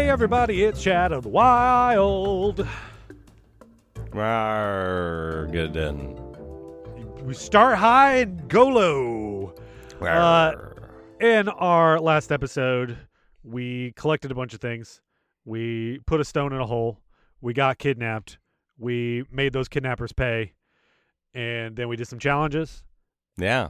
Hey 0.00 0.08
everybody, 0.08 0.64
it's 0.64 0.82
Chad 0.82 1.12
of 1.12 1.24
the 1.24 1.28
Wild. 1.28 2.66
then. 5.74 6.16
We 7.22 7.34
start 7.34 7.76
high 7.76 8.20
and 8.20 8.48
go 8.48 8.66
low. 8.68 9.54
Uh, 10.00 10.54
in 11.20 11.50
our 11.50 12.00
last 12.00 12.32
episode, 12.32 12.96
we 13.44 13.92
collected 13.94 14.30
a 14.30 14.34
bunch 14.34 14.54
of 14.54 14.60
things. 14.62 15.02
We 15.44 15.98
put 16.06 16.18
a 16.18 16.24
stone 16.24 16.54
in 16.54 16.60
a 16.60 16.66
hole. 16.66 17.02
We 17.42 17.52
got 17.52 17.76
kidnapped. 17.76 18.38
We 18.78 19.24
made 19.30 19.52
those 19.52 19.68
kidnappers 19.68 20.12
pay. 20.12 20.54
And 21.34 21.76
then 21.76 21.88
we 21.88 21.96
did 21.96 22.08
some 22.08 22.18
challenges 22.18 22.84
yeah. 23.36 23.68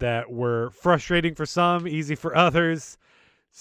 that 0.00 0.28
were 0.28 0.70
frustrating 0.70 1.36
for 1.36 1.46
some, 1.46 1.86
easy 1.86 2.16
for 2.16 2.36
others. 2.36 2.98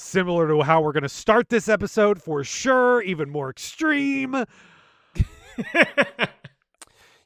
Similar 0.05 0.49
to 0.49 0.61
how 0.61 0.81
we're 0.81 0.91
going 0.91 1.03
to 1.03 1.09
start 1.09 1.47
this 1.47 1.69
episode 1.69 2.21
for 2.21 2.43
sure, 2.43 3.01
even 3.03 3.29
more 3.29 3.49
extreme. 3.49 4.35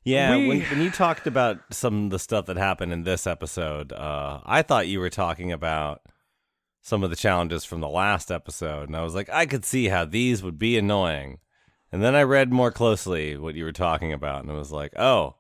Yeah, 0.06 0.38
We- 0.38 0.48
when, 0.48 0.62
when 0.62 0.82
you 0.82 0.92
talked 0.92 1.28
about 1.28 1.58
some 1.72 2.06
of 2.06 2.10
the 2.12 2.20
stuff 2.20 2.46
that 2.46 2.58
happened 2.58 2.94
in 2.94 3.04
this 3.04 3.28
episode, 3.28 3.92
uh, 3.92 4.40
I 4.46 4.62
thought 4.62 4.88
you 4.88 5.00
were 5.00 5.10
talking 5.10 5.52
about 5.52 6.02
some 6.82 7.04
of 7.04 7.10
the 7.10 7.16
challenges 7.16 7.66
from 7.66 7.82
the 7.82 7.90
last 7.90 8.32
episode, 8.32 8.88
and 8.88 8.96
I 8.96 9.02
was 9.04 9.14
like, 9.14 9.30
I 9.30 9.46
could 9.46 9.66
see 9.66 9.90
how 9.90 10.06
these 10.06 10.42
would 10.42 10.58
be 10.58 10.78
annoying. 10.78 11.40
And 11.92 12.02
then 12.02 12.16
I 12.16 12.22
read 12.24 12.52
more 12.54 12.72
closely 12.72 13.36
what 13.36 13.56
you 13.56 13.66
were 13.66 13.72
talking 13.74 14.14
about, 14.14 14.42
and 14.44 14.52
I 14.52 14.56
was 14.56 14.72
like, 14.72 14.94
oh, 14.98 15.36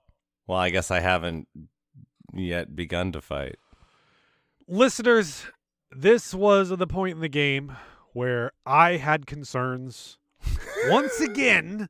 well, 0.47 0.57
I 0.59 0.71
guess 0.71 0.91
I 0.91 0.99
haven't 0.99 1.47
yet 2.33 2.75
begun 2.75 3.11
to 3.13 3.21
fight. 3.21 3.55
listeners, 4.67 5.45
this 5.91 6.33
was 6.33 6.69
the 6.69 6.87
point 6.87 7.15
in 7.15 7.21
the 7.21 7.29
game 7.29 7.75
where 8.13 8.51
I 8.65 8.97
had 8.97 9.25
concerns 9.25 10.17
once 10.87 11.19
again 11.19 11.89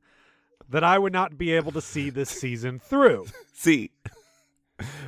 that 0.68 0.84
I 0.84 0.98
would 0.98 1.12
not 1.12 1.36
be 1.36 1.52
able 1.52 1.72
to 1.72 1.80
see 1.80 2.10
this 2.10 2.30
season 2.30 2.78
through. 2.78 3.26
See, 3.52 3.90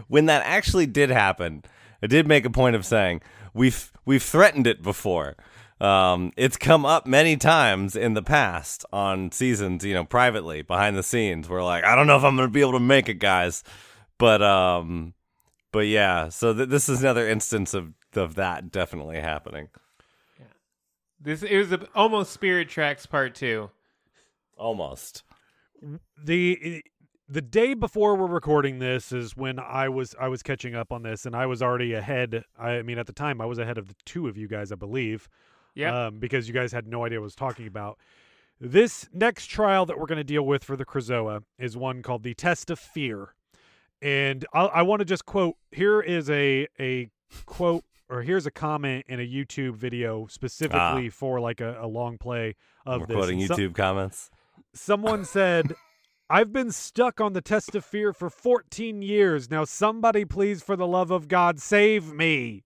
when 0.08 0.26
that 0.26 0.42
actually 0.44 0.86
did 0.86 1.10
happen, 1.10 1.62
I 2.02 2.06
did 2.06 2.26
make 2.26 2.44
a 2.44 2.50
point 2.50 2.76
of 2.76 2.84
saying 2.84 3.22
we've 3.54 3.92
we've 4.04 4.22
threatened 4.22 4.66
it 4.66 4.82
before. 4.82 5.36
Um, 5.80 6.32
it's 6.36 6.56
come 6.56 6.86
up 6.86 7.06
many 7.06 7.36
times 7.36 7.96
in 7.96 8.14
the 8.14 8.22
past 8.22 8.84
on 8.92 9.32
seasons, 9.32 9.84
you 9.84 9.94
know, 9.94 10.04
privately 10.04 10.62
behind 10.62 10.96
the 10.96 11.02
scenes. 11.02 11.48
We're 11.48 11.64
like, 11.64 11.82
I 11.82 11.96
don't 11.96 12.06
know 12.06 12.16
if 12.16 12.22
I'm 12.22 12.36
going 12.36 12.48
to 12.48 12.52
be 12.52 12.60
able 12.60 12.72
to 12.72 12.80
make 12.80 13.08
it, 13.08 13.14
guys, 13.14 13.64
but 14.16 14.42
um, 14.42 15.14
but 15.72 15.86
yeah. 15.86 16.28
So 16.28 16.54
th- 16.54 16.68
this 16.68 16.88
is 16.88 17.00
another 17.00 17.28
instance 17.28 17.74
of 17.74 17.92
of 18.16 18.34
that 18.36 18.70
definitely 18.70 19.20
happening. 19.20 19.68
Yeah. 20.38 20.46
This 21.20 21.42
it 21.42 21.56
was 21.56 21.72
a, 21.72 21.86
almost 21.94 22.32
Spirit 22.32 22.68
Tracks 22.68 23.06
Part 23.06 23.34
Two. 23.34 23.70
Almost. 24.56 25.24
The 26.22 26.82
the 27.28 27.42
day 27.42 27.74
before 27.74 28.14
we're 28.14 28.26
recording 28.26 28.78
this 28.78 29.10
is 29.10 29.36
when 29.36 29.58
I 29.58 29.88
was 29.88 30.14
I 30.20 30.28
was 30.28 30.42
catching 30.42 30.74
up 30.74 30.92
on 30.92 31.02
this 31.02 31.26
and 31.26 31.34
I 31.34 31.46
was 31.46 31.62
already 31.62 31.94
ahead. 31.94 32.44
I 32.58 32.82
mean 32.82 32.98
at 32.98 33.06
the 33.06 33.12
time 33.12 33.40
I 33.40 33.46
was 33.46 33.58
ahead 33.58 33.78
of 33.78 33.88
the 33.88 33.94
two 34.04 34.28
of 34.28 34.36
you 34.36 34.48
guys, 34.48 34.70
I 34.70 34.76
believe. 34.76 35.28
Yeah, 35.74 36.06
um, 36.06 36.18
because 36.18 36.46
you 36.46 36.54
guys 36.54 36.70
had 36.72 36.86
no 36.86 37.04
idea 37.04 37.18
what 37.18 37.24
I 37.24 37.26
was 37.26 37.34
talking 37.34 37.66
about. 37.66 37.98
This 38.60 39.08
next 39.12 39.46
trial 39.46 39.86
that 39.86 39.98
we're 39.98 40.06
going 40.06 40.18
to 40.18 40.24
deal 40.24 40.44
with 40.44 40.62
for 40.62 40.76
the 40.76 40.84
Krazoa 40.84 41.42
is 41.58 41.76
one 41.76 42.02
called 42.02 42.22
the 42.22 42.34
Test 42.34 42.70
of 42.70 42.78
Fear, 42.78 43.34
and 44.00 44.44
I, 44.52 44.66
I 44.66 44.82
want 44.82 45.00
to 45.00 45.04
just 45.04 45.24
quote. 45.24 45.56
Here 45.70 46.00
is 46.00 46.28
a 46.30 46.68
a 46.78 47.08
quote, 47.46 47.84
or 48.12 48.22
here's 48.22 48.44
a 48.44 48.50
comment 48.50 49.06
in 49.08 49.18
a 49.18 49.26
YouTube 49.26 49.74
video 49.74 50.26
specifically 50.26 51.08
for 51.08 51.40
like 51.40 51.62
a, 51.62 51.78
a 51.80 51.86
long 51.86 52.18
play 52.18 52.54
of 52.84 53.00
We're 53.00 53.06
this. 53.06 53.16
quoting 53.16 53.38
YouTube 53.40 53.74
comments. 53.74 54.30
someone 54.74 55.24
said. 55.24 55.74
I've 56.30 56.50
been 56.50 56.72
stuck 56.72 57.20
on 57.20 57.34
the 57.34 57.42
test 57.42 57.74
of 57.74 57.84
fear 57.84 58.14
for 58.14 58.30
14 58.30 59.02
years. 59.02 59.50
Now, 59.50 59.66
somebody, 59.66 60.24
please, 60.24 60.62
for 60.62 60.76
the 60.76 60.86
love 60.86 61.10
of 61.10 61.28
God, 61.28 61.60
save 61.60 62.10
me. 62.10 62.64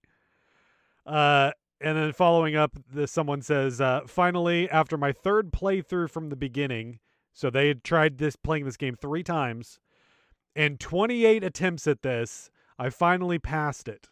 Uh, 1.05 1.51
and 1.81 1.97
then 1.97 2.13
following 2.13 2.55
up, 2.55 2.77
the, 2.93 3.07
someone 3.07 3.41
says, 3.41 3.81
uh, 3.81 4.01
finally, 4.07 4.69
after 4.69 4.97
my 4.97 5.11
third 5.11 5.51
playthrough 5.51 6.09
from 6.09 6.29
the 6.29 6.37
beginning, 6.37 6.99
so 7.33 7.49
they 7.49 7.67
had 7.67 7.83
tried 7.83 8.19
this 8.19 8.37
playing 8.37 8.63
this 8.63 8.77
game 8.77 8.95
three 8.95 9.23
times, 9.23 9.79
and 10.55 10.79
28 10.79 11.43
attempts 11.43 11.87
at 11.87 12.03
this, 12.03 12.49
I 12.79 12.89
finally 12.89 13.37
passed 13.37 13.89
it. 13.89 14.07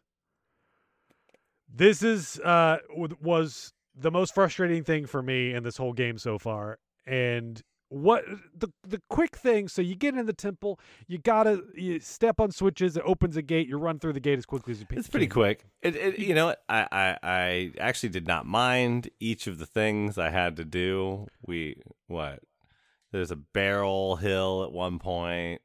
This 1.76 2.02
is 2.02 2.40
uh 2.40 2.78
was 3.22 3.74
the 3.96 4.12
most 4.12 4.34
frustrating 4.34 4.84
thing 4.84 5.06
for 5.06 5.22
me 5.22 5.54
in 5.54 5.64
this 5.64 5.78
whole 5.78 5.94
game 5.94 6.18
so 6.18 6.38
far, 6.38 6.80
and 7.06 7.62
what 7.90 8.26
the 8.58 8.68
the 8.88 9.02
quick 9.10 9.36
thing 9.38 9.68
so 9.68 9.82
you 9.82 9.96
get 9.96 10.16
in 10.16 10.26
the 10.26 10.34
temple 10.34 10.80
you 11.08 11.20
gotta 11.20 11.64
you 11.76 12.00
step 12.00 12.40
on 12.40 12.50
switches 12.52 12.98
it 12.98 13.04
opens 13.06 13.38
a 13.38 13.44
gate 13.44 13.68
you 13.68 13.78
run 13.78 14.00
through 14.00 14.12
the 14.12 14.20
gate 14.20 14.40
as 14.40 14.46
quickly 14.46 14.72
as 14.72 14.80
you 14.80 14.88
can 14.88 14.98
It's 14.98 15.08
pretty 15.08 15.28
quick. 15.28 15.66
It, 15.84 15.96
it, 15.96 16.20
you 16.20 16.34
know. 16.34 16.56
I, 16.68 16.88
I, 16.92 17.18
I 17.22 17.72
actually 17.80 18.10
did 18.10 18.28
not 18.28 18.48
mind 18.48 19.10
each 19.20 19.46
of 19.46 19.60
the 19.60 19.68
things 19.68 20.18
I 20.18 20.30
had 20.30 20.56
to 20.58 20.66
do. 20.66 21.28
We 21.46 21.82
what? 22.08 22.40
There's 23.12 23.32
a 23.32 23.36
barrel 23.36 24.16
hill 24.16 24.64
at 24.64 24.72
one 24.72 24.98
point. 25.00 25.62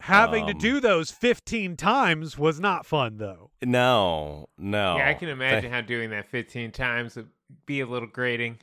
Having 0.00 0.46
to 0.46 0.52
Um, 0.52 0.58
do 0.58 0.80
those 0.80 1.10
15 1.10 1.76
times 1.76 2.36
was 2.38 2.58
not 2.60 2.86
fun 2.86 3.18
though 3.18 3.50
No, 3.62 4.48
no. 4.58 4.96
yeah. 4.96 5.08
I 5.08 5.14
can 5.14 5.28
imagine 5.28 5.62
Th- 5.62 5.72
how 5.72 5.80
doing 5.80 6.10
that 6.10 6.26
15 6.26 6.70
times 6.72 7.16
would 7.16 7.28
be 7.66 7.80
a 7.80 7.86
little 7.86 8.08
grating. 8.08 8.58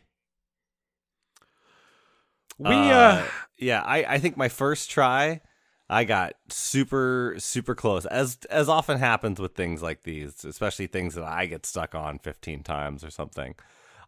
we 2.58 2.74
uh, 2.76 3.24
yeah, 3.58 3.82
I, 3.84 4.16
I 4.16 4.20
think 4.20 4.36
my 4.38 4.50
first 4.50 4.90
try, 4.90 5.42
I 5.90 6.04
got 6.06 6.34
super, 6.50 7.36
super 7.38 7.76
close. 7.76 8.06
As 8.08 8.38
as 8.50 8.68
often 8.68 8.98
happens 8.98 9.40
with 9.40 9.54
things 9.56 9.82
like 9.84 10.04
these, 10.04 10.44
especially 10.44 10.88
things 10.88 11.16
that 11.16 11.24
I 11.24 11.46
get 11.46 11.66
stuck 11.66 11.94
on 11.96 12.20
15 12.20 12.64
times 12.64 13.04
or 13.04 13.10
something. 13.12 13.56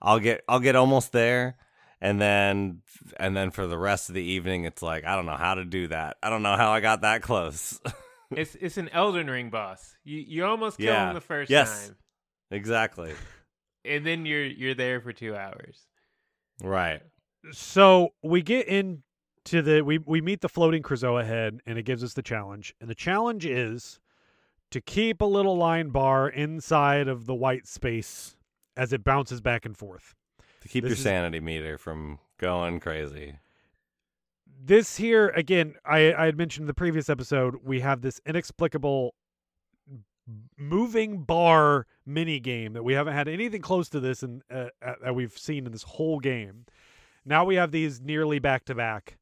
I'll 0.02 0.20
get 0.20 0.44
I'll 0.48 0.60
get 0.60 0.76
almost 0.76 1.12
there 1.12 1.58
and 2.02 2.20
then 2.22 2.82
and 3.18 3.36
then 3.36 3.52
for 3.52 3.68
the 3.68 3.78
rest 3.78 4.10
of 4.10 4.16
the 4.16 4.24
evening 4.24 4.64
it's 4.66 4.82
like 4.82 5.06
I 5.06 5.16
don't 5.16 5.26
know 5.26 5.36
how 5.38 5.56
to 5.56 5.66
do 5.66 5.88
that. 5.88 6.18
I 6.24 6.30
don't 6.30 6.44
know 6.44 6.56
how 6.56 6.72
I 6.72 6.80
got 6.80 7.02
that 7.02 7.22
close. 7.22 7.80
It's 8.32 8.54
it's 8.62 8.78
an 8.78 8.90
Elden 8.90 9.28
Ring 9.28 9.50
boss. 9.50 9.96
You 10.04 10.20
you 10.20 10.46
almost 10.46 10.78
kill 10.78 10.94
Yeah. 10.94 11.08
him 11.10 11.16
the 11.16 11.22
first 11.22 11.50
Yes. 11.50 11.88
time, 11.88 11.96
exactly. 12.52 13.14
and 13.84 14.06
then 14.06 14.24
you're 14.28 14.46
you're 14.46 14.76
there 14.76 15.02
for 15.02 15.12
two 15.12 15.36
hours. 15.36 15.88
Right. 16.64 17.02
so 17.52 18.10
we 18.22 18.44
get 18.44 18.68
into 18.68 19.64
the 19.64 19.82
we 19.82 19.98
we 19.98 20.22
meet 20.22 20.42
the 20.42 20.50
floating 20.50 20.84
Krazoa 20.84 21.26
head 21.26 21.60
and 21.66 21.80
it 21.80 21.84
gives 21.84 22.04
us 22.04 22.14
the 22.14 22.22
challenge 22.22 22.76
and 22.80 22.88
the 22.88 22.94
challenge 22.94 23.48
is 23.48 24.00
to 24.70 24.80
keep 24.80 25.22
a 25.22 25.26
little 25.26 25.58
line 25.58 25.90
bar 25.90 26.30
inside 26.30 27.08
of 27.08 27.26
the 27.26 27.34
white 27.34 27.66
space 27.66 28.36
as 28.78 28.94
it 28.94 29.04
bounces 29.04 29.42
back 29.42 29.66
and 29.66 29.76
forth 29.76 30.14
To 30.62 30.68
keep 30.68 30.84
This 30.84 30.90
your 30.90 30.98
is- 30.98 31.04
sanity 31.04 31.40
meter 31.40 31.78
from 31.78 32.20
going 32.38 32.80
crazy. 32.80 33.36
this 34.62 34.98
here 34.98 35.30
again 35.30 35.76
i 35.86 36.14
i 36.14 36.26
had 36.26 36.38
mentioned 36.38 36.64
in 36.64 36.68
the 36.68 36.74
previous 36.74 37.10
episode 37.10 37.56
we 37.64 37.80
have 37.80 38.02
this 38.02 38.20
inexplicable 38.26 39.14
moving 40.58 41.24
bar 41.24 41.88
mini 42.06 42.40
game 42.40 42.74
that 42.74 42.84
we 42.84 42.94
haven't 42.94 43.14
had 43.14 43.28
anything 43.28 43.62
close 43.62 43.90
to 43.90 44.00
this 44.00 44.22
and 44.22 44.44
uh, 44.52 44.66
uh, 44.86 44.94
that 45.02 45.16
we've 45.16 45.38
seen 45.38 45.66
in 45.66 45.72
this 45.72 45.84
whole 45.84 46.20
game. 46.20 46.66
Now 47.26 47.46
we 47.46 47.56
have 47.56 47.72
these 47.72 48.00
nearly 48.02 48.38
back 48.40 48.66
to 48.66 48.76
back 48.76 49.18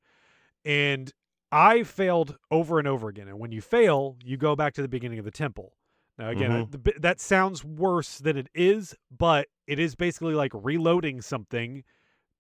and 0.66 1.12
i 1.52 1.84
failed 1.84 2.38
over 2.52 2.78
and 2.80 2.88
over 2.88 3.08
again. 3.08 3.28
And 3.30 3.40
when 3.40 3.52
you 3.54 3.62
fail 3.62 4.18
you 4.24 4.36
go 4.38 4.56
back 4.56 4.74
to 4.74 4.82
the 4.82 4.88
beginning 4.90 5.20
of 5.20 5.26
the 5.26 5.32
temple 5.32 5.74
now 6.18 6.30
again 6.30 6.52
I- 6.52 6.64
Mhm. 6.64 6.84
the, 6.84 6.94
that 7.00 7.20
sounds 7.20 7.64
worse 7.64 8.18
than 8.20 8.38
it 8.38 8.50
is 8.54 8.96
but 9.16 9.48
it 9.68 9.80
is 9.80 9.96
basically 9.96 10.34
like 10.34 10.52
reloading 10.54 11.22
something 11.22 11.84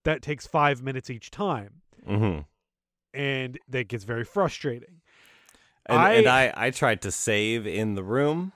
that 0.03 0.21
takes 0.21 0.47
five 0.47 0.81
minutes 0.81 1.09
each 1.09 1.29
time 1.31 1.81
Mhm. 2.07 2.45
and 3.13 3.59
that 3.67 3.87
gets 3.87 4.03
very 4.03 4.23
frustrating. 4.23 5.01
And 5.85 5.99
I- 5.99 6.09
I, 6.09 6.13
and 6.13 6.27
I, 6.27 6.53
I 6.55 6.69
tried 6.71 7.01
to 7.03 7.11
save 7.11 7.65
in 7.65 7.95
the 7.95 8.03
room, 8.03 8.51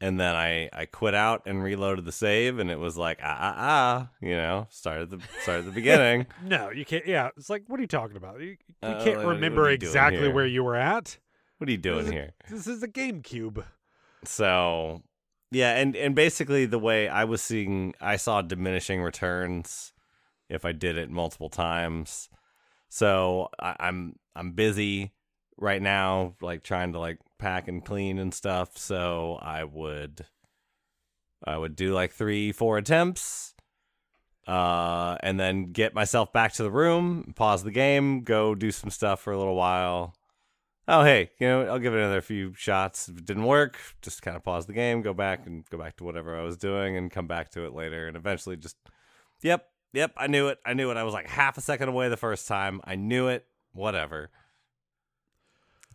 and 0.00 0.18
then 0.18 0.34
I, 0.34 0.68
I 0.72 0.86
quit 0.86 1.14
out 1.14 1.42
and 1.46 1.62
reloaded 1.62 2.04
the 2.06 2.12
save, 2.12 2.58
and 2.58 2.70
it 2.70 2.78
was 2.78 2.96
like 2.96 3.18
ah 3.22 3.36
ah 3.38 3.54
ah, 3.58 4.10
you 4.20 4.34
know, 4.36 4.66
start 4.70 5.02
at 5.02 5.10
the 5.10 5.20
start 5.42 5.60
at 5.60 5.64
the 5.66 5.70
beginning. 5.72 6.26
No, 6.42 6.70
you 6.70 6.84
can't. 6.86 7.06
Yeah, 7.06 7.28
it's 7.36 7.48
like, 7.50 7.64
what 7.68 7.78
are 7.78 7.82
you 7.82 7.86
talking 7.86 8.16
about? 8.16 8.40
You, 8.40 8.48
you 8.48 8.56
Uh, 8.82 9.04
can't 9.04 9.18
what 9.18 9.26
remember 9.28 9.68
exactly 9.70 10.28
where 10.28 10.46
you 10.46 10.64
were 10.64 10.76
at. 10.76 11.18
What 11.58 11.68
are 11.68 11.72
you 11.72 11.78
doing 11.78 11.98
This 11.98 12.06
is- 12.06 12.12
here? 12.12 12.30
This 12.50 12.66
is 12.66 12.82
a 12.82 12.88
GameCube. 12.88 13.64
So, 14.24 15.02
yeah, 15.50 15.76
and 15.76 15.96
and 15.96 16.14
basically 16.14 16.66
the 16.66 16.78
way 16.78 17.08
I 17.08 17.24
was 17.24 17.42
seeing, 17.42 17.94
I 18.00 18.16
saw 18.16 18.42
diminishing 18.42 19.02
returns 19.02 19.92
if 20.48 20.64
I 20.64 20.72
did 20.72 20.96
it 20.98 21.10
multiple 21.10 21.50
times. 21.50 22.28
So 22.88 23.50
I, 23.60 23.76
I'm 23.80 24.16
I'm 24.34 24.52
busy 24.52 25.12
right 25.58 25.82
now, 25.82 26.34
like 26.40 26.62
trying 26.62 26.92
to 26.94 26.98
like 27.00 27.18
pack 27.38 27.68
and 27.68 27.84
clean 27.84 28.18
and 28.18 28.32
stuff. 28.34 28.76
So 28.78 29.38
I 29.42 29.64
would 29.64 30.26
I 31.44 31.56
would 31.56 31.76
do 31.76 31.94
like 31.94 32.12
three, 32.12 32.52
four 32.52 32.78
attempts. 32.78 33.54
uh, 34.46 35.16
and 35.22 35.38
then 35.40 35.72
get 35.72 35.94
myself 35.94 36.32
back 36.32 36.52
to 36.54 36.62
the 36.62 36.70
room, 36.70 37.32
pause 37.36 37.64
the 37.64 37.70
game, 37.70 38.22
go 38.22 38.54
do 38.54 38.70
some 38.70 38.90
stuff 38.90 39.20
for 39.20 39.32
a 39.32 39.38
little 39.38 39.56
while. 39.56 40.14
Oh, 40.88 41.02
hey, 41.02 41.30
you 41.40 41.48
know, 41.48 41.62
I'll 41.62 41.80
give 41.80 41.94
it 41.94 41.98
another 41.98 42.20
few 42.20 42.54
shots. 42.54 43.08
If 43.08 43.18
it 43.18 43.24
didn't 43.24 43.44
work, 43.44 43.76
just 44.02 44.22
kind 44.22 44.36
of 44.36 44.44
pause 44.44 44.66
the 44.66 44.72
game, 44.72 45.02
go 45.02 45.12
back 45.12 45.46
and 45.46 45.68
go 45.68 45.78
back 45.78 45.96
to 45.96 46.04
whatever 46.04 46.38
I 46.38 46.42
was 46.42 46.56
doing 46.56 46.96
and 46.96 47.10
come 47.10 47.26
back 47.26 47.50
to 47.52 47.66
it 47.66 47.74
later. 47.74 48.06
And 48.06 48.16
eventually 48.16 48.56
just, 48.56 48.76
yep, 49.42 49.68
yep, 49.92 50.12
I 50.16 50.28
knew 50.28 50.46
it. 50.48 50.58
I 50.64 50.74
knew 50.74 50.90
it. 50.92 50.96
I 50.96 51.02
was 51.02 51.12
like 51.12 51.26
half 51.26 51.58
a 51.58 51.60
second 51.60 51.88
away 51.88 52.08
the 52.08 52.16
first 52.16 52.46
time. 52.46 52.80
I 52.84 52.94
knew 52.94 53.26
it. 53.26 53.46
Whatever. 53.72 54.30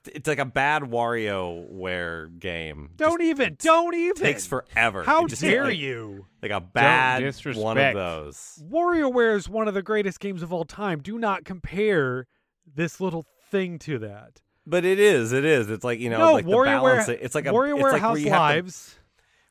It's 0.07 0.27
like 0.27 0.39
a 0.39 0.45
bad 0.45 0.81
WarioWare 0.83 2.39
game. 2.39 2.89
Don't 2.95 3.19
Just 3.19 3.29
even. 3.29 3.57
Don't 3.59 3.93
even. 3.93 4.15
takes 4.15 4.47
forever. 4.47 5.03
How 5.03 5.27
just 5.27 5.41
dare 5.41 5.65
like, 5.65 5.77
you? 5.77 6.25
Like 6.41 6.51
a 6.51 6.59
bad 6.59 7.21
one 7.21 7.27
of 7.27 7.33
disrespect. 7.35 7.95
those. 7.95 8.63
WarioWare 8.67 9.35
is 9.35 9.47
one 9.47 9.67
of 9.67 9.75
the 9.75 9.83
greatest 9.83 10.19
games 10.19 10.41
of 10.41 10.51
all 10.51 10.65
time. 10.65 11.01
Do 11.01 11.19
not 11.19 11.45
compare 11.45 12.27
this 12.65 12.99
little 12.99 13.27
thing 13.51 13.77
to 13.79 13.99
that. 13.99 14.41
But 14.65 14.85
it 14.85 14.99
is, 14.99 15.33
it 15.33 15.43
is. 15.45 15.69
It's 15.69 15.83
like 15.83 15.99
you 15.99 16.09
know, 16.09 16.19
no, 16.19 16.33
like 16.33 16.45
the 16.45 16.51
WarioWare. 16.51 16.65
balance. 16.65 17.07
It's 17.09 17.35
like 17.35 17.47
a 17.47 17.51
Warrior 17.51 17.73
it's 17.75 17.81
like 17.83 17.91
where 17.93 17.99
House 17.99 18.21
to- 18.21 18.29
Lives. 18.29 18.95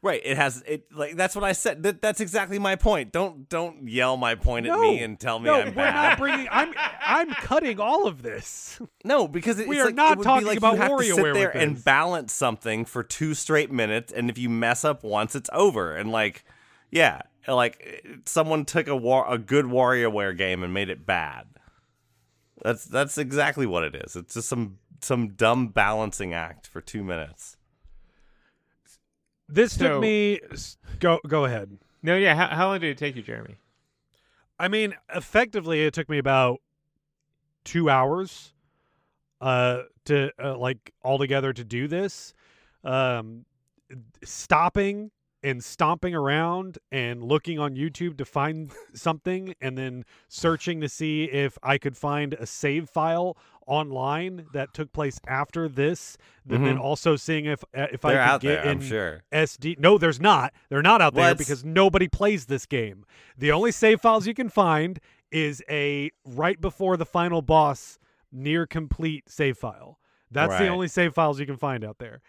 right. 0.03 0.21
It 0.25 0.37
has 0.37 0.63
it 0.67 0.85
like 0.95 1.17
that's 1.17 1.35
what 1.35 1.43
I 1.45 1.51
said. 1.53 1.83
That, 1.83 2.01
that's 2.01 2.21
exactly 2.21 2.59
my 2.61 2.77
point. 2.77 3.11
Don't 3.13 3.49
don't 3.49 3.89
yell 3.89 4.17
my 4.17 4.37
point 4.37 4.67
at 4.67 4.79
me 4.79 5.03
and 5.03 5.19
tell 5.19 5.39
me 5.41 5.47
no, 5.47 5.55
I'm 5.61 5.67
we're 5.69 5.73
bad. 5.75 5.95
not 6.11 6.19
bringing. 6.19 6.49
I'm 6.51 6.73
I'm 7.01 7.31
cutting 7.31 7.81
all 7.81 8.07
of 8.07 8.23
this. 8.23 8.81
no, 9.05 9.27
because 9.27 9.59
it, 9.59 9.67
We 9.67 9.77
it's 9.79 9.83
are 9.83 9.87
like, 9.87 9.95
not 9.97 10.23
talking 10.23 10.47
like 10.47 10.59
about 10.59 10.75
you 10.75 10.81
have 10.81 10.99
to 10.99 11.05
sit 11.05 11.35
there 11.35 11.57
and 11.57 11.83
balance 11.85 12.33
something 12.33 12.85
for 12.85 13.03
two 13.03 13.35
straight 13.35 13.73
minutes, 13.73 14.13
and 14.13 14.31
if 14.31 14.39
you 14.39 14.49
mess 14.49 14.85
up 14.85 15.03
once, 15.03 15.35
it's 15.35 15.51
over. 15.53 15.97
And 15.97 16.13
like, 16.13 16.45
yeah, 16.93 17.23
like 17.49 18.07
someone 18.27 18.65
took 18.65 18.87
a 18.87 18.97
war 18.97 19.27
a 19.29 19.39
good 19.39 19.65
WarioWare 19.65 20.37
game 20.39 20.63
and 20.63 20.73
made 20.73 20.89
it 20.89 21.05
bad. 21.05 21.47
That's 22.63 22.85
that's 22.85 23.19
exactly 23.19 23.67
what 23.67 23.83
it 23.83 23.95
is. 23.97 24.15
It's 24.15 24.35
just 24.35 24.49
some 24.49 24.79
some 25.01 25.31
dumb 25.31 25.69
balancing 25.69 26.35
act 26.35 26.67
for 26.67 26.81
two 26.81 27.03
minutes. 27.05 27.57
This 29.49 29.77
So- 29.77 29.89
took 29.95 30.01
me. 30.03 30.41
Go 31.01 31.19
go 31.27 31.45
ahead. 31.45 31.79
No, 32.03 32.17
yeah. 32.17 32.35
How, 32.35 32.47
how 32.49 32.69
long 32.69 32.81
did 32.81 32.91
it 32.91 32.99
take 32.99 33.17
you, 33.17 33.23
Jeremy? 33.23 33.57
I 34.59 34.69
mean, 34.69 34.95
effectively, 35.15 35.85
it 35.85 35.95
took 35.95 36.09
me 36.09 36.19
about 36.19 36.61
two 37.65 37.91
hours, 37.91 38.53
uh, 39.41 39.83
to 40.05 40.31
uh, 40.43 40.57
like 40.57 40.93
altogether 41.03 41.53
to 41.53 41.65
do 41.65 41.89
this. 41.89 42.35
Um, 42.85 43.45
stopping 44.25 45.11
and 45.43 45.65
stomping 45.65 46.15
around 46.15 46.79
and 46.93 47.23
looking 47.25 47.59
on 47.59 47.75
YouTube 47.75 48.19
to 48.19 48.25
find 48.25 48.71
something, 48.95 49.55
and 49.61 49.77
then 49.77 50.05
searching 50.29 50.81
to 50.83 50.89
see 50.89 51.25
if 51.25 51.59
I 51.63 51.77
could 51.79 51.97
find 51.97 52.35
a 52.35 52.47
save 52.47 52.89
file 52.89 53.37
online 53.71 54.47
that 54.53 54.75
took 54.75 54.93
place 54.93 55.21
after 55.29 55.69
this. 55.69 56.19
And 56.49 56.67
then 56.67 56.77
Mhm. 56.77 56.81
also 56.81 57.15
seeing 57.17 57.45
if 57.47 57.63
uh, 57.75 57.87
if 57.93 58.01
They're 58.01 58.21
I 58.21 58.25
could 58.27 58.31
out 58.35 58.41
get 58.41 58.63
there, 58.65 58.73
in 58.73 58.81
sure. 58.81 59.23
SD. 59.33 59.77
No, 59.79 59.97
there's 59.97 60.21
not. 60.21 60.53
They're 60.69 60.83
not 60.83 61.01
out 61.01 61.15
there 61.15 61.35
because 61.37 61.65
nobody 61.65 62.09
plays 62.09 62.47
this 62.47 62.67
game. 62.67 63.05
The 63.39 63.53
only 63.53 63.71
save 63.73 64.01
files 64.01 64.27
you 64.27 64.35
can 64.35 64.49
find 64.49 64.99
is 65.31 65.63
a 65.71 66.11
right 66.27 66.61
before 66.61 66.97
the 66.97 67.07
final 67.07 67.41
boss 67.41 67.99
near 68.33 68.67
complete 68.67 69.29
save 69.31 69.57
file. 69.57 69.99
That's 70.33 70.59
the 70.59 70.69
only 70.69 70.89
save 70.89 71.15
files 71.15 71.39
you 71.41 71.47
can 71.47 71.57
find 71.57 71.85
out 71.85 71.99
there. 71.99 72.21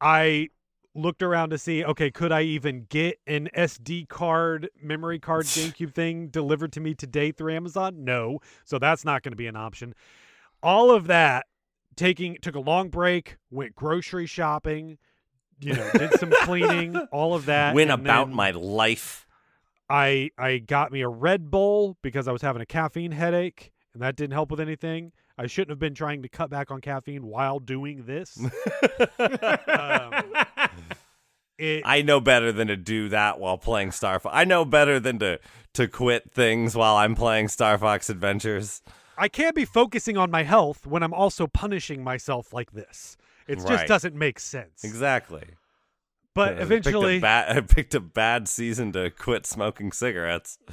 I 0.00 0.48
looked 0.94 1.22
around 1.22 1.50
to 1.50 1.58
see, 1.58 1.84
okay, 1.84 2.10
could 2.10 2.32
I 2.32 2.42
even 2.42 2.86
get 2.88 3.18
an 3.26 3.48
SD 3.54 4.08
card, 4.08 4.68
memory 4.80 5.18
card, 5.18 5.44
GameCube 5.54 5.94
thing 5.94 6.28
delivered 6.28 6.72
to 6.72 6.80
me 6.80 6.94
today 6.94 7.30
through 7.32 7.54
Amazon? 7.54 8.04
No. 8.04 8.40
So 8.64 8.78
that's 8.78 9.04
not 9.04 9.22
going 9.22 9.32
to 9.32 9.36
be 9.36 9.46
an 9.46 9.56
option. 9.56 9.94
All 10.62 10.90
of 10.90 11.06
that 11.06 11.46
taking 11.96 12.36
took 12.40 12.54
a 12.54 12.60
long 12.60 12.88
break, 12.88 13.36
went 13.50 13.74
grocery 13.74 14.26
shopping, 14.26 14.98
you 15.60 15.74
know, 15.74 15.90
did 15.92 16.18
some 16.18 16.32
cleaning, 16.42 16.96
all 17.12 17.34
of 17.34 17.46
that. 17.46 17.74
Win 17.74 17.90
and 17.90 18.00
about 18.00 18.30
my 18.30 18.50
life. 18.52 19.26
I 19.90 20.30
I 20.38 20.58
got 20.58 20.92
me 20.92 21.00
a 21.00 21.08
Red 21.08 21.50
Bull 21.50 21.96
because 22.02 22.28
I 22.28 22.32
was 22.32 22.42
having 22.42 22.62
a 22.62 22.66
caffeine 22.66 23.12
headache, 23.12 23.72
and 23.94 24.02
that 24.02 24.16
didn't 24.16 24.32
help 24.32 24.50
with 24.50 24.60
anything. 24.60 25.12
I 25.36 25.46
shouldn't 25.46 25.70
have 25.70 25.78
been 25.78 25.94
trying 25.94 26.22
to 26.22 26.28
cut 26.28 26.50
back 26.50 26.70
on 26.70 26.80
caffeine 26.80 27.24
while 27.26 27.60
doing 27.60 28.04
this. 28.06 28.38
um, 29.18 30.12
it, 31.58 31.82
I 31.84 32.02
know 32.02 32.20
better 32.20 32.50
than 32.50 32.68
to 32.68 32.76
do 32.76 33.08
that 33.10 33.38
while 33.38 33.56
playing 33.56 33.92
Star 33.92 34.18
Fox. 34.18 34.34
I 34.36 34.44
know 34.44 34.64
better 34.64 35.00
than 35.00 35.18
to 35.20 35.40
to 35.74 35.88
quit 35.88 36.32
things 36.32 36.74
while 36.74 36.96
I'm 36.96 37.14
playing 37.14 37.48
Star 37.48 37.78
Fox 37.78 38.10
Adventures. 38.10 38.82
I 39.18 39.28
can't 39.28 39.54
be 39.54 39.64
focusing 39.64 40.16
on 40.16 40.30
my 40.30 40.44
health 40.44 40.86
when 40.86 41.02
I'm 41.02 41.14
also 41.14 41.46
punishing 41.46 42.02
myself 42.04 42.52
like 42.52 42.72
this. 42.72 43.16
It 43.46 43.58
just 43.66 43.86
doesn't 43.86 44.14
make 44.14 44.38
sense. 44.38 44.84
Exactly. 44.84 45.44
But 46.34 46.48
I 46.48 46.50
picked 46.50 46.60
a 46.60 46.64
eventually, 46.64 47.24
I 47.24 47.60
picked 47.60 47.94
a 47.94 48.00
bad 48.00 48.46
season 48.46 48.92
to 48.92 49.10
quit 49.10 49.46
smoking 49.46 49.90
cigarettes. 49.90 50.58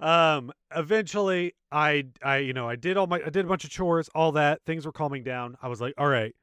um 0.00 0.50
eventually 0.74 1.54
i 1.70 2.06
i 2.22 2.38
you 2.38 2.54
know 2.54 2.66
i 2.66 2.74
did 2.74 2.96
all 2.96 3.06
my 3.06 3.20
i 3.24 3.28
did 3.28 3.44
a 3.44 3.48
bunch 3.48 3.64
of 3.64 3.70
chores 3.70 4.08
all 4.14 4.32
that 4.32 4.62
things 4.64 4.86
were 4.86 4.92
calming 4.92 5.22
down 5.22 5.58
i 5.60 5.68
was 5.68 5.78
like 5.78 5.92
all 5.98 6.08
right 6.08 6.34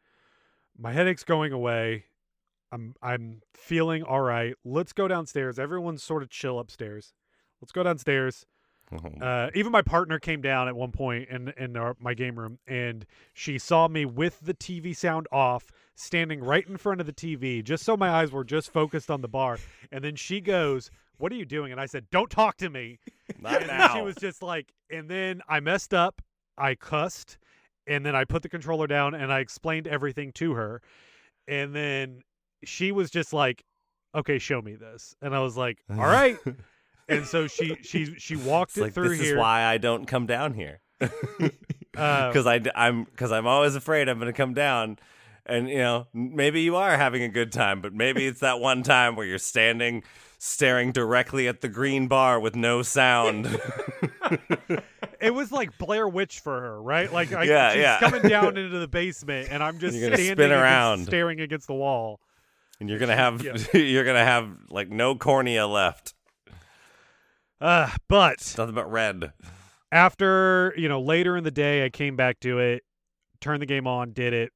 my 0.78 0.92
headache's 0.92 1.24
going 1.24 1.52
away 1.52 2.06
i'm 2.72 2.94
i'm 3.02 3.42
feeling 3.56 4.04
all 4.04 4.22
right 4.22 4.54
let's 4.64 4.94
go 4.94 5.08
downstairs 5.08 5.58
everyone's 5.58 6.04
sort 6.04 6.22
of 6.22 6.30
chill 6.30 6.60
upstairs 6.60 7.14
let's 7.60 7.72
go 7.72 7.81
downstairs 7.81 8.46
uh, 9.22 9.50
even 9.54 9.72
my 9.72 9.81
partner 9.81 10.19
came 10.19 10.42
down 10.42 10.68
at 10.68 10.75
one 10.75 10.92
point 10.92 11.30
in 11.30 11.50
in 11.57 11.75
our, 11.75 11.95
my 12.00 12.13
game 12.13 12.39
room, 12.39 12.60
and 12.68 13.06
she 13.34 13.57
saw 13.57 13.88
me 13.88 14.06
with 14.06 14.39
the 14.42 14.54
TV 14.54 14.95
sound 14.95 15.28
off, 15.31 15.72
standing 15.95 16.42
right 16.42 16.66
in 16.68 16.78
front 16.78 17.01
of 17.01 17.07
the 17.07 17.13
TV, 17.13 17.63
just 17.63 17.84
so 17.84 17.98
my 17.98 18.10
eyes 18.10 18.31
were 18.31 18.44
just 18.44 18.72
focused 18.72 19.12
on 19.12 19.22
the 19.22 19.28
bar. 19.28 19.57
And 19.92 20.04
then 20.04 20.16
she 20.16 20.39
goes, 20.39 20.89
"What 21.18 21.31
are 21.31 21.36
you 21.36 21.45
doing?" 21.45 21.72
And 21.72 21.81
I 21.81 21.86
said, 21.86 22.10
"Don't 22.12 22.30
talk 22.30 22.57
to 22.57 22.69
me." 22.69 23.00
Not 23.42 23.62
and 23.62 23.68
now. 23.68 23.95
she 23.95 24.02
was 24.02 24.16
just 24.16 24.42
like, 24.42 24.73
and 24.90 25.09
then 25.09 25.42
I 25.50 25.59
messed 25.59 25.94
up, 25.94 26.21
I 26.57 26.76
cussed, 26.76 27.38
and 27.88 28.06
then 28.06 28.16
I 28.16 28.23
put 28.23 28.42
the 28.42 28.50
controller 28.50 28.88
down 28.88 29.14
and 29.16 29.33
I 29.33 29.40
explained 29.40 29.88
everything 29.88 30.31
to 30.33 30.54
her, 30.54 30.81
and 31.47 31.76
then 31.76 32.21
she 32.64 32.94
was 32.94 33.12
just 33.12 33.33
like, 33.33 33.66
"Okay, 34.16 34.40
show 34.40 34.62
me 34.62 34.76
this," 34.76 35.14
and 35.21 35.35
I 35.35 35.40
was 35.40 35.57
like, 35.57 35.80
"All 35.90 35.97
right." 35.97 36.38
And 37.09 37.26
so 37.26 37.47
she 37.47 37.78
she 37.83 38.16
she 38.18 38.35
walked 38.35 38.71
It's 38.71 38.78
it 38.78 38.81
like 38.81 38.94
through 38.94 39.09
this 39.09 39.19
here. 39.21 39.35
is 39.35 39.40
why 39.40 39.64
I 39.64 39.78
don't 39.78 40.06
come 40.06 40.26
down 40.26 40.54
here. 40.54 40.80
Uh, 41.97 42.28
because 42.28 42.45
I 42.45 42.61
am 42.76 43.06
because 43.06 43.31
I'm 43.31 43.47
always 43.47 43.73
afraid 43.76 44.07
I'm 44.07 44.19
going 44.19 44.31
to 44.31 44.37
come 44.37 44.54
down, 44.54 44.99
and 45.47 45.68
you 45.68 45.80
know 45.80 46.06
maybe 46.14 46.61
you 46.61 46.76
are 46.76 46.95
having 46.95 47.23
a 47.23 47.28
good 47.28 47.52
time, 47.52 47.81
but 47.81 47.92
maybe 47.92 48.28
it's 48.28 48.42
that 48.42 48.59
one 48.59 48.83
time 48.83 49.16
where 49.16 49.26
you're 49.26 49.40
standing 49.40 50.04
staring 50.37 50.92
directly 50.92 51.47
at 51.47 51.61
the 51.61 51.68
green 51.68 52.07
bar 52.07 52.40
with 52.40 52.56
no 52.56 52.83
sound. 52.83 53.47
it 55.19 55.33
was 55.33 55.52
like 55.52 55.76
Blair 55.80 56.07
Witch 56.07 56.40
for 56.40 56.61
her, 56.61 56.80
right? 56.81 57.11
Like 57.11 57.33
I, 57.33 57.44
Yeah, 57.45 57.71
she's 57.73 57.81
yeah. 57.81 57.99
coming 57.99 58.21
down 58.21 58.57
into 58.57 58.78
the 58.78 58.87
basement, 58.87 59.47
and 59.49 59.64
I'm 59.64 59.80
just 59.80 59.97
standing 59.97 60.30
against- 60.30 60.52
around. 60.52 61.06
staring 61.06 61.40
against 61.42 61.66
the 61.66 61.73
wall. 61.73 62.19
and 62.80 62.90
you're 62.90 62.99
gonna 62.99 63.16
have 63.16 63.44
Yeah. 63.44 63.56
you're 63.73 64.06
gonna 64.06 64.23
have 64.23 64.49
like 64.69 64.90
no 64.90 65.16
cornea 65.16 65.66
left, 65.66 66.14
Uh, 67.59 67.90
but 68.07 68.54
nothing 68.57 68.76
but 68.76 68.92
red. 68.92 69.33
after 69.92 70.73
you 70.78 70.87
know 70.90 71.02
later 71.02 71.37
in 71.37 71.44
the 71.44 71.52
day, 71.52 71.85
I 71.85 71.90
came 71.90 72.16
back 72.16 72.40
to 72.42 72.59
it, 72.59 72.83
turned 73.42 73.61
the 73.61 73.66
game 73.66 73.87
on, 73.87 74.11
did 74.14 74.33
it 74.33 74.52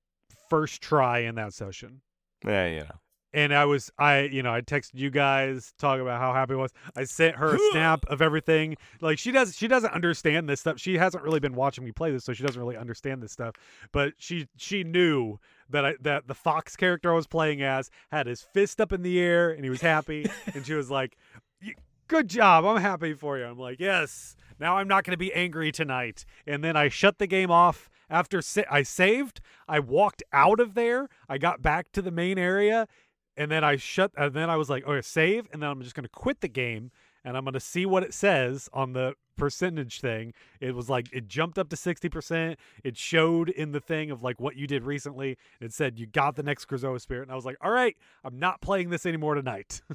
first 0.50 0.82
try 0.82 1.20
in 1.20 1.36
that 1.36 1.54
session. 1.54 2.02
Yeah, 2.46 2.68
you 2.68 2.80
know. 2.82 2.92
and 3.34 3.54
I 3.54 3.66
was 3.66 3.92
I 3.98 4.22
you 4.22 4.44
know 4.44 4.54
I 4.54 4.62
texted 4.62 4.92
you 4.96 5.10
guys 5.10 5.74
talking 5.80 6.02
about 6.02 6.20
how 6.20 6.34
happy 6.34 6.54
I 6.54 6.58
was. 6.58 6.72
I 6.96 7.06
sent 7.06 7.38
her 7.38 7.56
a 7.56 7.60
snap 7.72 8.06
of 8.08 8.22
everything. 8.22 8.78
Like 9.00 9.18
she 9.18 9.32
does 9.32 9.56
she 9.56 9.68
doesn't 9.68 9.94
understand 9.94 10.48
this 10.50 10.60
stuff. 10.60 10.80
She 10.80 10.98
hasn't 10.98 11.24
really 11.24 11.40
been 11.40 11.56
watching 11.56 11.84
me 11.84 11.92
play 11.92 12.12
this, 12.12 12.24
so 12.26 12.34
she 12.34 12.44
doesn't 12.44 12.62
really 12.62 12.78
understand 12.78 13.24
this 13.24 13.32
stuff. 13.32 13.56
But 13.92 14.14
she 14.18 14.48
she 14.58 14.84
knew 14.84 15.40
that 15.70 15.86
I 15.86 15.96
that 16.02 16.28
the 16.28 16.36
Fox 16.36 16.76
character 16.76 17.12
I 17.12 17.16
was 17.16 17.28
playing 17.28 17.62
as 17.64 17.90
had 18.12 18.28
his 18.28 18.42
fist 18.42 18.82
up 18.82 18.92
in 18.92 19.02
the 19.02 19.20
air 19.20 19.50
and 19.52 19.64
he 19.64 19.70
was 19.70 19.82
happy, 19.82 20.26
and 20.54 20.66
she 20.66 20.74
was 20.74 20.92
like, 20.92 21.16
"Y- 21.64 21.74
"Good 22.12 22.28
job, 22.28 22.66
I'm 22.66 22.82
happy 22.82 23.14
for 23.14 23.38
you." 23.38 23.46
I'm 23.46 23.58
like, 23.58 23.80
"Yes." 23.80 24.36
Now 24.60 24.76
I'm 24.76 24.88
not 24.90 25.06
going 25.06 25.14
to 25.14 25.18
be 25.18 25.34
angry 25.34 25.72
tonight. 25.72 26.26
And 26.46 26.62
then 26.62 26.76
I 26.76 26.90
shut 26.90 27.20
the 27.20 27.26
game 27.26 27.50
off 27.50 27.90
after 28.10 28.42
sa- 28.42 28.64
I 28.70 28.84
saved. 28.84 29.40
I 29.66 29.80
walked 29.80 30.22
out 30.34 30.60
of 30.60 30.74
there. 30.74 31.08
I 31.30 31.38
got 31.38 31.62
back 31.62 31.94
to 31.94 32.02
the 32.02 32.12
main 32.12 32.38
area, 32.38 32.90
and 33.38 33.50
then 33.50 33.64
I 33.64 33.78
shut. 33.78 34.12
And 34.18 34.34
then 34.34 34.50
I 34.50 34.58
was 34.58 34.70
like, 34.70 34.86
"Okay, 34.86 35.02
save." 35.02 35.48
And 35.54 35.64
then 35.64 35.70
I'm 35.70 35.82
just 35.82 35.96
going 35.96 36.04
to 36.04 36.10
quit 36.10 36.42
the 36.42 36.50
game, 36.50 36.92
and 37.24 37.38
I'm 37.38 37.46
going 37.46 37.54
to 37.54 37.62
see 37.62 37.86
what 37.86 38.04
it 38.04 38.14
says 38.14 38.68
on 38.74 38.92
the 38.92 39.14
percentage 39.38 40.02
thing. 40.02 40.34
It 40.60 40.76
was 40.76 40.90
like 40.90 41.08
it 41.14 41.30
jumped 41.30 41.58
up 41.58 41.70
to 41.70 41.78
sixty 41.78 42.10
percent. 42.10 42.60
It 42.84 42.98
showed 42.98 43.48
in 43.48 43.72
the 43.72 43.80
thing 43.80 44.12
of 44.12 44.22
like 44.22 44.42
what 44.42 44.58
you 44.58 44.68
did 44.68 44.84
recently. 44.84 45.38
It 45.62 45.72
said 45.72 45.98
you 45.98 46.08
got 46.08 46.36
the 46.36 46.44
next 46.44 46.66
Krazoa 46.66 47.00
spirit, 47.00 47.24
and 47.24 47.32
I 47.32 47.36
was 47.36 47.46
like, 47.46 47.58
"All 47.62 47.72
right, 47.72 47.96
I'm 48.26 48.38
not 48.38 48.60
playing 48.60 48.90
this 48.90 49.06
anymore 49.06 49.36
tonight." 49.36 49.82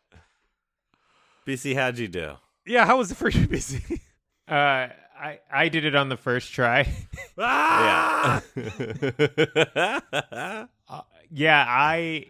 BC, 1.46 1.74
how'd 1.74 1.98
you 1.98 2.08
do? 2.08 2.32
Yeah, 2.66 2.84
how 2.86 2.98
was 2.98 3.10
it 3.10 3.14
for 3.16 3.28
you, 3.28 3.46
BC? 3.48 4.00
Uh, 4.48 4.88
I 5.18 5.38
I 5.50 5.68
did 5.68 5.84
it 5.84 5.94
on 5.94 6.08
the 6.08 6.16
first 6.16 6.52
try. 6.52 6.92
ah! 7.38 8.42
Yeah. 8.56 10.00
Uh, 10.88 11.00
yeah, 11.32 11.64
I 11.66 12.26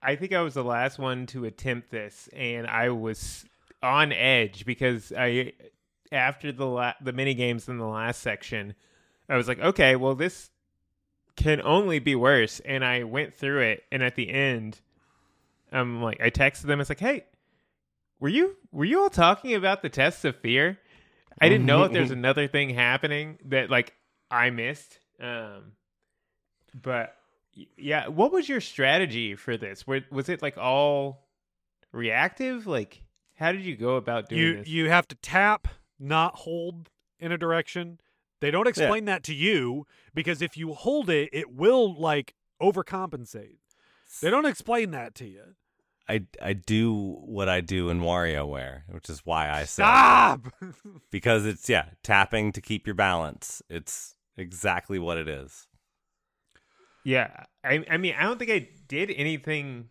I 0.00 0.14
think 0.14 0.32
I 0.32 0.42
was 0.42 0.54
the 0.54 0.62
last 0.62 0.98
one 1.00 1.26
to 1.26 1.44
attempt 1.44 1.90
this, 1.90 2.28
and 2.32 2.66
I 2.68 2.90
was 2.90 3.44
on 3.82 4.12
edge 4.12 4.64
because 4.64 5.12
I 5.16 5.54
after 6.12 6.52
the 6.52 6.66
la- 6.66 6.94
the 7.00 7.12
mini 7.12 7.34
games 7.34 7.68
in 7.68 7.78
the 7.78 7.86
last 7.86 8.22
section, 8.22 8.74
I 9.28 9.36
was 9.36 9.48
like, 9.48 9.58
okay, 9.58 9.96
well 9.96 10.14
this 10.14 10.50
can 11.36 11.60
only 11.62 11.98
be 11.98 12.14
worse, 12.14 12.60
and 12.60 12.84
I 12.84 13.02
went 13.02 13.34
through 13.34 13.60
it, 13.62 13.82
and 13.90 14.02
at 14.04 14.14
the 14.14 14.30
end, 14.30 14.78
I'm 15.72 16.00
like, 16.00 16.20
I 16.20 16.30
texted 16.30 16.62
them, 16.62 16.80
it's 16.80 16.90
like, 16.90 17.00
hey, 17.00 17.24
were 18.20 18.28
you 18.28 18.56
were 18.70 18.84
you 18.84 19.00
all 19.00 19.10
talking 19.10 19.54
about 19.54 19.82
the 19.82 19.88
tests 19.88 20.24
of 20.24 20.36
fear? 20.36 20.78
I 21.40 21.48
didn't 21.48 21.66
know 21.66 21.84
if 21.84 21.92
there's 21.92 22.10
another 22.10 22.46
thing 22.46 22.70
happening 22.70 23.38
that 23.46 23.70
like 23.70 23.94
I 24.30 24.50
missed. 24.50 24.98
Um, 25.18 25.72
but 26.74 27.16
yeah, 27.76 28.08
what 28.08 28.32
was 28.32 28.48
your 28.48 28.60
strategy 28.60 29.34
for 29.34 29.56
this? 29.56 29.86
Were, 29.86 30.02
was 30.10 30.28
it 30.28 30.42
like 30.42 30.58
all 30.58 31.26
reactive? 31.92 32.66
Like, 32.66 33.02
how 33.34 33.52
did 33.52 33.62
you 33.62 33.76
go 33.76 33.96
about 33.96 34.28
doing 34.28 34.40
you 34.40 34.56
this? 34.58 34.68
you 34.68 34.90
have 34.90 35.08
to 35.08 35.16
tap, 35.16 35.68
not 35.98 36.36
hold 36.36 36.90
in 37.18 37.32
a 37.32 37.38
direction. 37.38 38.00
They 38.40 38.50
don't 38.50 38.68
explain 38.68 39.04
that 39.06 39.22
to 39.24 39.34
you 39.34 39.86
because 40.14 40.40
if 40.40 40.56
you 40.56 40.72
hold 40.72 41.10
it, 41.10 41.28
it 41.32 41.52
will 41.54 41.94
like 41.98 42.34
overcompensate. 42.60 43.58
They 44.22 44.30
don't 44.30 44.46
explain 44.46 44.90
that 44.92 45.14
to 45.16 45.26
you. 45.26 45.54
I, 46.10 46.26
I 46.42 46.52
do 46.54 46.92
what 47.24 47.48
I 47.48 47.60
do 47.60 47.88
in 47.88 48.00
WarioWare, 48.00 48.82
which 48.88 49.08
is 49.08 49.20
why 49.24 49.50
I 49.50 49.64
Stop. 49.64 50.48
because 51.10 51.46
it's 51.46 51.68
yeah 51.68 51.86
tapping 52.02 52.52
to 52.52 52.60
keep 52.60 52.86
your 52.86 52.94
balance. 52.94 53.62
It's 53.70 54.16
exactly 54.36 54.98
what 54.98 55.16
it 55.18 55.28
is. 55.28 55.66
yeah, 57.04 57.44
I 57.64 57.84
I 57.90 57.96
mean, 57.96 58.14
I 58.18 58.24
don't 58.24 58.38
think 58.38 58.50
I 58.50 58.68
did 58.88 59.10
anything 59.10 59.88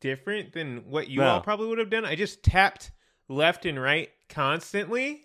different 0.00 0.52
than 0.52 0.90
what 0.90 1.08
you 1.08 1.20
No. 1.20 1.28
all 1.28 1.40
probably 1.40 1.68
would 1.68 1.78
have 1.78 1.90
done. 1.90 2.04
I 2.04 2.14
just 2.14 2.42
tapped 2.42 2.90
left 3.28 3.64
and 3.66 3.80
right 3.80 4.10
constantly 4.28 5.22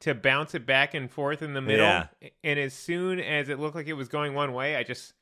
to 0.00 0.14
bounce 0.14 0.54
it 0.54 0.66
back 0.66 0.94
and 0.94 1.10
forth 1.10 1.42
in 1.42 1.54
the 1.54 1.60
middle. 1.60 1.86
Yeah. 1.86 2.06
And 2.44 2.58
as 2.58 2.74
soon 2.74 3.18
as 3.20 3.48
it 3.48 3.58
looked 3.58 3.74
like 3.74 3.86
it 3.88 3.94
was 3.94 4.08
going 4.08 4.34
one 4.34 4.52
way, 4.52 4.76
I 4.76 4.82
just 4.84 5.12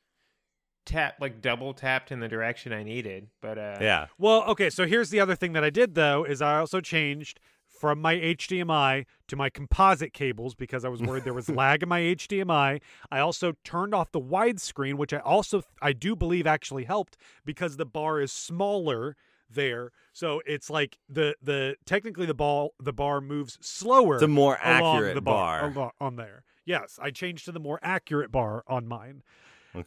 tapped 0.86 1.20
like 1.20 1.42
double 1.42 1.74
tapped 1.74 2.10
in 2.10 2.20
the 2.20 2.28
direction 2.28 2.72
I 2.72 2.82
needed. 2.82 3.28
But 3.42 3.58
uh 3.58 3.76
Yeah, 3.80 4.06
Well, 4.18 4.44
okay, 4.44 4.70
so 4.70 4.86
here's 4.86 5.10
the 5.10 5.20
other 5.20 5.34
thing 5.34 5.52
that 5.52 5.64
I 5.64 5.70
did 5.70 5.94
though 5.94 6.24
is 6.24 6.40
I 6.40 6.58
also 6.58 6.80
changed 6.80 7.40
from 7.66 8.00
my 8.00 8.14
HDMI 8.14 9.04
to 9.28 9.36
my 9.36 9.50
composite 9.50 10.14
cables 10.14 10.54
because 10.54 10.82
I 10.84 10.88
was 10.88 11.02
worried 11.02 11.24
there 11.24 11.34
was 11.34 11.50
lag 11.62 11.82
in 11.82 11.90
my 11.90 12.00
HDMI. 12.00 12.80
I 13.10 13.18
also 13.18 13.52
turned 13.64 13.94
off 13.94 14.12
the 14.12 14.20
widescreen, 14.20 14.94
which 14.94 15.12
I 15.12 15.18
also 15.18 15.62
I 15.82 15.92
do 15.92 16.16
believe 16.16 16.46
actually 16.46 16.84
helped 16.84 17.18
because 17.44 17.76
the 17.76 17.84
bar 17.84 18.20
is 18.20 18.32
smaller 18.32 19.14
there. 19.50 19.90
So 20.12 20.40
it's 20.46 20.70
like 20.70 20.98
the 21.08 21.36
the 21.42 21.76
technically 21.84 22.26
the 22.26 22.34
ball 22.34 22.72
the 22.80 22.92
bar 22.92 23.20
moves 23.20 23.58
slower 23.60 24.18
The 24.18 24.24
a 24.24 24.28
more 24.28 24.58
along 24.64 24.96
accurate 24.96 25.14
the 25.14 25.20
bar, 25.20 25.70
bar. 25.70 25.82
alo- 25.84 25.92
on 26.00 26.16
there. 26.16 26.44
Yes, 26.64 26.98
I 27.00 27.10
changed 27.10 27.44
to 27.44 27.52
the 27.52 27.60
more 27.60 27.78
accurate 27.82 28.32
bar 28.32 28.64
on 28.66 28.88
mine. 28.88 29.22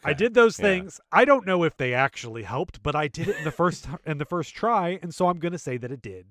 I 0.04 0.12
did 0.12 0.34
those 0.34 0.58
Yeah. 0.58 0.64
things. 0.66 1.00
I 1.12 1.24
don't 1.24 1.46
know 1.46 1.64
if 1.64 1.76
they 1.76 1.94
actually 1.94 2.42
helped, 2.44 2.82
but 2.82 2.94
I 2.94 3.08
did 3.08 3.28
it 3.28 3.36
in 3.36 3.44
the 3.44 3.50
first 3.52 3.88
in 4.06 4.18
the 4.18 4.24
first 4.24 4.54
try, 4.54 4.98
and 5.02 5.14
so 5.14 5.28
I'm 5.28 5.38
going 5.38 5.52
to 5.52 5.58
say 5.58 5.76
that 5.78 5.90
it 5.90 6.02
did. 6.02 6.26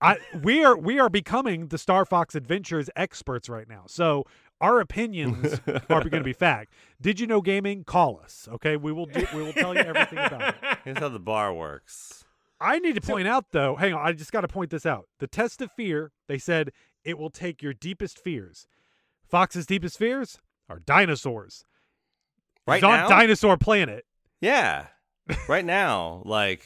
I 0.00 0.18
we 0.42 0.64
are 0.64 0.76
we 0.76 0.98
are 0.98 1.08
becoming 1.08 1.68
the 1.68 1.78
Star 1.78 2.04
Fox 2.04 2.34
Adventures 2.34 2.90
experts 2.96 3.48
right 3.48 3.68
now. 3.68 3.84
So 3.86 4.24
our 4.60 4.80
opinions 4.80 5.60
are 5.66 6.00
going 6.00 6.10
to 6.10 6.22
be 6.22 6.32
fact. 6.48 6.72
Did 7.00 7.18
you 7.20 7.26
know 7.26 7.40
gaming? 7.40 7.84
Call 7.84 8.20
us, 8.22 8.48
okay? 8.52 8.76
We 8.76 8.92
will 8.92 9.06
do, 9.06 9.26
we 9.34 9.42
will 9.42 9.52
tell 9.52 9.74
you 9.74 9.80
everything 9.80 10.18
about 10.18 10.48
it. 10.48 10.54
Here's 10.84 10.98
how 10.98 11.08
the 11.08 11.18
bar 11.18 11.52
works. 11.52 12.24
I 12.60 12.78
need 12.78 12.94
to 12.94 13.00
point 13.02 13.28
out 13.28 13.52
though, 13.52 13.76
hang 13.76 13.92
on, 13.94 14.06
I 14.06 14.12
just 14.12 14.32
got 14.32 14.42
to 14.42 14.48
point 14.48 14.70
this 14.70 14.86
out. 14.86 15.08
The 15.18 15.26
test 15.26 15.60
of 15.60 15.70
fear, 15.72 16.12
they 16.26 16.38
said 16.38 16.72
it 17.04 17.18
will 17.18 17.28
take 17.30 17.62
your 17.62 17.74
deepest 17.74 18.18
fears. 18.18 18.66
Fox's 19.28 19.66
deepest 19.66 19.98
fears 19.98 20.38
are 20.68 20.78
dinosaurs. 20.78 21.64
Right 22.66 22.76
He's 22.76 22.84
on 22.84 22.90
now, 22.98 23.08
Dinosaur 23.08 23.56
Planet. 23.56 24.04
yeah, 24.40 24.86
right 25.48 25.64
now, 25.64 26.22
like 26.24 26.64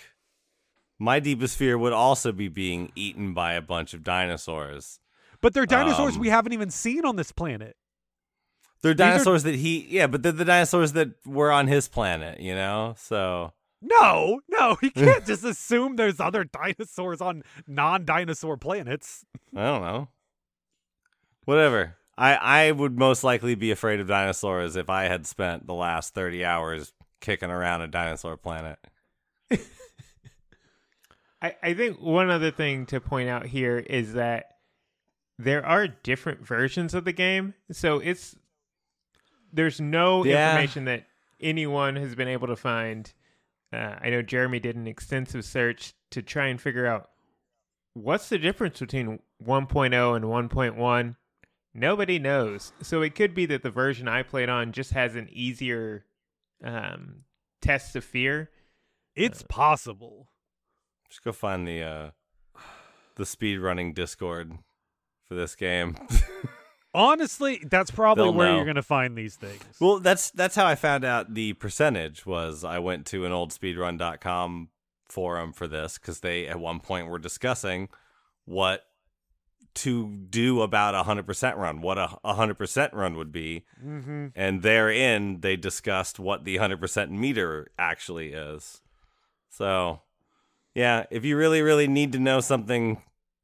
my 0.98 1.20
deepest 1.20 1.56
fear 1.56 1.76
would 1.78 1.92
also 1.92 2.32
be 2.32 2.48
being 2.48 2.92
eaten 2.94 3.32
by 3.34 3.52
a 3.54 3.62
bunch 3.62 3.94
of 3.94 4.02
dinosaurs. 4.02 4.98
But 5.40 5.54
they're 5.54 5.66
dinosaurs 5.66 6.16
Um, 6.16 6.20
we 6.20 6.28
haven't 6.28 6.52
even 6.52 6.70
seen 6.70 7.04
on 7.04 7.16
this 7.16 7.32
planet. 7.32 7.76
They're 8.82 8.92
are- 8.92 8.94
dinosaurs 8.94 9.42
that 9.42 9.54
he, 9.56 9.86
yeah, 9.90 10.06
but 10.06 10.22
they're 10.22 10.32
the 10.32 10.44
dinosaurs 10.44 10.92
that 10.92 11.10
were 11.26 11.50
on 11.52 11.66
his 11.66 11.88
planet, 11.88 12.40
you 12.40 12.54
know. 12.54 12.94
So 12.98 13.52
No, 13.82 14.40
no, 14.48 14.76
he 14.80 14.90
can't 14.90 15.26
just 15.26 15.44
assume 15.44 15.96
there's 15.96 16.20
other 16.20 16.44
dinosaurs 16.44 17.20
on 17.20 17.42
non-dinosaur 17.66 18.56
planets. 18.58 19.24
I 19.54 19.62
don't 19.64 19.82
know. 19.82 20.08
Whatever. 21.44 21.96
I 22.18 22.34
I 22.34 22.72
would 22.72 22.98
most 22.98 23.24
likely 23.24 23.54
be 23.54 23.70
afraid 23.70 24.00
of 24.00 24.08
dinosaurs 24.08 24.76
if 24.76 24.90
I 24.90 25.04
had 25.04 25.26
spent 25.26 25.66
the 25.66 25.74
last 25.74 26.14
thirty 26.14 26.44
hours 26.44 26.92
kicking 27.20 27.50
around 27.50 27.82
a 27.82 27.86
dinosaur 27.88 28.36
planet. 28.36 28.78
I, 31.42 31.56
I 31.62 31.74
think 31.74 32.00
one 32.00 32.30
other 32.30 32.50
thing 32.50 32.86
to 32.86 33.00
point 33.00 33.28
out 33.28 33.46
here 33.46 33.78
is 33.78 34.12
that 34.14 34.56
there 35.38 35.64
are 35.64 35.88
different 35.88 36.46
versions 36.46 36.92
of 36.94 37.04
the 37.04 37.12
game. 37.12 37.54
So 37.72 37.98
it's 37.98 38.36
there's 39.52 39.80
no 39.80 40.24
Yeah. 40.24 40.50
information 40.50 40.84
that 40.84 41.06
anyone 41.40 41.96
has 41.96 42.14
been 42.14 42.28
able 42.28 42.46
to 42.48 42.56
find. 42.56 43.12
Uh, 43.72 43.96
I 44.00 44.10
know 44.10 44.20
Jeremy 44.22 44.60
did 44.60 44.76
an 44.76 44.86
extensive 44.86 45.44
search 45.44 45.94
to 46.10 46.22
try 46.22 46.46
and 46.46 46.60
figure 46.60 46.86
out 46.86 47.10
what's 47.94 48.28
the 48.28 48.38
difference 48.38 48.80
between 48.80 49.20
1.0 49.42 50.16
and 50.16 50.24
1.1. 50.26 51.16
Nobody 51.72 52.18
knows. 52.18 52.72
So 52.82 53.02
it 53.02 53.14
could 53.14 53.34
be 53.34 53.46
that 53.46 53.62
the 53.62 53.70
version 53.70 54.08
I 54.08 54.22
played 54.22 54.48
on 54.48 54.72
just 54.72 54.92
has 54.92 55.14
an 55.14 55.28
easier 55.30 56.04
um, 56.64 57.24
test 57.62 57.94
of 57.96 58.04
fear. 58.04 58.50
It's 59.14 59.42
possible. 59.42 60.28
Just 61.08 61.22
go 61.24 61.32
find 61.32 61.66
the 61.66 61.82
uh 61.82 62.10
the 63.16 63.26
speed 63.26 63.58
running 63.58 63.92
Discord 63.92 64.52
for 65.28 65.34
this 65.34 65.54
game. 65.54 65.96
Honestly, 66.94 67.62
that's 67.70 67.90
probably 67.90 68.24
They'll 68.24 68.34
where 68.34 68.48
know. 68.48 68.56
you're 68.56 68.64
going 68.64 68.74
to 68.76 68.82
find 68.82 69.16
these 69.16 69.36
things. 69.36 69.62
well, 69.80 70.00
that's 70.00 70.30
that's 70.32 70.56
how 70.56 70.66
I 70.66 70.74
found 70.74 71.04
out 71.04 71.34
the 71.34 71.52
percentage 71.54 72.26
was 72.26 72.64
I 72.64 72.78
went 72.80 73.06
to 73.06 73.24
an 73.24 73.32
old 73.32 73.50
speedrun.com 73.50 74.68
forum 75.08 75.52
for 75.52 75.66
this 75.68 75.98
cuz 75.98 76.20
they 76.20 76.46
at 76.46 76.58
one 76.58 76.80
point 76.80 77.08
were 77.08 77.18
discussing 77.18 77.88
what 78.44 78.84
to 79.80 80.08
do 80.08 80.62
about 80.62 80.94
a 80.94 81.02
100% 81.02 81.56
run, 81.56 81.80
what 81.80 81.98
a 81.98 82.18
a 82.24 82.34
100% 82.34 82.92
run 82.92 83.16
would 83.16 83.32
be. 83.32 83.64
mm-hmm. 83.82 84.28
and 84.34 84.62
therein 84.62 85.40
they 85.40 85.56
discussed 85.56 86.18
what 86.18 86.44
the 86.44 86.56
100% 86.56 87.10
meter 87.10 87.68
actually 87.78 88.32
is. 88.32 88.82
So, 89.48 90.00
yeah, 90.74 91.06
if 91.10 91.24
you 91.24 91.36
really, 91.36 91.62
really 91.62 91.88
need 91.88 92.12
to 92.12 92.18
know 92.18 92.40
something 92.40 93.02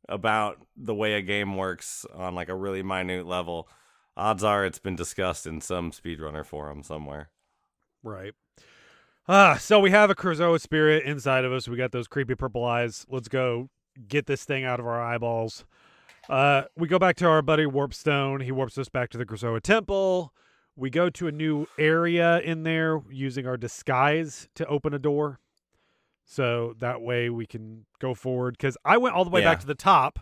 about 0.08 0.58
the 0.76 0.94
way 0.94 1.14
a 1.14 1.22
game 1.22 1.56
works 1.56 2.06
on 2.14 2.34
like 2.34 2.48
a 2.48 2.54
really 2.54 2.82
minute 2.82 3.26
level, 3.26 3.68
odds 4.16 4.44
are 4.44 4.64
it's 4.64 4.78
been 4.78 4.96
discussed 4.96 5.46
in 5.46 5.60
some 5.60 5.90
speedrunner 5.90 6.44
forum 6.44 6.82
somewhere. 6.82 7.30
Right. 8.02 8.34
Ah, 9.28 9.56
so 9.56 9.80
we 9.80 9.90
have 9.90 10.10
a 10.10 10.14
Krazoa 10.14 10.60
spirit 10.60 11.04
inside 11.04 11.44
of 11.44 11.52
us. 11.52 11.66
We 11.66 11.76
got 11.76 11.90
those 11.90 12.06
creepy 12.06 12.36
purple 12.36 12.64
eyes. 12.64 13.04
Let's 13.08 13.28
go 13.28 13.68
get 14.06 14.26
this 14.26 14.44
thing 14.44 14.64
out 14.64 14.78
of 14.78 14.86
our 14.86 15.02
eyeballs. 15.02 15.64
Uh, 16.28 16.62
we 16.76 16.88
go 16.88 16.98
back 16.98 17.16
to 17.16 17.26
our 17.26 17.42
buddy 17.42 17.64
Warpstone. 17.64 18.42
He 18.42 18.52
warps 18.52 18.76
us 18.78 18.88
back 18.88 19.10
to 19.10 19.18
the 19.18 19.24
Krazoa 19.26 19.60
temple. 19.60 20.32
We 20.74 20.90
go 20.90 21.08
to 21.10 21.26
a 21.26 21.32
new 21.32 21.66
area 21.78 22.40
in 22.40 22.62
there 22.62 23.00
using 23.10 23.46
our 23.46 23.56
disguise 23.56 24.48
to 24.56 24.66
open 24.66 24.92
a 24.92 24.98
door. 24.98 25.40
So 26.24 26.74
that 26.80 27.00
way 27.00 27.30
we 27.30 27.46
can 27.46 27.86
go 28.00 28.12
forward. 28.14 28.56
Because 28.58 28.76
I 28.84 28.98
went 28.98 29.14
all 29.14 29.24
the 29.24 29.30
way 29.30 29.42
back 29.42 29.60
to 29.60 29.66
the 29.66 29.74
top 29.74 30.18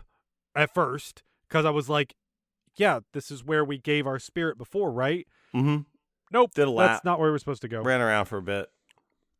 at 0.55 0.73
first 0.73 1.23
because 1.49 1.65
I 1.65 1.71
was 1.71 1.89
like, 1.89 2.15
yeah, 2.77 2.99
this 3.13 3.31
is 3.31 3.43
where 3.43 3.65
we 3.65 3.77
gave 3.77 4.05
our 4.05 4.19
spirit 4.19 4.57
before, 4.57 4.91
right? 4.91 5.27
Mm-hmm. 5.53 5.81
Nope. 6.31 6.53
Did 6.53 6.67
a 6.67 6.75
That's 6.75 7.03
not 7.03 7.19
where 7.19 7.31
we're 7.31 7.37
supposed 7.37 7.61
to 7.63 7.67
go. 7.67 7.81
Ran 7.81 8.01
around 8.01 8.25
for 8.25 8.37
a 8.37 8.41
bit. 8.41 8.69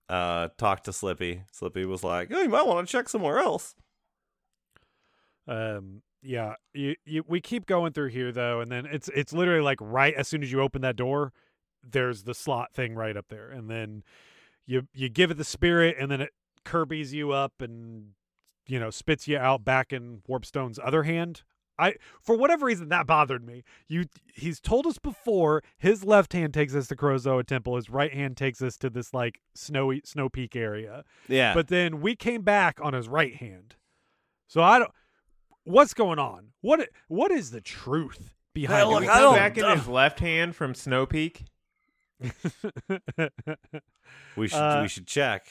Uh, 0.08 0.50
talked 0.58 0.86
to 0.86 0.94
Slippy. 0.94 1.44
Slippy 1.52 1.84
was 1.86 2.04
like, 2.04 2.30
"Oh, 2.32 2.42
you 2.42 2.50
might 2.50 2.66
want 2.66 2.88
to 2.88 2.92
check 2.92 3.10
somewhere 3.10 3.40
else." 3.40 3.76
Um, 5.48 6.04
yeah, 6.26 6.56
you, 6.74 6.96
you 7.06 7.24
we 7.28 7.42
keep 7.42 7.66
going 7.66 7.94
through 7.94 8.10
here 8.10 8.32
though, 8.32 8.62
and 8.62 8.72
then 8.72 8.86
it's 8.86 9.10
it's 9.10 9.34
literally 9.34 9.62
like 9.62 9.78
right 9.82 10.14
as 10.16 10.28
soon 10.28 10.44
as 10.44 10.52
you 10.52 10.62
open 10.62 10.82
that 10.82 10.96
door, 10.96 11.34
there's 11.84 12.24
the 12.24 12.34
slot 12.34 12.74
thing 12.74 12.96
right 12.96 13.16
up 13.16 13.28
there, 13.30 13.50
and 13.50 13.70
then 13.70 14.04
you 14.66 14.88
you 14.94 15.10
give 15.10 15.32
it 15.32 15.38
the 15.38 15.44
spirit, 15.44 15.96
and 16.00 16.12
then 16.12 16.22
it 16.22 16.32
Kirby's 16.64 17.14
you 17.14 17.32
up 17.32 17.54
and 17.62 18.14
you 18.68 18.80
know, 18.80 18.90
spits 18.90 19.28
you 19.28 19.38
out 19.38 19.64
back 19.64 19.94
in 19.94 20.22
Warpstone's 20.28 20.80
other 20.84 21.04
hand. 21.04 21.44
I 21.78 21.96
for 22.22 22.38
whatever 22.38 22.66
reason 22.66 22.88
that 22.90 23.06
bothered 23.06 23.46
me. 23.46 23.64
You 23.88 24.06
he's 24.34 24.62
told 24.62 24.88
us 24.88 24.98
before 24.98 25.62
his 25.78 26.06
left 26.06 26.32
hand 26.32 26.54
takes 26.54 26.74
us 26.74 26.88
to 26.88 26.96
Krazoa 26.96 27.46
Temple, 27.46 27.76
his 27.76 27.90
right 27.90 28.14
hand 28.14 28.38
takes 28.38 28.62
us 28.62 28.78
to 28.78 28.90
this 28.90 29.14
like 29.14 29.42
snowy 29.54 30.02
snow 30.06 30.30
peak 30.30 30.56
area. 30.56 31.04
Yeah. 31.28 31.54
But 31.54 31.68
then 31.68 32.00
we 32.00 32.16
came 32.16 32.44
back 32.44 32.80
on 32.82 32.94
his 32.94 33.10
right 33.10 33.36
hand. 33.36 33.76
So 34.48 34.62
I 34.62 34.80
don't 34.80 34.92
what's 35.66 35.94
going 35.94 36.18
on? 36.20 36.54
What 36.62 36.88
what 37.10 37.32
is 37.32 37.52
the 37.52 37.60
truth 37.62 38.34
behind 38.54 38.88
Well, 38.88 38.98
it? 38.98 39.02
look, 39.02 39.10
I 39.10 39.20
don't- 39.20 39.36
back 39.36 39.58
in 39.58 39.66
his 39.78 39.88
left 39.88 40.20
hand 40.22 40.56
from 40.56 40.74
Snow 40.74 41.06
Peak. 41.06 41.44
we 44.38 44.48
should 44.48 44.58
uh, 44.58 44.80
we 44.82 44.88
should 44.88 45.06
check. 45.08 45.48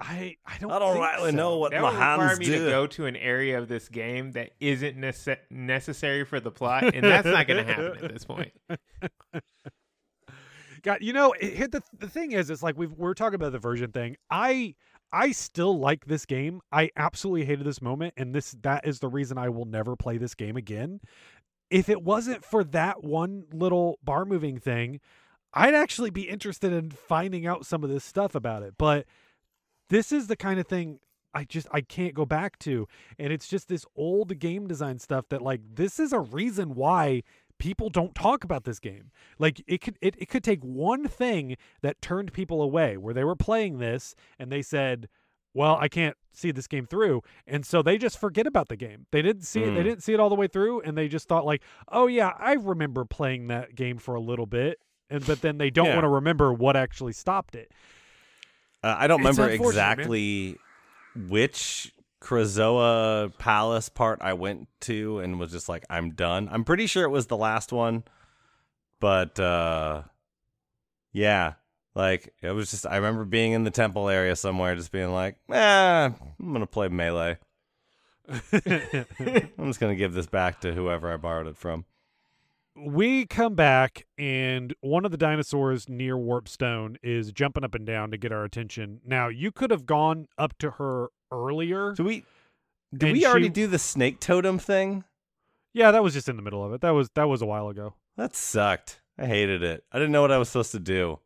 I 0.00 0.36
I 0.46 0.58
don't 0.58 0.70
I 0.70 0.78
don't 0.78 0.94
think 0.94 1.12
really 1.16 1.30
so. 1.32 1.36
know 1.36 1.56
what 1.58 1.70
That 1.72 1.82
my 1.82 1.90
would 1.90 1.98
require 1.98 2.26
hands 2.28 2.38
me 2.40 2.46
do. 2.46 2.64
to 2.64 2.70
go 2.70 2.86
to 2.88 3.06
an 3.06 3.16
area 3.16 3.58
of 3.58 3.68
this 3.68 3.88
game 3.88 4.32
that 4.32 4.50
isn't 4.60 4.96
nece- 4.96 5.38
necessary 5.50 6.24
for 6.24 6.38
the 6.40 6.50
plot, 6.52 6.94
and 6.94 7.04
that's 7.04 7.26
not 7.26 7.46
going 7.46 7.64
to 7.66 7.72
happen 7.72 8.04
at 8.04 8.12
this 8.12 8.24
point. 8.24 8.52
God, 10.82 10.98
you 11.00 11.12
know, 11.12 11.32
it, 11.32 11.54
hit 11.54 11.72
the 11.72 11.82
the 11.98 12.08
thing 12.08 12.30
is, 12.32 12.50
it's 12.50 12.62
like 12.62 12.78
we've 12.78 12.92
we're 12.92 13.14
talking 13.14 13.34
about 13.34 13.50
the 13.52 13.58
version 13.58 13.90
thing. 13.90 14.16
I 14.30 14.76
I 15.12 15.32
still 15.32 15.78
like 15.78 16.06
this 16.06 16.26
game. 16.26 16.60
I 16.70 16.90
absolutely 16.96 17.46
hated 17.46 17.66
this 17.66 17.82
moment, 17.82 18.14
and 18.16 18.34
this 18.34 18.54
that 18.62 18.86
is 18.86 19.00
the 19.00 19.08
reason 19.08 19.38
I 19.38 19.48
will 19.48 19.64
never 19.64 19.96
play 19.96 20.18
this 20.18 20.34
game 20.34 20.56
again. 20.56 21.00
If 21.70 21.88
it 21.88 22.02
wasn't 22.02 22.44
for 22.44 22.64
that 22.64 23.04
one 23.04 23.44
little 23.52 23.98
bar 24.02 24.24
moving 24.24 24.58
thing, 24.58 25.00
I'd 25.54 25.74
actually 25.74 26.10
be 26.10 26.28
interested 26.28 26.72
in 26.72 26.90
finding 26.90 27.46
out 27.46 27.66
some 27.66 27.84
of 27.84 27.90
this 27.90 28.04
stuff 28.04 28.34
about 28.34 28.62
it. 28.62 28.74
But 28.78 29.06
this 29.88 30.12
is 30.12 30.26
the 30.26 30.36
kind 30.36 30.60
of 30.60 30.66
thing 30.66 31.00
I 31.34 31.44
just 31.44 31.66
I 31.70 31.80
can't 31.80 32.14
go 32.14 32.26
back 32.26 32.58
to, 32.60 32.86
and 33.18 33.32
it's 33.32 33.48
just 33.48 33.68
this 33.68 33.84
old 33.96 34.38
game 34.38 34.66
design 34.66 34.98
stuff 34.98 35.26
that 35.30 35.42
like 35.42 35.60
this 35.74 35.98
is 35.98 36.12
a 36.12 36.20
reason 36.20 36.74
why 36.74 37.22
people 37.58 37.90
don't 37.90 38.14
talk 38.14 38.44
about 38.44 38.64
this 38.64 38.78
game. 38.78 39.10
Like 39.38 39.62
it 39.66 39.80
could 39.80 39.98
it, 40.00 40.14
it 40.18 40.28
could 40.28 40.44
take 40.44 40.62
one 40.62 41.08
thing 41.08 41.56
that 41.82 42.00
turned 42.00 42.32
people 42.32 42.62
away 42.62 42.96
where 42.96 43.14
they 43.14 43.24
were 43.24 43.36
playing 43.36 43.78
this 43.78 44.14
and 44.38 44.50
they 44.50 44.62
said, 44.62 45.08
"Well, 45.54 45.76
I 45.76 45.88
can't 45.88 46.16
see 46.32 46.50
this 46.50 46.66
game 46.66 46.86
through." 46.86 47.22
And 47.46 47.66
so 47.66 47.82
they 47.82 47.98
just 47.98 48.18
forget 48.18 48.46
about 48.46 48.68
the 48.68 48.76
game. 48.76 49.06
They 49.10 49.22
didn't 49.22 49.42
see 49.42 49.62
it 49.62 49.74
they 49.74 49.80
Mm. 49.80 49.84
didn't 49.84 50.02
see 50.02 50.12
it 50.14 50.20
all 50.20 50.28
the 50.28 50.34
way 50.34 50.46
through 50.46 50.80
and 50.82 50.96
they 50.96 51.08
just 51.08 51.28
thought 51.28 51.44
like, 51.44 51.62
"Oh 51.88 52.06
yeah, 52.06 52.32
I 52.38 52.52
remember 52.54 53.04
playing 53.04 53.48
that 53.48 53.74
game 53.74 53.98
for 53.98 54.14
a 54.14 54.20
little 54.20 54.46
bit." 54.46 54.78
And 55.10 55.26
but 55.26 55.40
then 55.40 55.58
they 55.58 55.70
don't 55.70 55.86
Yeah. 55.86 55.94
want 55.94 56.04
to 56.04 56.08
remember 56.10 56.52
what 56.52 56.76
actually 56.76 57.12
stopped 57.14 57.54
it. 57.54 57.70
Uh, 58.84 58.94
I 58.98 59.06
don't 59.08 59.20
It's 59.20 59.28
remember 59.38 59.50
unfortunate, 59.52 59.74
man. 59.80 59.90
exactly 59.98 60.58
which 61.28 61.92
Krazoa 62.20 63.36
Palace 63.38 63.88
part 63.88 64.18
I 64.22 64.32
went 64.32 64.68
to 64.82 65.20
and 65.20 65.38
was 65.38 65.52
just 65.52 65.68
like, 65.68 65.84
I'm 65.88 66.10
done. 66.14 66.48
I'm 66.50 66.64
pretty 66.64 66.86
sure 66.86 67.04
it 67.04 67.10
was 67.10 67.26
the 67.28 67.36
last 67.36 67.72
one, 67.72 68.04
but 69.00 69.38
uh, 69.38 70.02
yeah, 71.12 71.54
like 71.94 72.34
it 72.42 72.50
was 72.50 72.70
just. 72.70 72.86
I 72.86 72.96
remember 72.96 73.24
being 73.24 73.52
in 73.52 73.64
the 73.64 73.70
temple 73.70 74.08
area 74.08 74.34
somewhere, 74.36 74.74
just 74.74 74.92
being 74.92 75.12
like, 75.12 75.36
eh, 75.50 76.10
I'm 76.10 76.52
gonna 76.52 76.66
play 76.66 76.88
melee. 76.88 77.38
I'm 78.28 79.66
just 79.66 79.80
gonna 79.80 79.94
give 79.96 80.12
this 80.12 80.26
back 80.26 80.60
to 80.62 80.74
whoever 80.74 81.12
I 81.12 81.16
borrowed 81.16 81.46
it 81.46 81.56
from. 81.56 81.84
we 82.76 83.24
come 83.26 83.54
back 83.54 84.06
and 84.18 84.74
one 84.80 85.04
of 85.04 85.10
the 85.10 85.16
dinosaurs 85.16 85.88
near 85.88 86.14
warpstone 86.16 86.96
is 87.02 87.32
jumping 87.32 87.64
up 87.64 87.74
and 87.74 87.86
down 87.86 88.10
to 88.10 88.16
get 88.18 88.30
our 88.32 88.44
attention 88.44 89.00
now 89.04 89.26
you 89.28 89.50
could 89.50 89.70
have 89.70 89.84
gone 89.86 90.26
up 90.36 90.56
to 90.58 90.72
her 90.72 91.08
earlier 91.30 91.92
Do 91.92 92.04
we? 92.04 92.24
Did 92.96 93.12
we 93.12 93.26
already 93.26 93.46
she- 93.46 93.50
do 93.50 93.66
the 93.66 93.78
snake 93.78 94.20
totem 94.20 94.58
thing? 94.58 95.04
yeah 95.74 95.90
that 95.90 96.02
was 96.02 96.14
just 96.14 96.28
in 96.28 96.36
the 96.36 96.42
middle 96.42 96.64
of 96.64 96.72
it 96.72 96.80
that 96.80 96.90
was 96.90 97.08
that 97.14 97.24
was 97.28 97.42
a 97.42 97.46
while 97.46 97.68
ago 97.68 97.94
That 98.16 98.34
sucked. 98.34 99.00
I 99.18 99.26
hated 99.26 99.62
it. 99.62 99.84
I 99.92 99.98
didn't 99.98 100.12
know 100.12 100.22
what 100.22 100.30
I 100.32 100.38
was 100.38 100.48
supposed 100.48 100.70
to 100.72 100.78
do. 100.78 101.18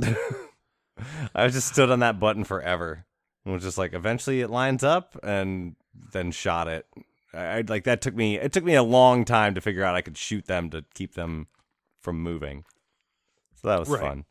I 1.34 1.48
just 1.48 1.68
stood 1.68 1.90
on 1.90 2.00
that 2.00 2.18
button 2.20 2.44
forever 2.44 3.04
and 3.44 3.52
was 3.54 3.62
just 3.62 3.78
like, 3.78 3.92
eventually 3.92 4.40
it 4.40 4.48
lines 4.50 4.84
up, 4.84 5.18
and 5.22 5.74
then 6.12 6.30
shot 6.30 6.68
it. 6.68 6.86
I, 7.34 7.38
I 7.58 7.64
like 7.66 7.84
that 7.84 8.00
took 8.00 8.14
me. 8.14 8.38
It 8.38 8.52
took 8.52 8.64
me 8.64 8.74
a 8.74 8.82
long 8.82 9.24
time 9.24 9.54
to 9.54 9.60
figure 9.60 9.84
out 9.84 9.94
I 9.94 10.00
could 10.02 10.16
shoot 10.16 10.46
them 10.46 10.70
to 10.70 10.84
keep 10.94 11.14
them 11.14 11.46
from 12.00 12.22
moving. 12.22 12.64
So 13.60 13.68
that 13.68 13.80
was 13.80 13.88
Right. 13.88 14.00
fun. 14.00 14.24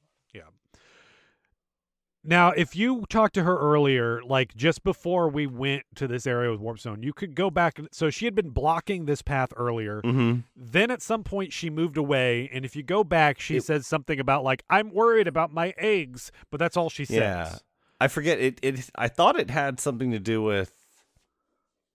Now 2.23 2.51
if 2.51 2.75
you 2.75 3.03
talked 3.09 3.33
to 3.33 3.43
her 3.43 3.57
earlier 3.57 4.21
like 4.23 4.55
just 4.55 4.83
before 4.83 5.27
we 5.27 5.47
went 5.47 5.83
to 5.95 6.07
this 6.07 6.27
area 6.27 6.51
with 6.51 6.59
warpstone 6.61 7.03
you 7.03 7.13
could 7.13 7.35
go 7.35 7.49
back 7.49 7.79
so 7.91 8.09
she 8.09 8.25
had 8.25 8.35
been 8.35 8.49
blocking 8.49 9.05
this 9.05 9.21
path 9.21 9.51
earlier 9.57 10.01
Mm-hmm. 10.03 10.41
then 10.55 10.91
at 10.91 11.01
some 11.01 11.23
point 11.23 11.51
she 11.51 11.69
moved 11.69 11.97
away 11.97 12.49
and 12.53 12.63
if 12.65 12.75
you 12.75 12.83
go 12.83 13.03
back 13.03 13.39
she 13.39 13.57
It- 13.57 13.63
says 13.63 13.87
something 13.87 14.19
about 14.19 14.43
like 14.43 14.63
i'm 14.69 14.91
worried 14.93 15.27
about 15.27 15.51
my 15.51 15.73
eggs 15.77 16.31
but 16.51 16.59
that's 16.59 16.77
all 16.77 16.89
she 16.89 17.05
says 17.05 17.15
Yeah. 17.17 17.55
I 17.99 18.07
forget 18.07 18.39
it. 18.39 18.57
It. 18.63 18.89
I 18.95 19.07
thought 19.07 19.39
it 19.39 19.51
had 19.51 19.79
something 19.79 20.09
to 20.11 20.17
do 20.19 20.41
with 20.41 20.73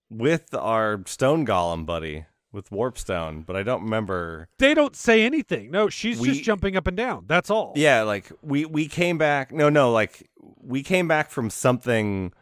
with 0.09 0.53
our 0.53 1.01
stone 1.05 1.45
golem 1.45 1.85
buddy 1.85 2.25
with 2.57 2.69
warpstone, 2.69 3.45
but 3.45 3.55
I 3.55 3.63
don't 3.63 3.83
remember. 3.83 4.49
They 4.59 4.73
don't 4.73 4.95
say 4.95 5.23
anything. 5.23 5.71
No, 5.71 5.87
she's 5.87 6.19
We- 6.19 6.27
just 6.29 6.43
jumping 6.43 6.75
up 6.75 6.87
and 6.87 6.97
down. 6.97 7.23
That's 7.27 7.49
all. 7.49 7.71
Yeah, 7.77 8.01
like 8.01 8.29
we 8.41 8.65
we 8.65 8.89
came 8.89 9.17
back. 9.17 9.53
No, 9.53 9.69
no, 9.69 9.91
like 9.93 10.29
we 10.61 10.83
came 10.83 11.07
back 11.07 11.29
from 11.29 11.49
something 11.49 12.33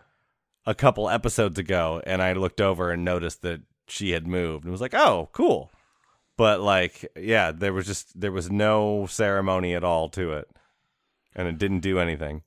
a 0.66 0.74
couple 0.74 1.08
episodes 1.08 1.60
ago, 1.60 2.02
and 2.08 2.24
I 2.24 2.34
looked 2.34 2.60
over 2.60 2.90
and 2.90 3.06
noticed 3.06 3.44
that 3.44 3.62
she 3.88 4.12
had 4.12 4.26
moved, 4.26 4.64
and 4.64 4.72
was 4.72 4.82
like, 4.82 4.96
"Oh, 4.96 5.30
cool." 5.32 5.70
But 6.38 6.60
like, 6.62 7.06
yeah, 7.16 7.52
there 7.52 7.72
was 7.72 7.86
just 7.86 8.20
there 8.20 8.32
was 8.32 8.50
no 8.50 9.06
ceremony 9.06 9.76
at 9.76 9.84
all 9.84 10.10
to 10.10 10.34
it, 10.34 10.50
and 11.36 11.48
it 11.48 11.60
didn't 11.60 11.82
do 11.82 12.00
anything. 12.00 12.42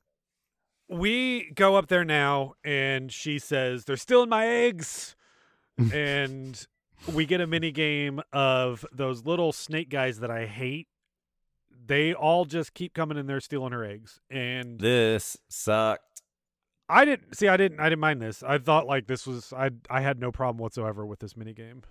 We 0.91 1.53
go 1.55 1.77
up 1.77 1.89
there 1.89 2.05
now, 2.05 2.55
and 2.65 3.13
she 3.13 3.39
says, 3.39 3.85
They're 3.85 3.97
still 3.99 4.23
in 4.23 4.31
my 4.31 4.47
eggs. 4.47 5.15
and 5.93 6.67
we 7.13 7.27
get 7.27 7.41
a 7.41 7.47
mini 7.47 7.71
game 7.71 8.21
of 8.33 8.85
those 8.93 9.25
little 9.25 9.53
snake 9.53 9.89
guys 9.89 10.21
that 10.21 10.31
I 10.31 10.47
hate. 10.47 10.89
They 11.87 12.13
all 12.13 12.45
just 12.45 12.75
keep 12.75 12.93
coming 12.93 13.17
in 13.17 13.27
there 13.27 13.41
stealing 13.41 13.73
her 13.73 13.85
eggs. 13.85 14.21
And 14.31 14.79
This 14.79 15.37
sucked. 15.49 16.23
I 16.89 17.05
didn't 17.05 17.37
see 17.37 17.49
I 17.49 17.57
didn't 17.57 17.81
I 17.81 17.89
didn't 17.89 18.01
mind 18.01 18.23
this. 18.23 18.43
I 18.43 18.59
thought 18.59 18.87
like 18.87 19.07
this 19.07 19.27
was 19.27 19.53
I 19.53 19.71
I 19.91 20.01
had 20.01 20.19
no 20.19 20.33
problem 20.33 20.59
whatsoever 20.59 21.05
with 21.05 21.21
this 21.21 21.37
mini 21.37 21.53
game. 21.53 21.83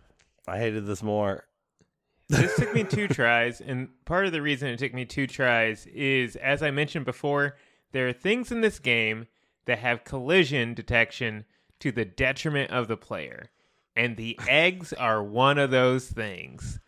I 0.48 0.58
hated 0.58 0.86
this 0.86 1.04
more. 1.04 1.46
this 2.30 2.56
took 2.56 2.74
me 2.74 2.84
two 2.84 3.08
tries, 3.08 3.62
and 3.62 3.89
part 4.06 4.26
of 4.26 4.32
the 4.32 4.41
reason 4.41 4.70
it 4.70 4.80
took 4.80 4.93
me 4.93 5.06
two 5.06 5.28
tries 5.28 5.86
is, 5.88 6.36
as 6.38 6.62
I 6.62 6.72
mentioned 6.72 7.06
before, 7.06 7.56
there 7.93 8.08
are 8.08 8.13
things 8.13 8.52
in 8.52 8.62
this 8.62 8.80
game 8.80 9.28
that 9.65 9.80
have 9.80 10.04
collision 10.04 10.74
detection 10.74 11.46
to 11.80 11.91
the 11.91 12.04
detriment 12.06 12.72
of 12.72 12.88
the 12.88 12.98
player, 12.98 13.50
and 13.97 14.15
the 14.15 14.39
eggs 14.47 14.93
are 14.93 15.21
one 15.23 15.57
of 15.57 15.71
those 15.71 16.07
things. 16.07 16.79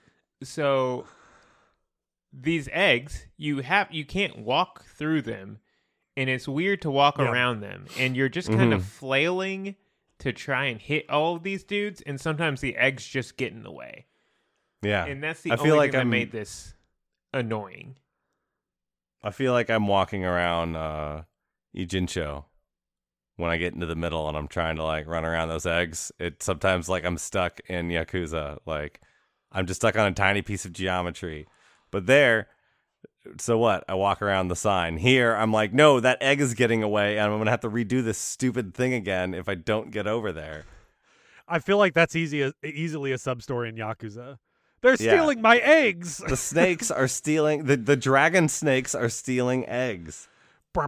So 0.43 1.05
these 2.31 2.69
eggs, 2.71 3.25
you 3.37 3.59
have 3.61 3.91
you 3.91 4.05
can't 4.05 4.37
walk 4.37 4.85
through 4.85 5.23
them, 5.23 5.59
and 6.15 6.29
it's 6.29 6.47
weird 6.47 6.81
to 6.83 6.91
walk 6.91 7.17
Yeah. 7.17 7.29
around 7.31 7.61
them, 7.61 7.85
and 7.97 8.15
you're 8.15 8.29
just 8.29 8.49
kind 8.49 8.73
of 8.73 8.85
flailing 8.85 9.75
to 10.19 10.31
try 10.33 10.65
and 10.65 10.79
hit 10.81 11.09
all 11.09 11.35
of 11.35 11.43
these 11.43 11.63
dudes, 11.63 12.01
and 12.01 12.19
sometimes 12.21 12.61
the 12.61 12.75
eggs 12.77 13.07
just 13.07 13.37
get 13.37 13.51
in 13.53 13.63
the 13.63 13.71
way 13.71 14.05
Yeah, 14.81 15.05
and 15.05 15.23
that's 15.23 15.41
the 15.41 15.51
I 15.51 15.55
only 15.55 15.65
feel 15.65 15.75
like 15.77 15.91
thing 15.91 15.99
I'm- 15.99 16.09
made 16.09 16.31
this 16.31 16.75
annoying. 17.33 17.97
I 19.23 19.31
feel 19.31 19.51
like 19.53 19.69
I'm 19.69 19.87
walking 19.87 20.23
around 20.23 20.75
uh 20.75 21.23
Ijincho 21.75 22.45
when 23.39 23.49
I 23.51 23.57
get 23.57 23.73
into 23.73 23.85
the 23.85 23.95
middle 23.95 24.27
and 24.27 24.37
I'm 24.37 24.47
trying 24.47 24.75
to 24.75 24.83
like 24.83 25.07
run 25.07 25.25
around 25.25 25.49
those 25.49 25.65
eggs. 25.65 26.11
It 26.19 26.43
sometimes 26.43 26.89
like 26.89 27.05
I'm 27.05 27.17
stuck 27.17 27.59
in 27.67 27.87
Yakuza. 27.87 28.57
Like 28.65 28.99
I'm 29.51 29.65
just 29.65 29.79
stuck 29.81 29.95
on 29.97 30.07
a 30.07 30.13
tiny 30.13 30.41
piece 30.41 30.65
of 30.65 30.73
geometry. 30.73 31.47
But 31.89 32.05
there 32.05 32.47
so 33.37 33.57
what? 33.57 33.83
I 33.87 33.95
walk 33.95 34.21
around 34.21 34.47
the 34.47 34.55
sign. 34.55 34.97
Here 34.97 35.33
I'm 35.35 35.51
like, 35.51 35.73
no, 35.73 35.99
that 35.99 36.21
egg 36.21 36.39
is 36.41 36.53
getting 36.53 36.83
away 36.83 37.17
and 37.17 37.31
I'm 37.31 37.37
gonna 37.39 37.51
have 37.51 37.61
to 37.61 37.69
redo 37.69 38.03
this 38.03 38.17
stupid 38.17 38.73
thing 38.73 38.93
again 38.93 39.33
if 39.33 39.49
I 39.49 39.55
don't 39.55 39.91
get 39.91 40.07
over 40.07 40.31
there. 40.31 40.65
I 41.47 41.59
feel 41.59 41.77
like 41.77 41.93
that's 41.93 42.15
easy 42.15 42.43
uh, 42.43 42.51
easily 42.63 43.11
a 43.11 43.17
sub 43.17 43.41
story 43.41 43.69
in 43.69 43.75
Yakuza. 43.75 44.37
They're 44.81 44.91
Yeah. 44.91 45.13
stealing 45.15 45.41
my 45.41 45.57
eggs. 45.57 46.19
The 46.25 46.37
snakes 46.37 46.89
are 46.89 47.07
stealing 47.07 47.65
the, 47.65 47.75
the 47.75 47.97
dragon 47.97 48.47
snakes 48.47 48.95
are 48.95 49.09
stealing 49.09 49.67
eggs. 49.67 50.28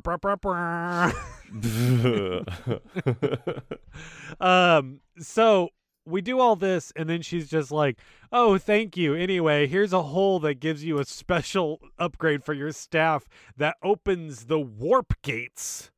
Um 4.40 5.02
so 5.20 5.70
we 6.06 6.22
do 6.22 6.40
all 6.40 6.56
this 6.56 6.92
and 6.96 7.08
then 7.10 7.22
she's 7.22 7.50
just 7.50 7.72
like 7.72 8.00
oh 8.32 8.58
thank 8.58 8.98
you 8.98 9.14
anyway 9.14 9.68
here's 9.68 9.94
a 9.94 10.02
hole 10.02 10.40
that 10.40 10.56
gives 10.56 10.84
you 10.84 10.98
a 11.00 11.06
special 11.06 11.80
upgrade 12.00 12.44
for 12.44 12.54
your 12.54 12.72
staff 12.72 13.28
that 13.58 13.76
opens 13.84 14.46
the 14.46 14.60
warp 14.60 15.14
gates 15.22 15.92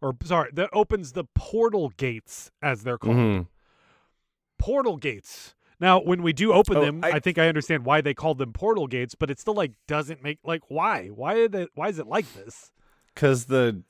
or 0.00 0.14
sorry, 0.24 0.50
that 0.52 0.68
opens 0.72 1.12
the 1.12 1.24
portal 1.34 1.90
gates 1.96 2.50
as 2.60 2.82
they're 2.82 2.98
called. 2.98 3.16
Mhm. 3.16 3.46
Portal 4.58 4.98
gates. 4.98 5.54
Now, 5.80 5.98
when 6.00 6.22
we 6.22 6.34
do 6.34 6.52
open 6.52 6.76
Oh, 6.76 6.84
them, 6.84 7.00
I, 7.02 7.12
I- 7.12 7.20
think 7.20 7.38
I 7.38 7.48
understand 7.48 7.86
why 7.86 8.02
they 8.02 8.12
called 8.12 8.36
them 8.36 8.52
portal 8.52 8.86
gates, 8.86 9.14
but 9.14 9.30
it 9.30 9.40
still 9.40 9.54
like 9.54 9.72
doesn't 9.88 10.22
make 10.22 10.40
like 10.44 10.60
why? 10.68 11.06
Why 11.08 11.34
did 11.34 11.54
it, 11.54 11.70
why 11.74 11.88
is 11.88 11.98
it 11.98 12.06
like 12.06 12.30
this? 12.34 12.70
Cause 13.16 13.44
the 13.46 13.82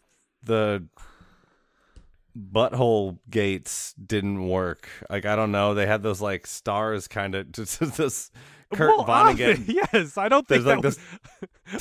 the 0.42 0.84
butthole 2.38 3.18
gates 3.30 3.94
didn't 3.94 4.46
work. 4.48 4.88
Like 5.08 5.24
I 5.26 5.36
don't 5.36 5.52
know. 5.52 5.74
They 5.74 5.86
had 5.86 6.02
those 6.02 6.20
like 6.20 6.46
stars 6.46 7.08
kind 7.08 7.34
of 7.34 7.50
just 7.52 7.78
this 7.96 8.30
Kurt 8.72 8.88
well, 8.88 9.06
Vonnegut. 9.06 9.56
obvi- 9.56 9.88
Yes, 9.92 10.18
I 10.18 10.28
don't 10.28 10.46
think 10.48 10.64
like 10.64 10.80
that 10.82 10.84
was, 10.84 10.98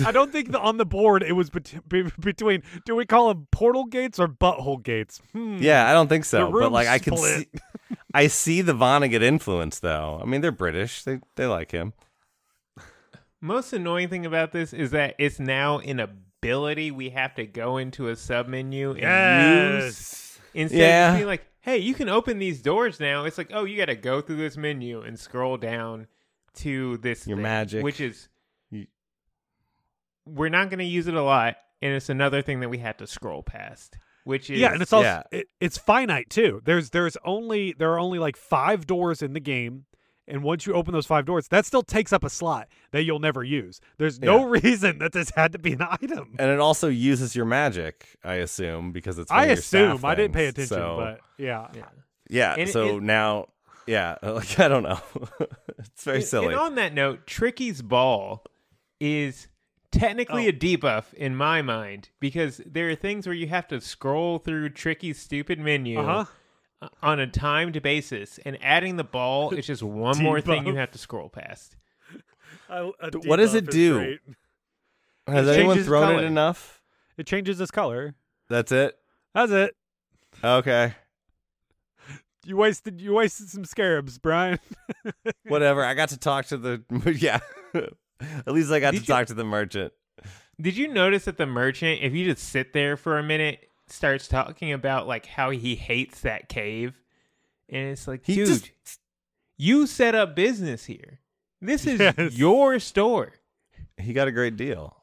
I 0.05 0.11
don't 0.11 0.31
think 0.31 0.51
the, 0.51 0.59
on 0.59 0.77
the 0.77 0.85
board 0.85 1.23
it 1.23 1.33
was 1.33 1.49
bet- 1.49 1.87
be- 1.89 2.11
between. 2.19 2.61
Do 2.85 2.95
we 2.95 3.05
call 3.05 3.29
them 3.29 3.47
portal 3.51 3.85
gates 3.85 4.19
or 4.19 4.27
butthole 4.27 4.81
gates? 4.83 5.19
Hmm. 5.31 5.57
Yeah, 5.59 5.89
I 5.89 5.93
don't 5.93 6.07
think 6.07 6.25
so. 6.25 6.51
But 6.51 6.71
like 6.71 6.87
I 6.87 6.99
can 6.99 7.17
split. 7.17 7.49
see 7.51 7.59
I 8.13 8.27
see 8.27 8.61
the 8.61 8.73
Vonnegut 8.73 9.23
influence 9.23 9.79
though. 9.79 10.19
I 10.21 10.25
mean 10.25 10.41
they're 10.41 10.51
British. 10.51 11.03
They 11.03 11.19
they 11.35 11.47
like 11.47 11.71
him. 11.71 11.93
Most 13.41 13.73
annoying 13.73 14.07
thing 14.07 14.25
about 14.25 14.51
this 14.53 14.71
is 14.71 14.91
that 14.91 15.15
it's 15.17 15.39
now 15.39 15.79
an 15.79 16.07
ability 16.43 16.91
we 16.91 17.09
have 17.09 17.35
to 17.35 17.45
go 17.45 17.77
into 17.77 18.09
a 18.09 18.13
submenu 18.13 18.91
and 18.91 18.97
use 18.97 19.83
Yes. 19.85 20.39
instead 20.53 20.75
of 20.77 20.81
Yeah. 20.81 21.07
just 21.09 21.17
being 21.17 21.27
like, 21.27 21.45
"Hey, 21.61 21.77
you 21.77 21.93
can 21.93 22.09
open 22.09 22.39
these 22.39 22.61
doors 22.61 22.99
now." 22.99 23.25
It's 23.25 23.37
like, 23.37 23.51
"Oh, 23.53 23.63
you 23.65 23.77
got 23.77 23.85
to 23.85 23.95
go 23.95 24.21
through 24.21 24.35
this 24.37 24.57
menu 24.57 25.01
and 25.01 25.19
scroll 25.19 25.57
down 25.57 26.07
to 26.55 26.97
this 26.97 27.25
Your 27.27 27.37
thing," 27.37 27.43
magic. 27.43 27.83
which 27.83 27.99
is 28.01 28.29
You- 28.69 28.87
we're 30.25 30.49
not 30.49 30.69
going 30.69 30.79
to 30.79 30.85
use 30.85 31.07
it 31.07 31.13
a 31.15 31.21
lot, 31.23 31.57
and 31.81 31.93
it's 31.93 32.09
another 32.09 32.41
thing 32.41 32.59
that 32.61 32.69
we 32.69 32.77
have 32.79 32.97
to 32.97 33.07
scroll 33.07 33.43
past. 33.43 33.97
Which 34.25 34.49
is 34.49 34.57
Yeah, 34.59 34.71
and 34.71 34.81
it's 34.81 34.93
also 34.93 35.05
yeah. 35.05 35.23
it, 35.33 35.47
it's 35.59 35.77
finite 35.77 36.29
too. 36.29 36.61
There's 36.63 36.91
there's 36.91 37.17
only 37.25 37.73
there 37.73 37.91
are 37.91 37.99
only 37.99 38.19
like 38.19 38.37
five 38.37 38.87
doors 38.87 39.21
in 39.21 39.33
the 39.33 39.41
game, 39.41 39.85
and 40.27 40.43
once 40.43 40.65
you 40.65 40.73
open 40.73 40.93
those 40.93 41.05
five 41.05 41.25
doors, 41.25 41.47
that 41.49 41.65
still 41.65 41.81
takes 41.83 42.13
up 42.13 42.23
a 42.23 42.29
slot 42.29 42.67
that 42.91 43.03
you'll 43.03 43.19
never 43.19 43.43
use. 43.43 43.81
There's 43.97 44.19
no 44.19 44.45
reason 44.45 44.99
that 44.99 45.11
this 45.11 45.31
had 45.35 45.51
to 45.53 45.59
be 45.59 45.73
an 45.73 45.81
item. 45.81 46.35
And 46.39 46.49
it 46.49 46.59
also 46.59 46.87
uses 46.87 47.35
your 47.35 47.45
magic, 47.45 48.07
I 48.23 48.35
assume, 48.35 48.91
because 48.91 49.19
it's 49.19 49.29
one 49.31 49.39
I 49.39 49.43
of 49.43 49.47
your 49.49 49.55
staff 49.57 49.95
assume 49.95 50.05
I 50.05 50.15
didn't 50.15 50.33
pay 50.33 50.45
attention, 50.47 50.67
So, 50.77 50.95
but 50.97 51.19
yeah. 51.37 51.67
yeah. 51.75 51.85
yeah. 52.29 52.55
And 52.57 52.69
so 52.69 52.97
it- 52.97 53.03
now, 53.03 53.47
yeah, 53.85 54.15
like 54.23 54.59
I 54.59 54.67
don't 54.69 54.83
know. 54.83 54.99
it's 55.79 56.03
very 56.03 56.17
And- 56.17 56.25
silly. 56.25 56.47
And 56.47 56.55
on 56.55 56.75
that 56.75 56.93
note, 56.93 57.27
Tricky's 57.27 57.81
ball 57.81 58.43
is 58.99 59.47
technically 59.91 60.45
Oh. 60.45 60.49
a 60.49 60.53
debuff 60.53 61.13
in 61.13 61.35
my 61.35 61.61
mind 61.61 62.09
because 62.19 62.61
there 62.65 62.89
are 62.89 62.95
things 62.95 63.27
where 63.27 63.35
you 63.35 63.47
have 63.47 63.67
to 63.67 63.79
scroll 63.81 64.39
through 64.39 64.69
Tricky's 64.69 65.19
stupid 65.19 65.59
menu 65.59 65.99
Uh 65.99 66.03
huh. 66.05 66.11
uh, 66.11 66.25
on 67.01 67.19
a 67.19 67.27
timed 67.27 67.81
basis, 67.81 68.39
and 68.45 68.57
adding 68.61 68.97
the 68.97 69.03
ball 69.03 69.49
is 69.53 69.65
just 69.67 69.83
one 69.83 70.17
more 70.21 70.41
thing 70.41 70.65
you 70.67 70.75
have 70.75 70.91
to 70.91 70.97
scroll 70.97 71.29
past. 71.29 71.75
what 72.67 73.37
does 73.37 73.53
it 73.53 73.69
do? 73.69 74.17
Has 75.27 75.47
It 75.47 75.57
anyone 75.59 75.81
thrown 75.83 76.03
color. 76.09 76.19
it 76.23 76.25
enough? 76.25 76.81
It 77.17 77.25
changes 77.27 77.61
its 77.61 77.71
color. 77.71 78.15
That's 78.49 78.71
it. 78.71 78.95
That's 79.33 79.51
it. 79.51 79.75
Okay, 80.43 80.93
You 82.45 82.57
wasted 82.57 82.99
you 82.99 83.13
wasted 83.13 83.49
some 83.49 83.63
scarabs, 83.65 84.17
Brian. 84.17 84.59
whatever. 85.47 85.85
I 85.85 85.93
got 85.93 86.09
to 86.09 86.17
talk 86.17 86.47
to 86.47 86.57
the 86.57 86.83
yeah. 87.19 87.39
At 87.73 88.53
least 88.53 88.71
I 88.71 88.79
got 88.79 88.91
Did 88.91 88.97
to 88.99 89.03
you- 89.03 89.07
talk 89.13 89.27
to 89.27 89.33
the 89.33 89.43
merchant. 89.45 89.93
Did 90.59 90.75
you 90.77 90.87
notice 90.87 91.25
that 91.25 91.37
the 91.37 91.45
merchant, 91.47 92.01
if 92.03 92.13
you 92.13 92.25
just 92.25 92.47
sit 92.49 92.73
there 92.73 92.95
for 92.97 93.17
a 93.17 93.23
minute, 93.23 93.67
starts 93.93 94.27
talking 94.27 94.73
about 94.73 95.07
like 95.07 95.25
how 95.25 95.51
he 95.51 95.75
hates 95.75 96.21
that 96.21 96.49
cave, 96.49 96.99
and 97.69 97.89
it's 97.89 98.07
like, 98.07 98.25
He 98.25 98.35
dude, 98.35 98.47
just 98.47 98.69
you 99.57 99.87
set 99.87 100.15
up 100.15 100.35
business 100.35 100.85
here. 100.85 101.19
This 101.61 101.85
is 101.87 101.99
Yes. 101.99 102.33
your 102.37 102.79
store. 102.79 103.33
he 103.97 104.11
got 104.13 104.27
a 104.27 104.31
great 104.31 104.57
deal. 104.57 104.97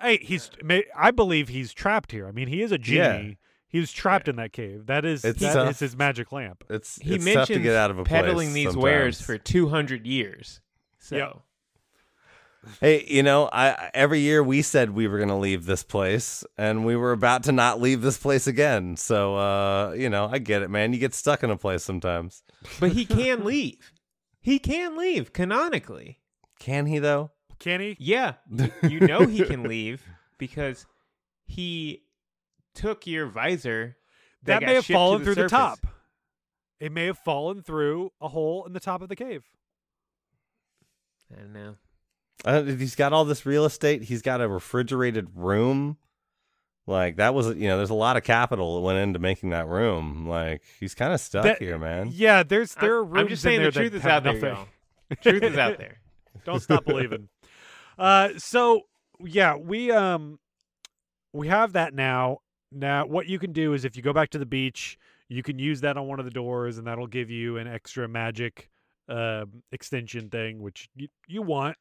Hey, 0.00 0.18
he's. 0.18 0.50
I 0.96 1.10
believe 1.10 1.48
he's 1.48 1.72
trapped 1.72 2.12
here. 2.12 2.26
I 2.28 2.32
mean, 2.32 2.48
he 2.48 2.62
is 2.62 2.70
a 2.72 2.78
Yeah. 2.80 3.18
genie. 3.18 3.38
He 3.68 3.80
was 3.80 3.92
trapped 3.92 4.28
in 4.28 4.36
that 4.36 4.52
cave. 4.52 4.86
That 4.86 5.04
is 5.04 5.24
It's 5.24 5.40
that 5.40 5.54
tough. 5.54 5.70
is 5.70 5.78
his 5.80 5.96
magic 5.96 6.32
lamp. 6.32 6.64
It's 6.70 6.96
He 7.02 7.16
it's 7.16 7.24
mentions 7.24 7.48
to 7.48 7.58
get 7.60 7.74
out 7.74 7.90
of 7.90 7.98
a 7.98 8.04
peddling 8.04 8.50
place 8.52 8.66
these 8.66 8.76
wares 8.76 9.20
for 9.20 9.36
200 9.36 10.06
years. 10.06 10.60
So 10.98 11.16
Yep. 11.16 11.38
Hey, 12.80 13.04
you 13.08 13.22
know, 13.22 13.48
I 13.52 13.90
every 13.94 14.20
year 14.20 14.42
we 14.42 14.62
said 14.62 14.90
we 14.90 15.08
were 15.08 15.18
going 15.18 15.28
to 15.28 15.34
leave 15.34 15.66
this 15.66 15.82
place, 15.82 16.44
and 16.56 16.84
we 16.84 16.96
were 16.96 17.12
about 17.12 17.44
to 17.44 17.52
not 17.52 17.80
leave 17.80 18.02
this 18.02 18.18
place 18.18 18.46
again. 18.46 18.96
So, 18.96 19.36
uh, 19.36 19.92
you 19.92 20.10
know, 20.10 20.28
I 20.30 20.38
get 20.38 20.62
it, 20.62 20.70
man. 20.70 20.92
You 20.92 20.98
get 20.98 21.14
stuck 21.14 21.42
in 21.42 21.50
a 21.50 21.56
place 21.56 21.82
sometimes. 21.82 22.42
but 22.80 22.92
he 22.92 23.04
can 23.04 23.44
leave. 23.44 23.92
He 24.40 24.58
can 24.58 24.96
leave 24.96 25.32
canonically. 25.32 26.20
Can 26.58 26.86
he 26.86 26.98
though? 26.98 27.30
Can 27.58 27.80
he? 27.80 27.96
Yeah, 27.98 28.34
you 28.82 29.00
know 29.00 29.26
he 29.26 29.44
can 29.44 29.62
leave 29.68 30.02
because 30.38 30.86
he 31.44 32.02
took 32.74 33.06
your 33.06 33.26
visor. 33.26 33.96
That, 34.42 34.60
got 34.60 34.66
may 34.66 34.74
have 34.74 34.86
fallen 34.86 35.20
the 35.20 35.24
through 35.24 35.42
the 35.42 35.48
top. 35.48 35.86
It 36.78 36.92
may 36.92 37.06
have 37.06 37.18
fallen 37.18 37.62
through 37.62 38.12
a 38.20 38.28
hole 38.28 38.64
in 38.66 38.72
the 38.72 38.80
top 38.80 39.02
of 39.02 39.08
the 39.08 39.16
cave. 39.16 39.44
I 41.32 41.40
don't 41.40 41.52
know. 41.52 41.76
Uh, 42.44 42.62
he's 42.62 42.94
got 42.94 43.12
all 43.12 43.24
this 43.24 43.46
real 43.46 43.64
estate. 43.64 44.02
He's 44.04 44.22
got 44.22 44.40
a 44.40 44.48
refrigerated 44.48 45.28
room. 45.34 45.96
Like 46.86 47.16
that 47.16 47.34
was, 47.34 47.48
you 47.48 47.66
know, 47.68 47.76
there's 47.78 47.90
a 47.90 47.94
lot 47.94 48.16
of 48.16 48.22
capital 48.22 48.76
that 48.76 48.80
went 48.82 48.98
into 48.98 49.18
making 49.18 49.50
that 49.50 49.66
room. 49.66 50.28
Like 50.28 50.62
he's 50.78 50.94
kind 50.94 51.12
of 51.12 51.20
stuck 51.20 51.42
That- 51.44 51.58
here, 51.58 51.78
man. 51.78 52.10
Yeah, 52.12 52.42
there's 52.44 52.74
there 52.74 52.96
are 52.98 53.02
I'm, 53.04 53.10
rooms 53.10 53.20
I'm 53.22 53.28
just 53.28 53.44
in 53.44 53.48
saying 53.48 53.60
there 53.62 53.70
the 53.72 53.80
truth 53.80 53.94
is 53.94 54.04
out 54.04 54.22
there, 54.22 54.32
nothing. 54.34 54.48
y'all. 54.50 55.16
Truth 55.22 55.42
is 55.42 55.56
out 55.58 55.78
there. 55.78 55.98
Don't 56.44 56.60
stop 56.60 56.84
believing. 56.84 57.28
Uh, 57.98 58.30
so 58.36 58.82
yeah, 59.24 59.56
we 59.56 59.90
um 59.90 60.38
we 61.32 61.48
have 61.48 61.72
that 61.72 61.94
now. 61.94 62.38
Now, 62.70 63.06
what 63.06 63.26
you 63.26 63.38
can 63.38 63.52
do 63.52 63.72
is 63.72 63.84
if 63.84 63.96
you 63.96 64.02
go 64.02 64.12
back 64.12 64.30
to 64.30 64.38
the 64.38 64.46
beach, 64.46 64.98
you 65.28 65.42
can 65.42 65.58
use 65.58 65.80
that 65.80 65.96
on 65.96 66.06
one 66.06 66.18
of 66.18 66.24
the 66.24 66.30
doors, 66.30 66.78
and 66.78 66.86
that'll 66.86 67.06
give 67.06 67.30
you 67.30 67.56
an 67.56 67.66
extra 67.66 68.06
magic 68.08 68.70
um 69.08 69.62
extension 69.72 70.28
thing, 70.28 70.60
which 70.60 70.88
you, 70.94 71.08
you 71.26 71.42
want. 71.42 71.76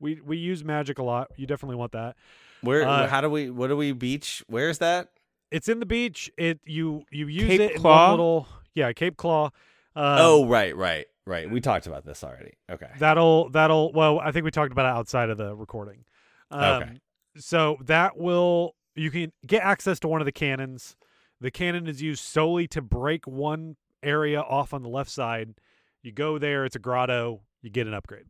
We 0.00 0.20
we 0.20 0.36
use 0.36 0.64
magic 0.64 0.98
a 0.98 1.02
lot. 1.02 1.28
You 1.36 1.46
definitely 1.46 1.76
want 1.76 1.92
that. 1.92 2.16
Where? 2.60 2.86
Uh, 2.86 3.06
how 3.06 3.20
do 3.20 3.30
we? 3.30 3.50
What 3.50 3.68
do 3.68 3.76
we 3.76 3.92
beach? 3.92 4.42
Where's 4.48 4.78
that? 4.78 5.08
It's 5.50 5.68
in 5.68 5.80
the 5.80 5.86
beach. 5.86 6.30
It 6.36 6.60
you 6.64 7.04
you 7.10 7.28
use 7.28 7.46
Cape 7.46 7.60
it 7.60 7.72
in 7.72 7.80
Claw? 7.80 8.08
one 8.08 8.10
little 8.10 8.48
yeah 8.74 8.92
Cape 8.92 9.16
Claw. 9.16 9.46
Um, 9.94 10.18
oh, 10.20 10.46
right, 10.46 10.76
right, 10.76 11.06
right. 11.26 11.48
We 11.50 11.60
talked 11.60 11.86
about 11.86 12.04
this 12.04 12.22
already. 12.22 12.54
Okay. 12.70 12.90
That'll 12.98 13.48
that'll 13.50 13.92
well, 13.92 14.18
I 14.20 14.32
think 14.32 14.44
we 14.44 14.50
talked 14.50 14.72
about 14.72 14.86
it 14.86 14.98
outside 14.98 15.30
of 15.30 15.38
the 15.38 15.54
recording. 15.54 16.04
Um, 16.50 16.82
Okay. 16.82 16.90
So 17.38 17.76
that 17.84 18.16
will 18.16 18.74
you 18.94 19.10
can 19.10 19.32
get 19.46 19.62
access 19.62 20.00
to 20.00 20.08
one 20.08 20.20
of 20.20 20.24
the 20.24 20.32
cannons. 20.32 20.96
The 21.40 21.50
cannon 21.50 21.86
is 21.86 22.00
used 22.02 22.24
solely 22.24 22.66
to 22.68 22.80
break 22.82 23.26
one 23.26 23.76
area 24.02 24.40
off 24.40 24.72
on 24.72 24.82
the 24.82 24.88
left 24.88 25.10
side. 25.10 25.54
You 26.02 26.12
go 26.12 26.38
there, 26.38 26.64
it's 26.64 26.76
a 26.76 26.78
grotto, 26.78 27.42
you 27.62 27.70
get 27.70 27.86
an 27.86 27.94
upgrade. 27.94 28.24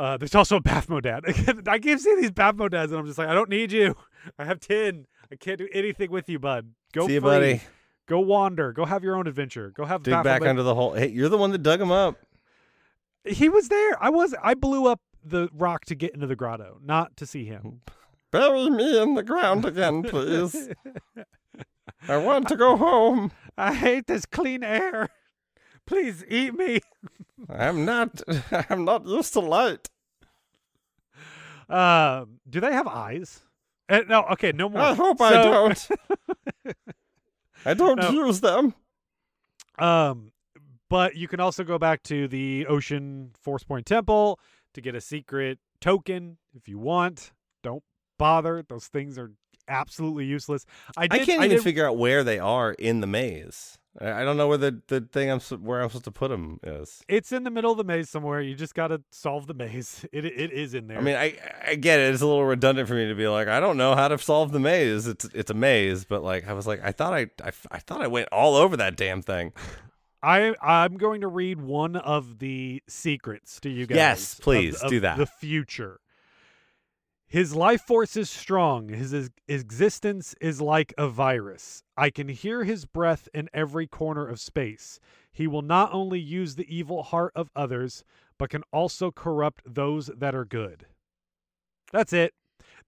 Uh, 0.00 0.16
there's 0.16 0.34
also 0.34 0.56
a 0.56 0.62
BafomDad. 0.62 1.68
I 1.68 1.78
keep 1.78 1.98
seeing 1.98 2.22
these 2.22 2.30
BafomDads, 2.30 2.84
and 2.84 2.94
I'm 2.94 3.04
just 3.04 3.18
like, 3.18 3.28
I 3.28 3.34
don't 3.34 3.50
need 3.50 3.70
you. 3.70 3.94
I 4.38 4.46
have 4.46 4.58
ten. 4.58 5.04
I 5.30 5.36
can't 5.36 5.58
do 5.58 5.68
anything 5.74 6.10
with 6.10 6.26
you, 6.26 6.38
bud. 6.38 6.70
Go 6.94 7.06
See 7.06 7.14
you, 7.14 7.20
buddy. 7.20 7.60
Go 8.06 8.18
wander. 8.20 8.72
Go 8.72 8.86
have 8.86 9.04
your 9.04 9.14
own 9.14 9.26
adventure. 9.26 9.70
Go 9.76 9.84
have 9.84 10.02
Dig 10.02 10.12
back 10.12 10.24
Baphomet- 10.24 10.48
under 10.48 10.62
the 10.62 10.74
hole. 10.74 10.94
Hey, 10.94 11.10
you're 11.10 11.28
the 11.28 11.36
one 11.36 11.52
that 11.52 11.62
dug 11.62 11.82
him 11.82 11.92
up. 11.92 12.16
He 13.26 13.50
was 13.50 13.68
there. 13.68 14.02
I 14.02 14.08
was. 14.08 14.34
I 14.42 14.54
blew 14.54 14.86
up 14.86 15.02
the 15.22 15.50
rock 15.52 15.84
to 15.84 15.94
get 15.94 16.14
into 16.14 16.26
the 16.26 16.34
grotto, 16.34 16.78
not 16.82 17.14
to 17.18 17.26
see 17.26 17.44
him. 17.44 17.82
Bury 18.30 18.70
me 18.70 19.02
in 19.02 19.16
the 19.16 19.22
ground 19.22 19.66
again, 19.66 20.02
please. 20.02 20.70
I 22.08 22.16
want 22.16 22.48
to 22.48 22.56
go 22.56 22.78
home. 22.78 23.32
I 23.58 23.74
hate 23.74 24.06
this 24.06 24.24
clean 24.24 24.64
air. 24.64 25.10
Please 25.84 26.24
eat 26.26 26.54
me. 26.54 26.80
I'm 27.50 27.84
not. 27.84 28.22
I'm 28.70 28.86
not 28.86 29.04
used 29.06 29.34
to 29.34 29.40
light. 29.40 29.89
Um, 31.70 32.40
do 32.48 32.60
they 32.60 32.72
have 32.72 32.86
eyes? 32.86 33.40
Uh, 33.88 34.00
no. 34.08 34.22
Okay. 34.32 34.52
No 34.52 34.68
more. 34.68 34.80
I 34.82 34.94
hope 34.94 35.20
I 35.20 35.30
don't. 35.42 35.88
I 37.64 37.74
don't 37.74 37.98
No. 37.98 38.10
use 38.10 38.40
them. 38.40 38.74
Um, 39.78 40.32
but 40.88 41.16
you 41.16 41.28
can 41.28 41.40
also 41.40 41.64
go 41.64 41.78
back 41.78 42.02
to 42.04 42.28
the 42.28 42.66
Ocean 42.66 43.30
Force 43.40 43.62
Point 43.64 43.86
Temple 43.86 44.38
to 44.74 44.80
get 44.80 44.94
a 44.94 45.00
secret 45.00 45.58
token 45.80 46.38
if 46.54 46.68
you 46.68 46.78
want. 46.78 47.32
Don't 47.62 47.82
bother; 48.18 48.62
those 48.68 48.86
things 48.88 49.16
are 49.18 49.30
absolutely 49.68 50.24
useless. 50.26 50.66
I, 50.96 51.06
did, 51.06 51.22
I 51.22 51.24
can't 51.24 51.44
even 51.44 51.56
did, 51.58 51.62
figure 51.64 51.86
out 51.86 51.96
where 51.96 52.24
they 52.24 52.38
are 52.38 52.72
in 52.72 53.00
the 53.00 53.06
maze. 53.06 53.78
I 53.98 54.24
don't 54.24 54.36
know 54.36 54.46
where 54.46 54.58
the, 54.58 54.80
the 54.86 55.00
thing 55.00 55.30
I'm 55.30 55.40
where 55.40 55.82
I'm 55.82 55.88
supposed 55.88 56.04
to 56.04 56.12
put 56.12 56.30
him 56.30 56.60
is. 56.62 57.02
It's 57.08 57.32
in 57.32 57.42
the 57.42 57.50
middle 57.50 57.72
of 57.72 57.76
the 57.76 57.84
maze 57.84 58.08
somewhere. 58.08 58.40
You 58.40 58.54
just 58.54 58.74
got 58.74 58.88
to 58.88 59.02
solve 59.10 59.46
the 59.48 59.54
maze. 59.54 60.04
It 60.12 60.24
it 60.24 60.52
is 60.52 60.74
in 60.74 60.86
there. 60.86 60.98
I 60.98 61.00
mean, 61.00 61.16
I 61.16 61.36
I 61.66 61.74
get 61.74 61.98
it. 61.98 62.12
It's 62.12 62.22
a 62.22 62.26
little 62.26 62.44
redundant 62.44 62.86
for 62.88 62.94
me 62.94 63.08
to 63.08 63.14
be 63.14 63.26
like, 63.26 63.48
I 63.48 63.58
don't 63.58 63.76
know 63.76 63.96
how 63.96 64.08
to 64.08 64.18
solve 64.18 64.52
the 64.52 64.60
maze. 64.60 65.06
It's 65.06 65.24
it's 65.34 65.50
a 65.50 65.54
maze, 65.54 66.04
but 66.04 66.22
like 66.22 66.46
I 66.48 66.52
was 66.52 66.66
like, 66.66 66.80
I 66.84 66.92
thought 66.92 67.12
I 67.12 67.26
I, 67.42 67.50
I 67.70 67.78
thought 67.78 68.00
I 68.00 68.06
went 68.06 68.28
all 68.30 68.54
over 68.54 68.76
that 68.76 68.96
damn 68.96 69.22
thing. 69.22 69.52
I 70.22 70.54
I'm 70.62 70.96
going 70.96 71.22
to 71.22 71.28
read 71.28 71.60
one 71.60 71.96
of 71.96 72.38
the 72.38 72.82
secrets 72.88 73.58
to 73.60 73.70
you 73.70 73.86
guys. 73.86 73.96
Yes, 73.96 74.38
of- 74.38 74.44
please, 74.44 74.80
of 74.82 74.90
do 74.90 75.00
that. 75.00 75.18
The 75.18 75.26
future. 75.26 76.00
His 77.30 77.54
life 77.54 77.82
force 77.82 78.16
is 78.16 78.28
strong. 78.28 78.88
His 78.88 79.14
ex- 79.14 79.30
existence 79.46 80.34
is 80.40 80.60
like 80.60 80.92
a 80.98 81.08
virus. 81.08 81.84
I 81.96 82.10
can 82.10 82.28
hear 82.28 82.64
his 82.64 82.86
breath 82.86 83.28
in 83.32 83.48
every 83.54 83.86
corner 83.86 84.26
of 84.26 84.40
space. 84.40 84.98
He 85.32 85.46
will 85.46 85.62
not 85.62 85.92
only 85.92 86.18
use 86.18 86.56
the 86.56 86.66
evil 86.68 87.04
heart 87.04 87.32
of 87.36 87.48
others, 87.54 88.02
but 88.36 88.50
can 88.50 88.64
also 88.72 89.12
corrupt 89.12 89.62
those 89.64 90.10
that 90.16 90.34
are 90.34 90.44
good. 90.44 90.86
That's 91.92 92.12
it. 92.12 92.34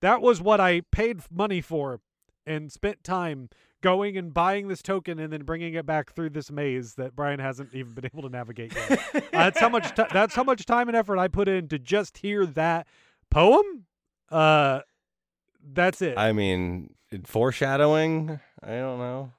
That 0.00 0.20
was 0.20 0.42
what 0.42 0.60
I 0.60 0.80
paid 0.90 1.20
money 1.30 1.60
for 1.60 2.00
and 2.44 2.72
spent 2.72 3.04
time 3.04 3.48
going 3.80 4.16
and 4.16 4.34
buying 4.34 4.66
this 4.66 4.82
token 4.82 5.20
and 5.20 5.32
then 5.32 5.44
bringing 5.44 5.74
it 5.74 5.86
back 5.86 6.12
through 6.12 6.30
this 6.30 6.50
maze 6.50 6.94
that 6.94 7.14
Brian 7.14 7.38
hasn't 7.38 7.72
even 7.74 7.92
been 7.92 8.06
able 8.06 8.22
to 8.22 8.28
navigate 8.28 8.74
yet. 8.74 9.00
Uh, 9.14 9.20
that's 9.32 9.60
how 9.60 9.68
much 9.68 9.94
ti 9.94 10.02
that's 10.12 10.34
how 10.34 10.42
much 10.42 10.66
time 10.66 10.88
and 10.88 10.96
effort 10.96 11.18
I 11.18 11.28
put 11.28 11.48
in 11.48 11.68
to 11.68 11.78
just 11.78 12.18
hear 12.18 12.44
that 12.44 12.88
poem. 13.30 13.86
Uh 14.32 14.80
that's 15.74 16.02
it. 16.02 16.18
I 16.18 16.32
mean, 16.32 16.94
foreshadowing. 17.24 18.40
I 18.62 18.68
don't 18.70 18.98
know. 18.98 19.32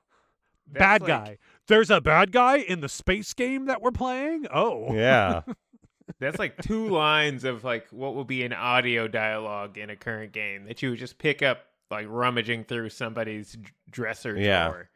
bad 0.67 1.01
That's 1.01 1.09
like- 1.09 1.25
guy. 1.25 1.37
There's 1.67 1.89
a 1.89 2.01
bad 2.01 2.31
guy 2.33 2.57
in 2.57 2.81
the 2.81 2.89
space 2.89 3.33
game 3.33 3.65
that 3.65 3.81
we're 3.81 3.91
playing? 3.91 4.47
Oh. 4.53 4.93
Yeah. 4.93 5.41
That's 6.19 6.37
like 6.37 6.61
two 6.61 6.89
lines 6.89 7.45
of 7.45 7.63
like 7.63 7.87
what 7.91 8.15
will 8.15 8.25
be 8.25 8.43
an 8.43 8.51
audio 8.53 9.07
dialogue 9.07 9.77
in 9.77 9.89
a 9.89 9.95
current 9.95 10.33
game 10.33 10.65
that 10.65 10.81
you 10.81 10.89
would 10.91 10.99
just 10.99 11.17
pick 11.17 11.41
up 11.41 11.59
like 11.89 12.05
rummaging 12.09 12.65
through 12.65 12.89
somebody's 12.89 13.53
d- 13.53 13.59
dresser 13.89 14.37
Yeah. 14.37 14.67
drawer. 14.69 14.89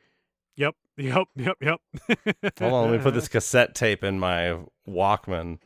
Yep. 0.57 0.75
Yep. 0.97 1.27
Yep. 1.35 1.57
Yep. 1.61 1.79
Hold 2.59 2.73
on, 2.73 2.91
let 2.91 2.97
me 2.97 3.03
put 3.03 3.13
this 3.13 3.27
cassette 3.29 3.73
tape 3.75 4.03
in 4.03 4.19
my 4.19 4.59
Walkman. 4.87 5.59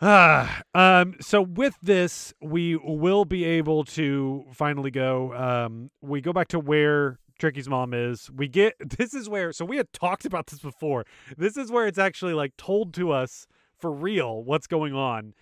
Ah, 0.00 0.62
um, 0.74 1.14
so 1.20 1.40
with 1.42 1.76
this, 1.82 2.34
we 2.40 2.76
will 2.76 3.24
be 3.24 3.44
able 3.44 3.84
to 3.84 4.44
finally 4.52 4.90
go. 4.90 5.32
Um, 5.34 5.90
we 6.00 6.20
go 6.20 6.32
back 6.32 6.48
to 6.48 6.58
where 6.58 7.18
Tricky's 7.38 7.68
mom 7.68 7.94
is. 7.94 8.30
We 8.30 8.48
get 8.48 8.74
this 8.98 9.14
is 9.14 9.28
where. 9.28 9.52
So 9.52 9.64
we 9.64 9.76
had 9.76 9.92
talked 9.92 10.24
about 10.24 10.46
this 10.48 10.60
before. 10.60 11.04
This 11.36 11.56
is 11.56 11.70
where 11.70 11.86
it's 11.86 11.98
actually 11.98 12.34
like 12.34 12.56
told 12.56 12.94
to 12.94 13.10
us 13.12 13.46
for 13.78 13.92
real 13.92 14.42
what's 14.42 14.66
going 14.66 14.94
on. 14.94 15.34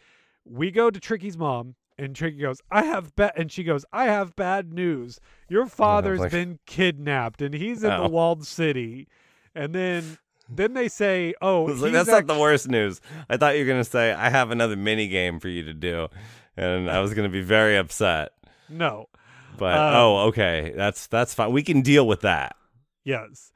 We 0.44 0.70
go 0.70 0.90
to 0.90 1.00
Tricky's 1.00 1.38
mom, 1.38 1.74
and 1.96 2.14
Tricky 2.14 2.36
goes, 2.38 2.60
"I 2.70 2.84
have 2.84 3.14
bad," 3.16 3.32
and 3.36 3.50
she 3.50 3.64
goes, 3.64 3.84
"I 3.92 4.04
have 4.06 4.36
bad 4.36 4.72
news. 4.72 5.20
Your 5.48 5.66
father's 5.66 6.20
like- 6.20 6.30
been 6.32 6.58
kidnapped, 6.66 7.40
and 7.40 7.54
he's 7.54 7.82
in 7.82 7.90
the 7.90 8.02
Oh. 8.04 8.08
walled 8.08 8.46
city." 8.46 9.08
And 9.54 9.72
then, 9.74 10.18
then 10.48 10.74
they 10.74 10.88
say, 10.88 11.34
"Oh, 11.40 11.68
I 11.68 11.72
like, 11.72 11.78
he's 11.80 11.92
that's 11.92 12.08
not 12.08 12.26
the 12.26 12.38
worst 12.38 12.68
news. 12.68 13.00
I 13.30 13.36
thought 13.36 13.54
you 13.56 13.64
were 13.64 13.70
gonna 13.70 13.84
say 13.84 14.12
I 14.12 14.30
have 14.30 14.50
another 14.50 14.76
mini 14.76 15.08
game 15.08 15.40
for 15.40 15.48
you 15.48 15.62
to 15.64 15.74
do, 15.74 16.08
and 16.56 16.90
I 16.90 17.00
was 17.00 17.14
gonna 17.14 17.28
be 17.28 17.42
very 17.42 17.76
upset. 17.76 18.32
No, 18.68 19.08
But 19.58 19.74
Um, 19.76 19.94
oh, 19.94 20.16
okay, 20.28 20.72
that's 20.76 21.06
that's 21.06 21.34
fine. 21.34 21.52
We 21.52 21.62
can 21.62 21.80
deal 21.82 22.06
with 22.06 22.20
that. 22.22 22.56
Yes. 23.04 23.50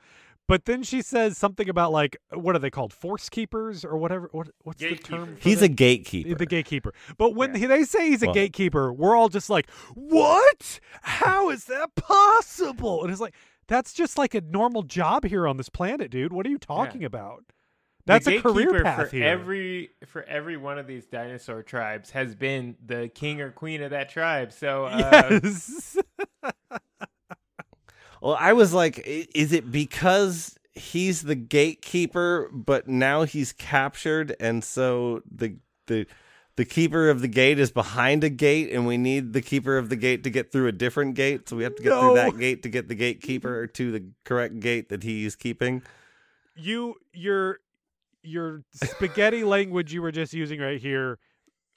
But 0.47 0.65
then 0.65 0.83
she 0.83 1.03
says 1.03 1.37
something 1.37 1.69
about 1.69 1.93
like 1.93 2.17
what 2.33 2.57
are 2.57 2.59
they 2.59 2.71
called? 2.71 2.95
Force 2.95 3.29
keepers 3.29 3.85
or 3.85 3.99
whatever. 3.99 4.31
What 4.33 4.49
what's 4.63 4.81
the 4.81 4.95
term? 4.97 5.37
He's 5.41 5.59
the, 5.61 5.67
a 5.67 5.69
gatekeeper. 5.69 6.35
the 6.37 6.47
gatekeeper. 6.47 6.95
But 7.19 7.35
when 7.35 7.55
Yeah. 7.55 7.67
they 7.69 7.85
say 7.85 8.09
he's 8.09 8.23
a 8.23 8.27
Well- 8.27 8.35
gatekeeper, 8.35 8.91
we're 8.91 9.15
all 9.15 9.29
just 9.29 9.51
like, 9.51 9.69
"What? 9.95 10.81
How 11.03 11.51
is 11.51 11.67
that 11.67 11.95
possible?" 11.97 13.03
And 13.03 13.13
it's 13.13 13.21
like 13.21 13.35
that's 13.69 13.93
just 13.93 14.19
like 14.19 14.35
a 14.35 14.41
normal 14.41 14.83
job 14.83 15.25
here 15.25 15.47
on 15.47 15.57
this 15.57 15.69
planet, 15.69 16.11
dude. 16.11 16.33
What 16.33 16.47
are 16.47 16.51
you 16.51 16.59
talking 16.59 17.05
about? 17.05 17.45
The 18.07 18.15
That's 18.15 18.27
a 18.27 18.41
career 18.41 18.83
path 18.83 19.11
for 19.11 19.17
here. 19.17 19.27
every 19.27 19.91
for 20.07 20.23
every 20.25 20.57
one 20.57 20.79
of 20.79 20.87
these 20.87 21.07
dinosaur 21.07 21.63
tribes 21.63 22.11
has 22.11 22.35
been 22.35 22.77
the 22.85 23.11
king 23.15 23.43
or 23.43 23.51
queen 23.51 23.83
of 23.83 23.91
that 23.91 24.09
tribe. 24.09 24.53
So 24.53 24.85
uh, 24.91 25.39
yes. 25.43 25.97
Well, 28.21 28.37
I 28.41 28.53
was 28.53 28.75
like, 28.75 29.01
is 29.07 29.53
it 29.53 29.71
because 29.71 30.59
he's 30.73 31.23
the 31.23 31.37
gatekeeper, 31.37 32.51
but 32.53 32.89
now 32.89 33.23
he's 33.23 33.53
captured, 33.53 34.35
and 34.41 34.65
so 34.65 35.23
the 35.31 35.57
the 35.87 36.07
the 36.59 36.65
keeper 36.65 37.09
of 37.09 37.21
the 37.21 37.29
gate 37.29 37.61
is 37.61 37.71
behind 37.71 38.25
a 38.25 38.29
gate, 38.29 38.73
and 38.73 38.85
we 38.85 38.97
need 38.99 39.33
the 39.33 39.41
keeper 39.41 39.79
of 39.79 39.91
the 39.91 39.95
gate 39.97 40.25
to 40.25 40.31
get 40.31 40.51
through 40.51 40.67
a 40.67 40.73
different 40.73 41.15
gate, 41.15 41.49
so 41.49 41.55
we 41.55 41.63
have 41.63 41.77
to 41.77 41.83
get 41.85 41.91
No. 41.91 42.01
through 42.01 42.15
that 42.17 42.37
gate 42.37 42.65
to 42.65 42.69
get 42.69 42.89
the 42.89 42.97
gatekeeper 42.97 43.69
to 43.69 43.93
the 43.93 44.05
correct 44.25 44.59
gate 44.59 44.89
that 44.89 45.05
he's 45.05 45.37
keeping. 45.37 45.83
you 46.57 46.97
your 47.13 47.61
your 48.25 48.65
spaghetti 48.73 49.45
language 49.57 49.93
you 49.95 50.03
were 50.03 50.11
just 50.11 50.33
using 50.35 50.59
right 50.61 50.81
here 50.81 51.21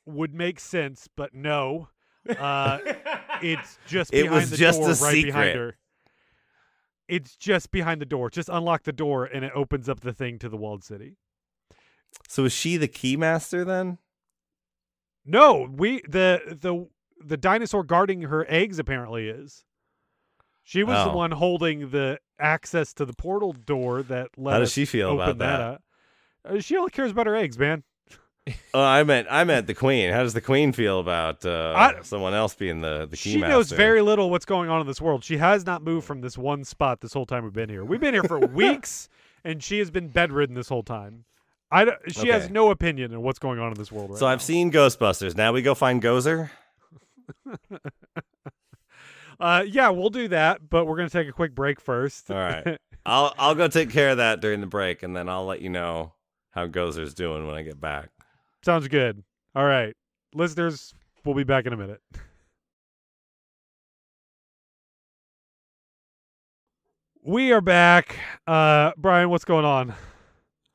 would 0.08 0.34
make 0.34 0.60
sense, 0.60 1.08
but 1.16 1.36
no. 1.36 1.88
Uh, 2.28 2.80
it's 3.44 3.78
just 3.86 4.12
It 4.16 4.32
was 4.32 4.50
the 4.50 4.58
just 4.58 4.80
door, 4.80 4.90
a 4.90 4.96
right 4.96 5.24
behind 5.24 5.50
secret. 5.52 5.56
her. 5.58 5.78
It's 7.08 7.36
just 7.36 7.70
behind 7.72 8.02
the 8.02 8.06
door. 8.08 8.32
Just 8.32 8.50
unlock 8.50 8.82
the 8.84 8.92
door, 8.94 9.26
and 9.26 9.46
it 9.46 9.52
opens 9.54 9.88
up 9.88 10.00
the 10.00 10.14
thing 10.14 10.40
to 10.40 10.50
the 10.50 10.58
walled 10.58 10.84
city. 10.84 11.18
So 12.28 12.46
is 12.46 12.52
she 12.54 12.78
the 12.78 12.88
keymaster 12.88 13.64
then? 13.64 14.00
No, 15.26 15.70
we 15.72 16.02
the 16.08 16.58
the 16.62 16.88
the 17.24 17.38
dinosaur 17.38 17.84
guarding 17.84 18.24
her 18.24 18.46
eggs 18.50 18.80
apparently 18.80 19.30
is. 19.30 19.64
She 20.64 20.84
was 20.84 20.96
the 21.06 21.12
Oh. 21.12 21.16
one 21.18 21.32
holding 21.32 21.90
the 21.90 22.20
access 22.40 22.94
to 22.96 23.06
the 23.06 23.14
portal 23.14 23.52
door 23.54 24.04
that 24.04 24.30
let 24.38 24.54
How 24.54 24.60
does 24.60 24.72
she 24.72 24.86
feel 24.86 25.14
about 25.14 25.38
that? 25.40 25.60
up. 25.60 25.82
Uh, 26.46 26.60
she 26.60 26.78
only 26.78 26.92
cares 26.92 27.12
about 27.12 27.28
her 27.28 27.36
eggs, 27.36 27.58
man. 27.58 27.84
Oh, 28.74 28.82
I 28.82 29.04
meant 29.04 29.28
I 29.30 29.44
meant 29.44 29.68
the 29.68 29.76
queen. 29.76 30.12
How 30.12 30.24
does 30.24 30.34
the 30.34 30.42
queen 30.42 30.72
feel 30.72 31.00
about 31.00 31.46
uh, 31.46 31.74
I- 31.76 32.02
someone 32.02 32.34
else 32.34 32.56
being 32.56 32.82
the 32.82 33.06
the 33.06 33.16
She 33.16 33.36
keymaster? 33.38 33.50
knows 33.50 33.72
very 33.72 34.02
little 34.02 34.32
what's 34.32 34.46
going 34.46 34.70
on 34.70 34.82
in 34.82 34.88
this 34.88 35.00
world. 35.00 35.24
She 35.24 35.38
has 35.38 35.64
not 35.66 35.84
moved 35.84 36.08
from 36.08 36.22
this 36.22 36.38
one 36.40 36.64
spot 36.64 37.02
this 37.02 37.14
whole 37.14 37.28
time 37.28 37.44
we've 37.44 37.54
been 37.54 37.70
here. 37.70 37.86
We've 37.86 38.00
been 38.00 38.16
here 38.16 38.24
for 38.24 38.40
weeks, 38.48 39.10
and 39.44 39.62
she 39.62 39.78
has 39.78 39.92
been 39.92 40.08
bedridden 40.08 40.56
this 40.56 40.70
whole 40.70 40.82
time. 40.84 41.26
I 41.72 41.86
don't- 41.86 42.12
she 42.12 42.28
has 42.28 42.50
no 42.50 42.70
opinion 42.72 43.14
on 43.14 43.22
what's 43.22 43.40
going 43.40 43.60
on 43.60 43.72
in 43.72 43.78
this 43.78 43.92
world 43.92 44.10
right 44.12 44.20
So 44.20 44.26
now. 44.26 44.32
I've 44.34 44.42
seen 44.42 44.72
Ghostbusters. 44.72 45.36
Now 45.38 45.54
we 45.54 45.62
go 45.62 45.74
find 45.76 46.02
Gozer. 46.02 46.50
Uh, 49.40 49.64
yeah, 49.68 49.90
we'll 49.90 50.12
do 50.12 50.28
that, 50.28 50.70
but 50.70 50.86
we're 50.86 50.96
gonna 50.96 51.10
take 51.10 51.28
a 51.28 51.32
quick 51.32 51.56
break 51.56 51.82
first. 51.82 52.30
All 52.30 52.38
right. 52.38 52.78
I'll 53.08 53.34
I'll 53.40 53.56
go 53.56 53.68
take 53.68 53.90
care 53.90 54.10
of 54.10 54.18
that 54.18 54.40
during 54.40 54.62
the 54.62 54.68
break, 54.68 55.02
and 55.02 55.16
then 55.16 55.28
I'll 55.28 55.46
let 55.48 55.64
you 55.64 55.70
know 55.70 56.14
how 56.52 56.68
Gozer's 56.68 57.16
doing 57.16 57.48
when 57.48 57.56
I 57.56 57.64
get 57.64 57.82
back. 57.82 58.10
Sounds 58.64 58.88
good. 58.88 59.24
All 59.56 59.66
right, 59.66 59.96
listeners, 60.36 60.94
we'll 61.26 61.34
be 61.34 61.44
back 61.44 61.66
in 61.66 61.74
a 61.74 61.78
minute. 61.78 62.02
We 67.24 67.52
are 67.52 67.62
back. 67.62 68.16
Uh, 68.48 68.92
Brian, 68.98 69.30
what's 69.30 69.46
going 69.46 69.66
on? 69.66 69.94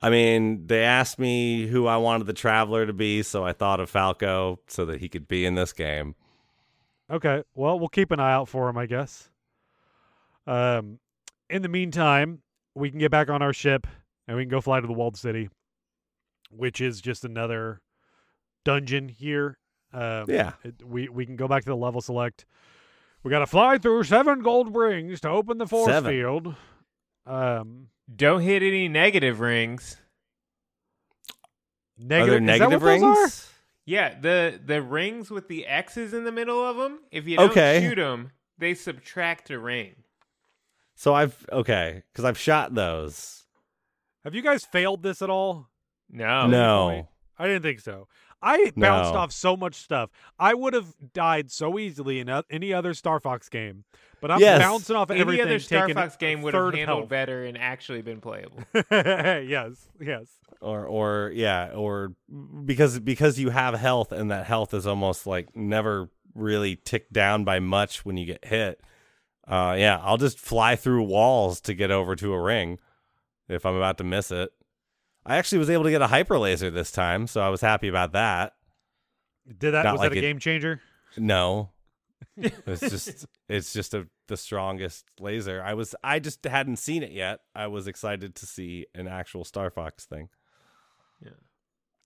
I 0.03 0.11
mean, 0.11 0.67
they 0.67 0.85
asked 0.85 1.19
me 1.19 1.67
who 1.67 1.87
I 1.87 1.97
wanted 1.97 2.27
the 2.27 2.33
Traveler 2.35 2.85
to 2.87 2.93
be, 2.93 3.23
so 3.23 3.45
I 3.45 3.53
thought 3.53 3.81
of 3.81 3.89
Falco 3.89 4.61
so 4.69 4.85
that 4.87 5.01
he 5.01 5.09
could 5.09 5.27
be 5.27 5.47
in 5.47 5.55
this 5.55 5.73
game. 5.73 6.15
Okay. 7.11 7.43
Well, 7.55 7.79
we'll 7.79 7.89
keep 7.89 8.11
an 8.11 8.21
eye 8.21 8.33
out 8.33 8.49
for 8.49 8.69
him, 8.69 8.77
I 8.77 8.87
guess. 8.87 9.31
Um, 10.47 10.99
in 11.49 11.63
the 11.63 11.69
meantime, 11.69 12.43
we 12.75 12.91
can 12.91 12.99
get 12.99 13.11
back 13.11 13.31
on 13.31 13.43
our 13.43 13.53
ship 13.53 13.87
and 14.29 14.37
we 14.37 14.43
can 14.45 14.51
go 14.51 14.61
fly 14.61 14.81
to 14.81 14.87
the 14.87 14.93
walled 14.93 15.17
city, 15.17 15.49
which 16.51 16.81
is 16.81 17.01
just 17.01 17.25
another 17.25 17.81
dungeon 18.65 19.09
here. 19.09 19.59
Um, 19.93 20.27
Yeah. 20.29 20.53
it- 20.63 20.85
we 20.85 21.09
we 21.09 21.25
can 21.25 21.37
go 21.37 21.49
back 21.49 21.63
to 21.63 21.71
the 21.71 21.77
level 21.77 22.01
select. 22.01 22.45
We 23.23 23.31
got 23.31 23.39
to 23.41 23.47
fly 23.47 23.79
through 23.79 24.05
seven 24.05 24.41
gold 24.43 24.75
rings 24.77 25.21
to 25.23 25.31
open 25.31 25.59
the 25.59 25.67
force 25.67 25.87
Seven. 25.91 26.11
field. 26.13 26.55
Um, 27.25 27.89
don't 28.14 28.40
hit 28.40 28.62
any 28.62 28.88
negative 28.88 29.40
rings. 29.40 29.97
Are 31.99 32.05
negative, 32.05 32.27
there 32.29 32.55
is 32.55 32.59
that 32.61 32.71
negative 32.71 32.83
what 32.83 33.01
those 33.01 33.03
are? 33.03 33.21
rings? 33.23 33.49
Yeah, 33.85 34.19
the 34.21 34.61
the 34.64 34.83
rings 34.83 35.31
with 35.31 35.49
the 35.49 35.66
X's 35.66 36.12
in 36.12 36.25
the 36.25 36.33
middle 36.33 36.64
of 36.64 36.77
them. 36.77 37.01
If 37.11 37.27
you 37.27 37.37
don't 37.37 37.51
Okay. 37.51 37.81
shoot 37.81 37.95
them, 37.97 38.33
they 38.59 38.75
subtract 38.75 39.51
a 39.51 39.59
ring. 39.59 39.95
So 40.95 41.14
I've 41.14 41.47
okay 41.53 42.03
because 42.12 42.25
I've 42.25 42.38
shot 42.38 42.75
those. 42.75 43.45
Have 44.25 44.35
you 44.35 44.42
guys 44.42 44.64
failed 44.64 45.03
this 45.03 45.23
at 45.23 45.31
all? 45.31 45.69
No, 46.11 46.47
no, 46.49 47.09
I 47.38 47.47
didn't 47.47 47.62
think 47.62 47.81
so. 47.81 48.09
I 48.42 48.73
bounced 48.77 49.14
No. 49.14 49.21
off 49.21 49.33
so 49.33 49.57
much 49.57 49.75
stuff. 49.77 50.11
I 50.38 50.55
would 50.55 50.75
have 50.75 50.95
died 51.12 51.51
so 51.51 51.79
easily 51.79 52.21
in 52.21 52.29
any 52.51 52.73
other 52.73 52.92
Star 52.95 53.19
Fox 53.19 53.49
game, 53.49 53.85
But 54.21 54.31
I'm 54.31 54.41
Yes. 54.41 54.61
bouncing 54.63 54.97
off 54.97 55.11
Any 55.11 55.21
everything. 55.21 55.45
other 55.47 55.59
Star 55.59 55.89
Fox 55.91 56.17
game 56.17 56.43
would 56.43 56.55
have 56.55 56.63
third 56.63 56.75
handled 56.77 57.01
health. 57.01 57.09
better 57.11 57.45
and 57.45 57.57
actually 57.59 58.03
been 58.03 58.21
playable. 58.21 58.63
yes, 58.91 59.89
yes. 60.01 60.27
or 60.61 60.87
or 60.87 61.31
yeah 61.35 61.71
or 61.75 62.13
because 62.65 62.99
because 62.99 63.39
you 63.39 63.51
have 63.51 63.75
health 63.75 64.13
and 64.13 64.31
that 64.31 64.47
health 64.47 64.73
is 64.73 64.87
almost 64.87 65.27
like 65.27 65.55
never 65.55 66.09
really 66.35 66.77
ticked 66.77 67.13
down 67.13 67.45
by 67.45 67.59
much 67.61 68.05
when 68.07 68.17
you 68.17 68.25
get 68.27 68.45
hit 68.45 68.81
uh 69.49 69.75
yeah 69.79 69.99
i'll 70.03 70.17
just 70.19 70.39
fly 70.39 70.75
through 70.77 71.03
walls 71.03 71.61
to 71.63 71.73
get 71.73 71.91
over 71.91 72.15
to 72.17 72.33
a 72.33 72.41
ring 72.41 72.79
if 73.49 73.65
i'm 73.65 73.75
about 73.77 73.97
to 73.97 74.05
miss 74.05 74.31
it 74.31 74.51
i 75.25 75.37
actually 75.37 75.59
was 75.59 75.71
able 75.71 75.85
to 75.85 75.91
get 75.91 76.03
a 76.03 76.07
hyper 76.09 76.39
laser 76.39 76.71
this 76.71 76.91
time 76.91 77.27
so 77.27 77.41
i 77.41 77.49
was 77.49 77.61
happy 77.63 77.89
about 77.89 78.13
that 78.13 78.55
Did 79.47 79.71
that 79.73 79.85
Not 79.85 79.93
was 79.93 80.01
like 80.01 80.11
that 80.11 80.17
a 80.17 80.19
it- 80.19 80.23
game 80.23 80.39
changer? 80.39 80.81
no 81.17 81.71
it's 82.37 82.81
just 82.81 83.27
it's 83.49 83.73
just 83.73 83.95
a 83.95 84.07
the 84.29 84.37
strongest 84.37 85.05
laser 85.21 85.63
i 85.63 85.75
was 85.75 85.95
i 86.05 86.19
just 86.19 86.45
hadn't 86.45 86.77
seen 86.77 87.03
it 87.03 87.11
yet 87.13 87.41
i 87.55 87.67
was 87.67 87.87
excited 87.87 88.35
to 88.35 88.47
see 88.47 88.87
an 88.95 89.07
actual 89.09 89.45
star 89.45 89.71
fox 89.71 90.05
thing 90.05 90.29
Yeah. 91.23 91.31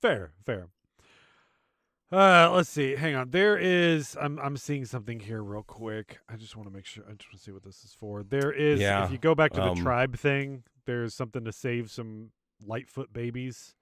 Fair, 0.00 0.32
fair. 0.46 0.68
Uh, 2.12 2.50
let's 2.52 2.68
see. 2.68 2.96
Hang 2.96 3.14
on. 3.14 3.30
There 3.30 3.56
is. 3.56 4.16
I'm 4.20 4.38
I'm 4.40 4.56
seeing 4.56 4.84
something 4.84 5.20
here 5.20 5.42
real 5.42 5.62
quick. 5.62 6.18
I 6.28 6.34
just 6.36 6.56
want 6.56 6.68
to 6.68 6.74
make 6.74 6.84
sure. 6.86 7.04
I 7.08 7.12
just 7.12 7.28
want 7.28 7.38
to 7.38 7.44
see 7.44 7.52
what 7.52 7.62
this 7.62 7.84
is 7.84 7.94
for. 7.98 8.24
There 8.24 8.50
is. 8.50 8.80
Yeah, 8.80 9.04
If 9.04 9.12
you 9.12 9.18
go 9.18 9.34
back 9.36 9.52
to 9.52 9.60
the 9.60 9.70
um, 9.70 9.76
tribe 9.76 10.18
thing, 10.18 10.64
there's 10.86 11.14
something 11.14 11.44
to 11.44 11.52
save 11.52 11.88
some 11.90 12.30
Lightfoot 12.66 13.12
babies. 13.12 13.74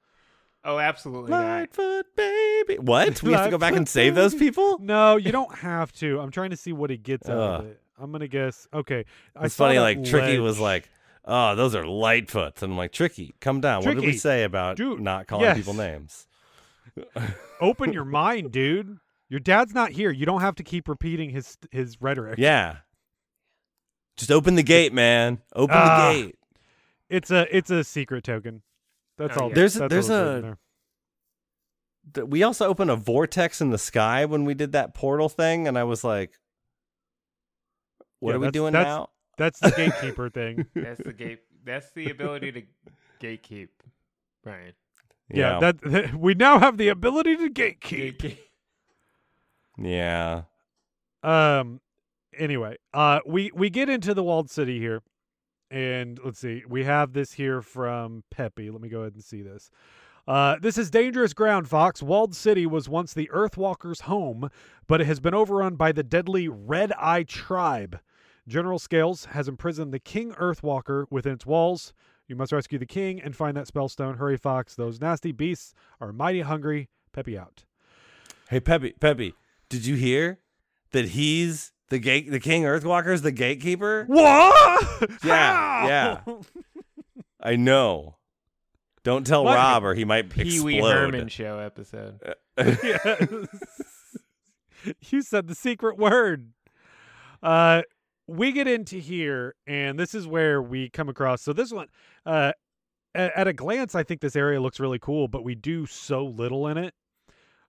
Oh, 0.64 0.78
absolutely 0.78 1.30
not. 1.30 1.44
Lightfoot 1.44 2.06
baby. 2.16 2.78
What? 2.78 3.22
We 3.22 3.32
have 3.32 3.44
to 3.44 3.50
go 3.50 3.58
back 3.58 3.74
and 3.74 3.88
save 3.88 4.14
those 4.14 4.34
people? 4.34 4.78
No, 4.80 5.16
you 5.16 5.32
don't 5.32 5.54
have 5.56 5.92
to. 5.94 6.20
I'm 6.20 6.30
trying 6.30 6.50
to 6.50 6.56
see 6.56 6.72
what 6.72 6.90
he 6.90 6.96
gets 6.96 7.28
out 7.28 7.38
of 7.38 7.66
it. 7.66 7.80
I'm 7.98 8.12
gonna 8.12 8.28
guess. 8.28 8.66
Okay. 8.72 9.04
It's 9.40 9.54
funny, 9.56 9.78
like 9.78 10.04
Tricky 10.04 10.38
was 10.38 10.58
like, 10.60 10.88
Oh, 11.24 11.54
those 11.54 11.74
are 11.74 11.82
Lightfoots. 11.82 12.62
And 12.62 12.72
I'm 12.72 12.78
like, 12.78 12.92
Tricky, 12.92 13.34
come 13.40 13.60
down. 13.60 13.84
What 13.84 13.94
did 13.94 14.04
we 14.04 14.16
say 14.16 14.44
about 14.44 14.78
dude, 14.78 15.00
not 15.00 15.26
calling 15.26 15.44
yes. 15.44 15.56
people 15.58 15.74
names? 15.74 16.26
open 17.60 17.92
your 17.92 18.06
mind, 18.06 18.50
dude. 18.50 18.98
Your 19.28 19.40
dad's 19.40 19.74
not 19.74 19.90
here. 19.90 20.10
You 20.10 20.24
don't 20.24 20.40
have 20.40 20.54
to 20.56 20.62
keep 20.62 20.88
repeating 20.88 21.30
his 21.30 21.58
his 21.70 22.00
rhetoric. 22.00 22.38
Yeah. 22.38 22.76
Just 24.16 24.30
open 24.30 24.54
the 24.54 24.62
gate, 24.62 24.92
man. 24.92 25.38
Open 25.54 25.76
Ah. 25.78 26.08
the 26.12 26.22
gate. 26.22 26.38
It's 27.10 27.30
a 27.30 27.46
it's 27.54 27.70
a 27.70 27.84
secret 27.84 28.24
token. 28.24 28.62
That's 29.18 29.36
Oh, 29.36 29.42
all. 29.42 29.48
yeah. 29.50 29.54
There's 29.54 29.76
a- 29.76 29.78
that's 29.80 29.90
there's 29.92 30.10
all 30.10 30.16
that's 30.16 30.26
written 30.26 30.38
a- 30.38 30.42
there. 30.42 30.58
Th- 32.14 32.26
We 32.28 32.42
also 32.42 32.66
opened 32.68 32.90
a 32.90 32.96
vortex 32.96 33.60
in 33.60 33.70
the 33.70 33.78
sky 33.78 34.24
when 34.24 34.44
we 34.46 34.54
did 34.54 34.72
that 34.72 34.94
portal 34.94 35.28
thing, 35.28 35.68
and 35.68 35.76
I 35.78 35.84
was 35.84 36.02
like, 36.04 36.32
What 38.20 38.30
Yeah, 38.30 38.36
are 38.36 38.40
we 38.40 38.50
doing 38.50 38.72
that's- 38.72 38.92
now? 38.92 39.10
That's 39.36 39.60
the 39.60 39.70
gatekeeper 39.70 40.28
thing. 40.30 40.66
That's 40.74 41.00
the 41.00 41.12
gate. 41.12 41.40
That's 41.64 41.92
the 41.92 42.10
ability 42.10 42.50
to 42.52 42.62
gatekeep, 43.20 43.68
Brian. 44.42 44.72
Yeah, 45.28 45.60
that 45.60 46.14
we 46.18 46.34
now 46.34 46.58
have 46.58 46.76
the 46.78 46.88
ability 46.88 47.36
to 47.36 47.48
gatekeep. 47.50 48.16
Gatekeep. 48.18 48.38
yeah. 49.78 50.42
Um. 51.22 51.80
Anyway, 52.36 52.78
uh, 52.94 53.20
we 53.26 53.52
we 53.54 53.70
get 53.70 53.88
into 53.88 54.12
the 54.14 54.24
walled 54.24 54.50
city 54.50 54.80
here, 54.80 55.02
and 55.70 56.18
let's 56.24 56.38
see, 56.38 56.62
we 56.68 56.84
have 56.84 57.12
this 57.12 57.32
here 57.32 57.62
from 57.62 58.24
Peppy. 58.30 58.70
Let 58.70 58.80
me 58.80 58.88
go 58.88 59.00
ahead 59.00 59.14
and 59.14 59.24
see 59.24 59.42
this. 59.42 59.70
Uh, 60.26 60.56
this 60.60 60.76
is 60.76 60.90
dangerous 60.90 61.32
ground, 61.32 61.68
Fox. 61.68 62.02
Walled 62.02 62.34
City 62.34 62.66
was 62.66 62.88
once 62.88 63.14
the 63.14 63.30
Earthwalkers' 63.32 64.02
home, 64.02 64.50
but 64.86 65.00
it 65.00 65.06
has 65.06 65.20
been 65.20 65.34
overrun 65.34 65.76
by 65.76 65.90
the 65.90 66.02
deadly 66.02 66.48
Red 66.48 66.92
Eye 66.92 67.22
Tribe. 67.22 67.98
General 68.46 68.78
Scales 68.78 69.26
has 69.26 69.48
imprisoned 69.48 69.92
the 69.92 69.98
King 69.98 70.32
Earthwalker 70.32 71.06
within 71.10 71.32
its 71.32 71.46
walls. 71.46 71.94
You 72.26 72.36
must 72.36 72.52
rescue 72.52 72.78
the 72.78 72.84
king 72.86 73.22
and 73.22 73.34
find 73.34 73.56
that 73.56 73.66
spellstone. 73.66 74.18
Hurry, 74.18 74.36
Fox. 74.36 74.74
Those 74.74 75.00
nasty 75.00 75.32
beasts 75.32 75.72
are 75.98 76.12
mighty 76.12 76.42
hungry. 76.42 76.90
Peppy 77.12 77.38
out. 77.38 77.64
Hey 78.50 78.60
Peppy, 78.60 78.92
Peppy, 78.92 79.34
did 79.68 79.84
you 79.86 79.96
hear 79.96 80.40
that 80.92 81.08
he's 81.08 81.72
the 81.90 81.98
gate 81.98 82.30
the 82.30 82.40
King 82.40 82.62
Earthwalker's 82.64 83.22
the 83.22 83.32
gatekeeper? 83.32 84.04
What? 84.06 85.10
Yeah, 85.24 85.86
yeah. 85.86 86.20
I 87.40 87.56
know. 87.56 88.16
Don't 89.04 89.26
tell 89.26 89.44
What? 89.44 89.54
Rob 89.54 89.84
or 89.84 89.94
he 89.94 90.04
might 90.04 90.28
Pee 90.28 90.60
Wee 90.60 90.76
explode. 90.78 90.92
Herman 91.12 91.28
show 91.28 91.58
episode. 91.58 92.20
Yes. 92.58 93.28
you 95.10 95.22
said 95.22 95.46
the 95.48 95.54
secret 95.54 95.96
word. 95.98 96.52
Uh 97.42 97.82
we 98.26 98.52
get 98.52 98.68
into 98.68 98.96
here 98.98 99.54
and 99.66 99.98
this 99.98 100.14
is 100.14 100.26
where 100.26 100.60
we 100.60 100.90
come 100.90 101.08
across 101.08 101.40
so 101.42 101.52
this 101.52 101.72
one 101.72 101.86
uh 102.26 102.52
at, 103.14 103.32
at 103.34 103.48
a 103.48 103.52
glance 103.52 103.94
I 103.94 104.02
think 104.02 104.20
this 104.20 104.36
area 104.36 104.60
looks 104.60 104.78
really 104.78 104.98
cool 104.98 105.28
but 105.28 105.42
we 105.44 105.54
do 105.54 105.86
so 105.86 106.24
little 106.26 106.66
in 106.68 106.76
it. 106.78 106.94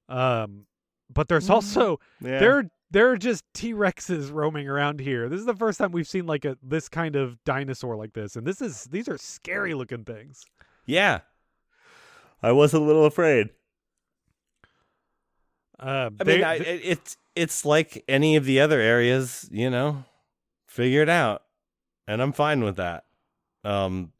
Um 0.07 0.65
but 1.13 1.27
there's 1.29 1.49
also 1.49 1.99
Yeah. 2.21 2.39
there 2.39 2.69
there 2.91 3.09
are 3.09 3.17
just 3.17 3.43
T-Rexes 3.53 4.31
roaming 4.31 4.67
around 4.67 4.99
here. 4.99 5.29
This 5.29 5.39
is 5.39 5.45
the 5.45 5.55
first 5.55 5.77
time 5.79 5.91
we've 5.91 6.07
seen 6.07 6.25
like 6.25 6.45
a 6.45 6.57
this 6.63 6.89
kind 6.89 7.15
of 7.15 7.43
dinosaur 7.43 7.95
like 7.95 8.13
this 8.13 8.35
and 8.35 8.45
this 8.45 8.61
is 8.61 8.85
these 8.85 9.07
are 9.07 9.17
scary 9.17 9.73
looking 9.73 10.03
things. 10.03 10.43
yeah. 10.85 11.19
I 12.41 12.51
was 12.53 12.73
a 12.73 12.79
little 12.79 13.05
afraid. 13.05 13.49
Uh, 15.79 16.09
I 16.19 16.23
mean, 16.23 16.43
I, 16.43 16.55
it, 16.55 16.81
it's 16.83 17.17
it's 17.35 17.65
like 17.65 18.03
any 18.07 18.35
of 18.35 18.45
the 18.45 18.59
other 18.59 18.79
areas, 18.79 19.47
you 19.51 19.69
know. 19.69 20.05
Figure 20.67 21.01
it 21.01 21.09
out, 21.09 21.43
and 22.07 22.21
I'm 22.21 22.31
fine 22.31 22.63
with 22.63 22.75
that. 22.77 23.05
Um, 23.63 24.11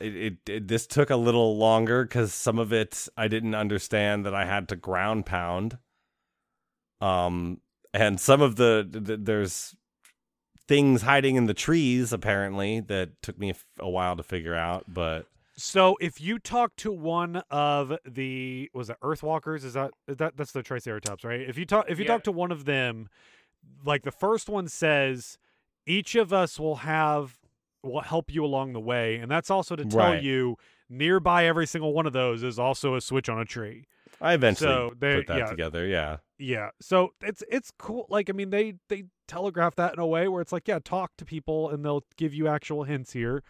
it, 0.00 0.16
it, 0.16 0.36
it 0.48 0.68
this 0.68 0.86
took 0.86 1.10
a 1.10 1.16
little 1.16 1.56
longer 1.56 2.04
because 2.04 2.32
some 2.32 2.58
of 2.58 2.72
it 2.72 3.08
I 3.16 3.28
didn't 3.28 3.54
understand 3.54 4.24
that 4.26 4.34
I 4.34 4.44
had 4.44 4.68
to 4.68 4.76
ground 4.76 5.26
pound. 5.26 5.78
Um, 7.00 7.60
and 7.94 8.20
some 8.20 8.40
of 8.42 8.56
the, 8.56 8.86
the 8.90 9.16
there's 9.16 9.74
things 10.66 11.02
hiding 11.02 11.36
in 11.36 11.46
the 11.46 11.54
trees 11.54 12.12
apparently 12.12 12.80
that 12.80 13.10
took 13.22 13.38
me 13.38 13.48
a, 13.48 13.54
f- 13.54 13.64
a 13.78 13.88
while 13.88 14.16
to 14.16 14.22
figure 14.22 14.54
out, 14.54 14.84
but 14.88 15.26
So 15.56 15.96
if 16.00 16.20
you 16.20 16.38
talk 16.38 16.76
to 16.76 16.92
one 16.92 17.42
of 17.50 17.96
the 18.06 18.70
was 18.74 18.90
it 18.90 18.96
Earthwalkers? 19.02 19.64
Is 19.64 19.72
that 19.74 19.92
is 20.06 20.18
that 20.18 20.36
that's 20.36 20.52
the 20.52 20.62
Triceratops, 20.62 21.24
right? 21.24 21.40
If 21.40 21.56
you 21.58 21.64
talk 21.64 21.86
if 21.88 21.98
you 21.98 22.04
Yeah. 22.04 22.12
talk 22.12 22.22
to 22.24 22.32
one 22.32 22.52
of 22.52 22.64
them, 22.64 23.08
like 23.84 24.02
the 24.02 24.12
first 24.12 24.48
one 24.48 24.68
says, 24.68 25.38
each 25.86 26.14
of 26.14 26.32
us 26.32 26.60
will 26.60 26.76
have 26.76 27.38
will 27.82 28.00
help 28.02 28.30
you 28.32 28.44
along 28.44 28.72
the 28.72 28.80
way, 28.80 29.16
and 29.16 29.30
that's 29.30 29.50
also 29.50 29.74
to 29.76 29.84
tell 29.84 30.10
Right. 30.10 30.22
you 30.22 30.56
nearby 30.90 31.46
every 31.46 31.66
single 31.66 31.92
one 31.92 32.06
of 32.06 32.12
those 32.12 32.42
is 32.42 32.58
also 32.58 32.94
a 32.94 33.00
switch 33.00 33.28
on 33.28 33.38
a 33.38 33.44
tree. 33.44 33.86
I 34.20 34.34
eventually 34.34 34.70
So 34.70 34.92
they- 34.98 35.16
put 35.16 35.26
that 35.28 35.38
yeah. 35.38 35.46
together. 35.46 35.86
Yeah. 35.86 36.16
Yeah. 36.38 36.70
So 36.80 37.10
it's 37.22 37.42
it's 37.50 37.70
cool. 37.78 38.06
Like 38.08 38.28
I 38.30 38.32
mean, 38.32 38.50
they 38.50 38.74
they 38.88 39.04
telegraph 39.26 39.74
that 39.76 39.92
in 39.94 39.98
a 39.98 40.06
way 40.06 40.28
where 40.28 40.40
it's 40.40 40.52
like, 40.52 40.68
yeah, 40.68 40.78
talk 40.82 41.16
to 41.18 41.24
people 41.24 41.70
and 41.70 41.84
they'll 41.84 42.04
give 42.16 42.32
you 42.34 42.48
actual 42.48 42.84
hints 42.84 43.12
here. 43.12 43.42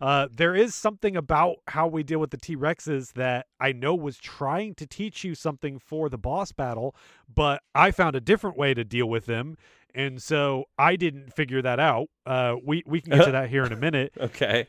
Uh, 0.00 0.26
there 0.30 0.54
is 0.56 0.74
something 0.74 1.16
about 1.16 1.56
how 1.68 1.86
we 1.86 2.02
deal 2.02 2.18
with 2.18 2.30
the 2.30 2.36
T 2.36 2.56
Rexes 2.56 3.12
that 3.12 3.46
I 3.60 3.72
know 3.72 3.94
was 3.94 4.18
trying 4.18 4.74
to 4.74 4.86
teach 4.86 5.24
you 5.24 5.34
something 5.34 5.78
for 5.78 6.08
the 6.08 6.18
boss 6.18 6.52
battle, 6.52 6.94
but 7.32 7.62
I 7.74 7.90
found 7.92 8.16
a 8.16 8.20
different 8.20 8.58
way 8.58 8.74
to 8.74 8.82
deal 8.84 9.06
with 9.08 9.26
them, 9.26 9.56
and 9.94 10.20
so 10.20 10.64
I 10.76 10.96
didn't 10.96 11.32
figure 11.32 11.62
that 11.62 11.78
out. 11.78 12.08
Uh, 12.26 12.56
we 12.62 12.82
we 12.86 13.00
can 13.00 13.16
get 13.16 13.24
to 13.26 13.30
that 13.38 13.48
here 13.50 13.64
in 13.64 13.72
a 13.72 13.76
minute. 13.76 14.12
Okay. 14.20 14.66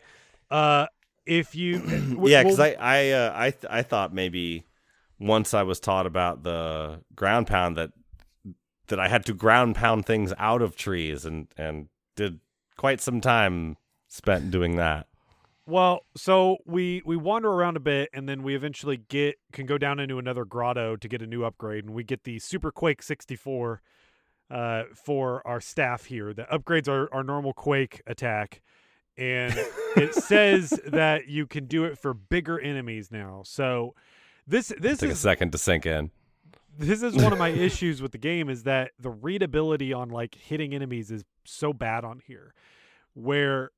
Uh, 0.51 0.85
if 1.25 1.55
you 1.55 1.79
w- 1.79 2.29
yeah, 2.29 2.43
because 2.43 2.59
well, 2.59 2.75
I 2.79 2.99
I 2.99 3.09
uh, 3.11 3.33
I 3.35 3.49
th- 3.49 3.65
I 3.69 3.81
thought 3.81 4.13
maybe 4.13 4.63
once 5.19 5.53
I 5.53 5.63
was 5.63 5.79
taught 5.79 6.05
about 6.05 6.43
the 6.43 7.01
ground 7.15 7.47
pound 7.47 7.77
that 7.77 7.91
that 8.87 8.99
I 8.99 9.07
had 9.07 9.25
to 9.25 9.33
ground 9.33 9.75
pound 9.75 10.05
things 10.05 10.33
out 10.37 10.61
of 10.61 10.75
trees 10.75 11.25
and 11.25 11.47
and 11.57 11.89
did 12.15 12.39
quite 12.77 13.01
some 13.01 13.21
time 13.21 13.77
spent 14.07 14.51
doing 14.51 14.75
that. 14.75 15.07
Well, 15.67 16.01
so 16.15 16.57
we 16.65 17.01
we 17.05 17.17
wander 17.17 17.49
around 17.49 17.75
a 17.75 17.79
bit, 17.79 18.09
and 18.13 18.29
then 18.29 18.43
we 18.43 18.55
eventually 18.55 18.97
get 18.97 19.37
can 19.51 19.65
go 19.65 19.77
down 19.77 19.99
into 19.99 20.19
another 20.19 20.45
grotto 20.45 20.95
to 20.95 21.07
get 21.07 21.21
a 21.21 21.27
new 21.27 21.43
upgrade, 21.43 21.85
and 21.85 21.95
we 21.95 22.03
get 22.03 22.23
the 22.23 22.37
Super 22.37 22.71
Quake 22.71 23.01
sixty 23.01 23.35
four 23.35 23.81
uh, 24.51 24.83
for 24.93 25.45
our 25.47 25.59
staff 25.59 26.05
here 26.05 26.33
that 26.33 26.49
upgrades 26.51 26.87
our 26.87 27.11
our 27.11 27.23
normal 27.23 27.53
Quake 27.53 28.03
attack, 28.05 28.61
and 29.17 29.55
it 29.95 30.13
says 30.23 30.79
that 30.85 31.27
you 31.27 31.47
can 31.47 31.65
do 31.65 31.83
it 31.83 31.97
for 31.97 32.13
bigger 32.13 32.59
enemies 32.59 33.11
now. 33.11 33.41
So 33.43 33.95
this 34.47 34.71
this 34.79 34.99
Took 34.99 35.09
a 35.09 35.11
is 35.13 35.19
second 35.19 35.51
to 35.51 35.57
sink 35.57 35.85
in. 35.85 36.11
this 36.77 37.01
is 37.03 37.15
one 37.15 37.33
of 37.33 37.39
my 37.39 37.49
issues 37.67 38.01
with 38.01 38.11
the 38.11 38.17
game 38.17 38.49
is 38.49 38.63
that 38.63 38.91
the 38.99 39.09
readability 39.09 39.93
on 39.93 40.09
like 40.09 40.35
hitting 40.35 40.73
enemies 40.73 41.11
is 41.11 41.23
so 41.45 41.73
bad 41.73 42.03
on 42.03 42.21
here 42.25 42.53
where 43.13 43.71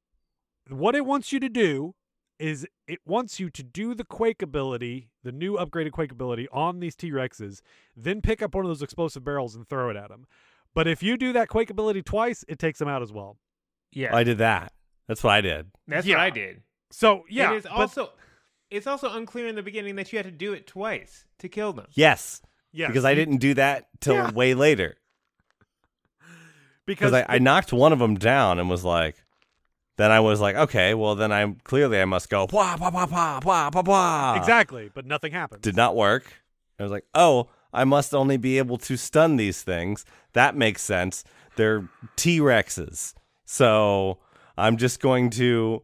what 0.69 0.95
it 0.95 1.05
wants 1.05 1.31
you 1.31 1.39
to 1.39 1.49
do 1.49 1.93
is 2.39 2.67
it 2.87 2.99
wants 3.05 3.39
you 3.39 3.49
to 3.49 3.63
do 3.63 3.95
the 3.95 4.03
quake 4.03 4.41
ability 4.41 5.09
the 5.23 5.31
new 5.31 5.55
upgraded 5.55 5.91
quake 5.91 6.11
ability 6.11 6.47
on 6.51 6.79
these 6.79 6.95
t-rexes 6.95 7.61
then 7.95 8.21
pick 8.21 8.41
up 8.41 8.53
one 8.53 8.63
of 8.65 8.69
those 8.69 8.81
explosive 8.81 9.23
barrels 9.23 9.55
and 9.55 9.67
throw 9.67 9.89
it 9.89 9.95
at 9.95 10.09
them 10.09 10.25
But 10.75 10.87
if 10.87 11.01
you 11.01 11.17
do 11.17 11.33
that 11.33 11.47
quake 11.49 11.69
ability 11.71 12.03
twice, 12.03 12.45
it 12.47 12.59
takes 12.59 12.77
them 12.77 12.87
out 12.87 13.01
as 13.01 13.11
well. 13.11 13.37
Yeah, 13.91 14.15
I 14.15 14.23
did 14.23 14.37
that. 14.37 14.73
That's 15.07 15.23
what 15.23 15.31
I 15.33 15.41
did. 15.41 15.71
that's 15.87 16.05
Yeah. 16.05 16.17
what 16.17 16.23
I 16.25 16.29
did. 16.29 16.61
So 16.91 17.23
yeah, 17.29 17.47
and 17.47 17.55
it's 17.57 17.65
but- 17.65 17.71
also 17.73 18.11
it's 18.69 18.87
also 18.87 19.11
unclear 19.13 19.47
in 19.47 19.55
the 19.55 19.63
beginning 19.63 19.95
that 19.95 20.11
you 20.11 20.17
had 20.19 20.25
to 20.25 20.31
do 20.31 20.53
it 20.53 20.67
twice 20.67 21.25
to 21.39 21.49
kill 21.49 21.73
them. 21.73 21.87
Yes, 21.93 22.41
yes, 22.71 22.89
because 22.89 23.05
I 23.05 23.15
didn't 23.15 23.37
do 23.37 23.53
that 23.55 23.87
till 23.99 24.15
Yeah. 24.15 24.31
way 24.31 24.53
later. 24.53 24.97
because 26.85 27.13
I, 27.13 27.25
I 27.27 27.39
knocked 27.39 27.73
one 27.73 27.93
of 27.93 27.99
them 27.99 28.15
down 28.15 28.59
and 28.59 28.69
was 28.69 28.83
like, 28.83 29.23
then 29.97 30.11
I 30.11 30.19
was 30.19 30.39
like, 30.39 30.55
okay, 30.55 30.93
well 30.93 31.15
then 31.15 31.31
I'm 31.31 31.55
clearly 31.63 31.99
I 31.99 32.05
must 32.05 32.29
go 32.29 32.47
wah 32.51 32.77
wah 32.79 32.91
wah 32.91 33.07
wah 33.07 33.39
wah 33.43 33.69
wah 33.73 33.81
wah. 33.85 34.35
exactly, 34.37 34.89
but 34.93 35.05
nothing 35.05 35.31
happened. 35.31 35.61
Did 35.61 35.75
not 35.75 35.95
work. 35.95 36.33
I 36.79 36.83
was 36.83 36.91
like, 36.91 37.05
oh, 37.15 37.49
I 37.73 37.83
must 37.83 38.13
only 38.13 38.37
be 38.37 38.57
able 38.59 38.77
to 38.79 38.95
stun 38.95 39.37
these 39.37 39.61
things. 39.63 40.05
That 40.33 40.55
makes 40.55 40.81
sense. 40.83 41.23
They're 41.55 41.87
T 42.15 42.39
Rexes, 42.39 43.15
so 43.45 44.19
I'm 44.57 44.77
just 44.77 44.99
going 44.99 45.31
to 45.31 45.83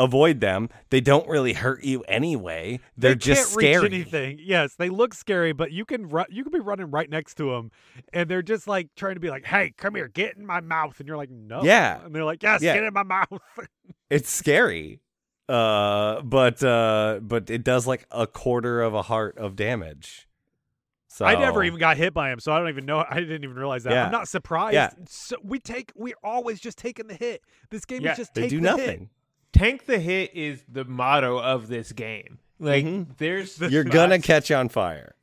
avoid 0.00 0.40
them. 0.40 0.68
They 0.88 1.00
don't 1.00 1.28
really 1.28 1.52
hurt 1.52 1.84
you 1.84 2.00
anyway. 2.08 2.80
They're 2.96 3.12
they 3.12 3.18
just 3.18 3.52
scary. 3.52 3.86
anything. 3.86 4.40
Yes, 4.42 4.74
they 4.74 4.88
look 4.88 5.14
scary, 5.14 5.52
but 5.52 5.70
you 5.70 5.84
can. 5.84 6.10
You 6.28 6.42
can 6.42 6.52
be 6.52 6.58
running 6.58 6.90
right 6.90 7.08
next 7.08 7.34
to 7.36 7.50
them, 7.50 7.70
and 8.12 8.28
they're 8.28 8.42
just 8.42 8.66
like 8.66 8.88
trying 8.96 9.14
to 9.14 9.20
be 9.20 9.30
like, 9.30 9.44
"Hey, 9.46 9.72
come 9.76 9.94
here, 9.94 10.08
get 10.08 10.36
in 10.36 10.44
my 10.44 10.60
mouth," 10.60 10.98
and 10.98 11.06
you're 11.06 11.16
like, 11.16 11.30
"No." 11.30 11.62
Yeah. 11.62 12.04
and 12.04 12.12
they're 12.14 12.24
like, 12.24 12.42
"Yes, 12.42 12.62
Yeah. 12.62 12.74
get 12.74 12.82
in 12.84 12.92
my 12.94 13.04
mouth." 13.04 13.28
It's 14.10 14.28
scary. 14.28 15.00
Uh, 15.48 16.20
but 16.22 16.62
uh, 16.64 17.20
but 17.22 17.48
it 17.50 17.62
does 17.62 17.86
like 17.86 18.06
a 18.10 18.26
quarter 18.26 18.82
of 18.82 18.94
a 18.94 19.02
heart 19.02 19.38
of 19.38 19.54
damage. 19.54 20.26
So 21.08 21.24
I 21.24 21.34
never 21.34 21.62
even 21.64 21.78
got 21.78 21.96
hit 21.96 22.14
by 22.14 22.30
him, 22.32 22.38
so 22.40 22.52
I 22.52 22.58
don't 22.58 22.68
even 22.68 22.86
know. 22.86 23.04
I 23.08 23.18
didn't 23.20 23.42
even 23.44 23.56
realize 23.56 23.82
that. 23.84 23.92
Yeah. 23.92 24.06
I'm 24.06 24.12
not 24.12 24.28
surprised. 24.28 24.74
Yeah. 24.74 24.90
So 25.08 25.36
we 25.42 25.58
take. 25.58 25.92
We're 25.96 26.14
always 26.22 26.60
just 26.60 26.78
taking 26.78 27.08
the 27.08 27.14
hit. 27.14 27.42
This 27.70 27.84
game 27.84 28.02
Yeah, 28.02 28.12
is 28.12 28.18
just 28.18 28.34
they 28.34 28.48
do 28.48 28.60
nothing. 28.60 29.00
hit. 29.00 29.08
Tank 29.52 29.86
the 29.86 29.98
hit 29.98 30.34
is 30.34 30.62
the 30.68 30.84
motto 30.84 31.38
of 31.38 31.68
this 31.68 31.92
game. 31.92 32.38
Like 32.58 32.84
Mhm. 32.84 33.16
there's 33.18 33.58
You're 33.60 33.84
gonna 33.84 34.18
catch 34.20 34.50
on 34.50 34.68
fire. 34.68 35.14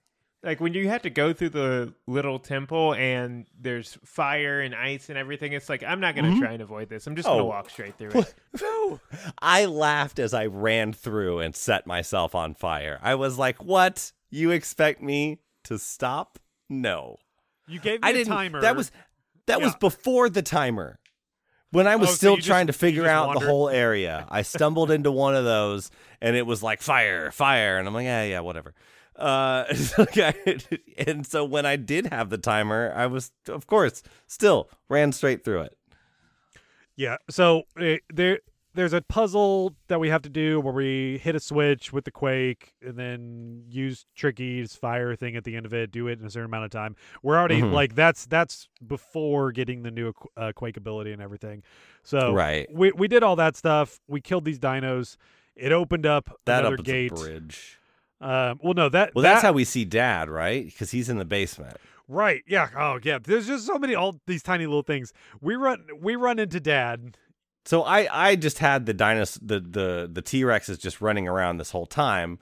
like 0.43 0.59
when 0.59 0.73
you 0.73 0.87
have 0.89 1.01
to 1.03 1.09
go 1.09 1.33
through 1.33 1.49
the 1.49 1.93
little 2.07 2.39
temple 2.39 2.93
and 2.95 3.45
there's 3.59 3.97
fire 4.05 4.59
and 4.61 4.73
ice 4.75 5.09
and 5.09 5.17
everything. 5.17 5.53
It's 5.53 5.69
like 5.69 5.83
I'm 5.83 5.99
not 5.99 6.15
gonna 6.15 6.37
try 6.39 6.51
and 6.53 6.61
avoid 6.61 6.89
this. 6.89 7.05
I'm 7.07 7.15
just 7.15 7.27
gonna 7.27 7.41
Oh. 7.43 7.45
walk 7.45 7.69
straight 7.69 7.97
through 7.97 8.11
it. 8.21 8.33
No. 8.61 8.99
I 9.41 9.65
laughed 9.65 10.19
as 10.19 10.33
I 10.33 10.45
ran 10.47 10.93
through 10.93 11.39
and 11.39 11.55
set 11.55 11.85
myself 11.87 12.33
on 12.35 12.53
fire. 12.53 12.99
I 13.01 13.15
was 13.15 13.37
like, 13.37 13.63
"What? 13.63 14.11
You 14.29 14.51
expect 14.51 15.01
me 15.01 15.39
to 15.65 15.77
stop? 15.79 16.39
No." 16.69 17.17
You 17.67 17.79
gave 17.79 18.01
me 18.01 18.07
I 18.07 18.11
a 18.11 18.13
didn't. 18.13 18.27
timer. 18.33 18.61
That 18.61 18.75
was 18.75 18.91
that 19.45 19.61
was 19.61 19.75
before 19.75 20.29
the 20.29 20.41
timer. 20.41 20.99
When 21.71 21.85
I 21.87 21.97
was 21.97 22.09
Oh, 22.09 22.11
so 22.11 22.17
still 22.17 22.35
just- 22.37 22.47
trying 22.47 22.67
to 22.67 22.73
figure 22.73 23.03
just 23.03 23.11
out 23.11 23.33
the 23.39 23.45
whole 23.45 23.67
area, 23.69 24.25
I 24.29 24.41
stumbled 24.43 24.89
into 24.91 25.11
one 25.11 25.35
of 25.35 25.43
those, 25.43 25.91
and 26.21 26.35
it 26.35 26.45
was 26.45 26.63
like 26.63 26.81
fire, 26.81 27.29
fire, 27.31 27.77
and 27.77 27.87
I'm 27.87 27.93
like, 27.93 28.05
yeah, 28.05 28.23
yeah, 28.23 28.39
whatever. 28.39 28.73
Uh, 29.15 29.65
and 30.97 31.25
so 31.25 31.43
when 31.43 31.65
I 31.65 31.75
did 31.75 32.07
have 32.07 32.29
the 32.29 32.37
timer, 32.37 32.93
I 32.95 33.07
was, 33.07 33.31
of 33.47 33.67
course, 33.67 34.03
still 34.27 34.69
ran 34.89 35.11
straight 35.11 35.43
through 35.43 35.61
it. 35.61 35.77
Yeah. 36.95 37.17
So 37.29 37.63
uh, 37.79 37.95
there, 38.13 38.39
there's 38.77 38.93
a 38.93 39.01
puzzle 39.01 39.73
that 39.89 39.99
we 39.99 40.07
have 40.09 40.21
to 40.21 40.29
do 40.29 40.59
where 40.61 40.73
we 40.73 41.19
hit 41.21 41.35
a 41.35 41.39
switch 41.39 41.91
with 41.91 42.05
the 42.05 42.11
quake 42.11 42.73
and 42.81 42.95
then 42.97 43.63
use 43.69 44.05
Tricky's 44.15 44.75
fire 44.75 45.15
thing 45.15 45.35
at 45.35 45.43
the 45.43 45.55
end 45.57 45.65
of 45.65 45.73
it. 45.73 45.91
Do 45.91 46.07
it 46.07 46.19
in 46.19 46.25
a 46.25 46.29
certain 46.29 46.45
amount 46.45 46.65
of 46.65 46.71
time. 46.71 46.95
We're 47.23 47.37
already 47.37 47.61
Mhm. 47.61 47.73
like 47.73 47.95
that's 47.95 48.25
that's 48.25 48.69
before 48.85 49.51
getting 49.51 49.83
the 49.83 49.91
new 49.91 50.13
uh, 50.37 50.51
quake 50.55 50.77
ability 50.77 51.11
and 51.11 51.21
everything. 51.21 51.63
So 52.03 52.33
Right. 52.33 52.67
we 52.71 52.91
we 52.93 53.07
did 53.07 53.23
all 53.23 53.35
that 53.35 53.55
stuff. 53.57 53.99
We 54.07 54.21
killed 54.21 54.45
these 54.45 54.59
dinos. 54.59 55.17
It 55.55 55.71
opened 55.71 56.05
up 56.05 56.39
That 56.45 56.59
another 56.65 56.77
gate. 56.77 57.13
bridge. 57.15 57.79
Um, 58.21 58.59
well, 58.63 58.73
no, 58.73 58.89
that 58.89 59.13
Well, 59.15 59.23
that's 59.23 59.41
that- 59.41 59.47
how 59.47 59.53
we 59.53 59.63
see 59.63 59.85
Dad, 59.85 60.29
right? 60.29 60.65
Because 60.65 60.91
he's 60.91 61.09
in 61.09 61.17
the 61.17 61.25
basement. 61.25 61.77
Right. 62.07 62.41
Yeah. 62.47 62.69
Oh, 62.75 62.99
yeah. 63.03 63.19
There's 63.21 63.47
just 63.47 63.65
so 63.65 63.77
many 63.77 63.93
all 63.93 64.19
these 64.27 64.41
tiny 64.41 64.65
little 64.65 64.81
things. 64.81 65.11
We 65.41 65.55
run 65.55 65.85
we 65.99 66.15
run 66.15 66.39
into 66.39 66.59
dad. 66.59 67.17
So 67.67 67.83
I 67.83 68.29
I 68.29 68.35
just 68.37 68.59
had 68.59 68.85
the 68.85 68.93
dinos 68.93 69.37
the 69.41 69.59
the 69.59 70.09
the 70.11 70.21
T 70.21 70.41
Rexes 70.43 70.79
just 70.79 71.01
running 71.01 71.27
around 71.27 71.57
this 71.57 71.71
whole 71.71 71.85
time 71.85 72.39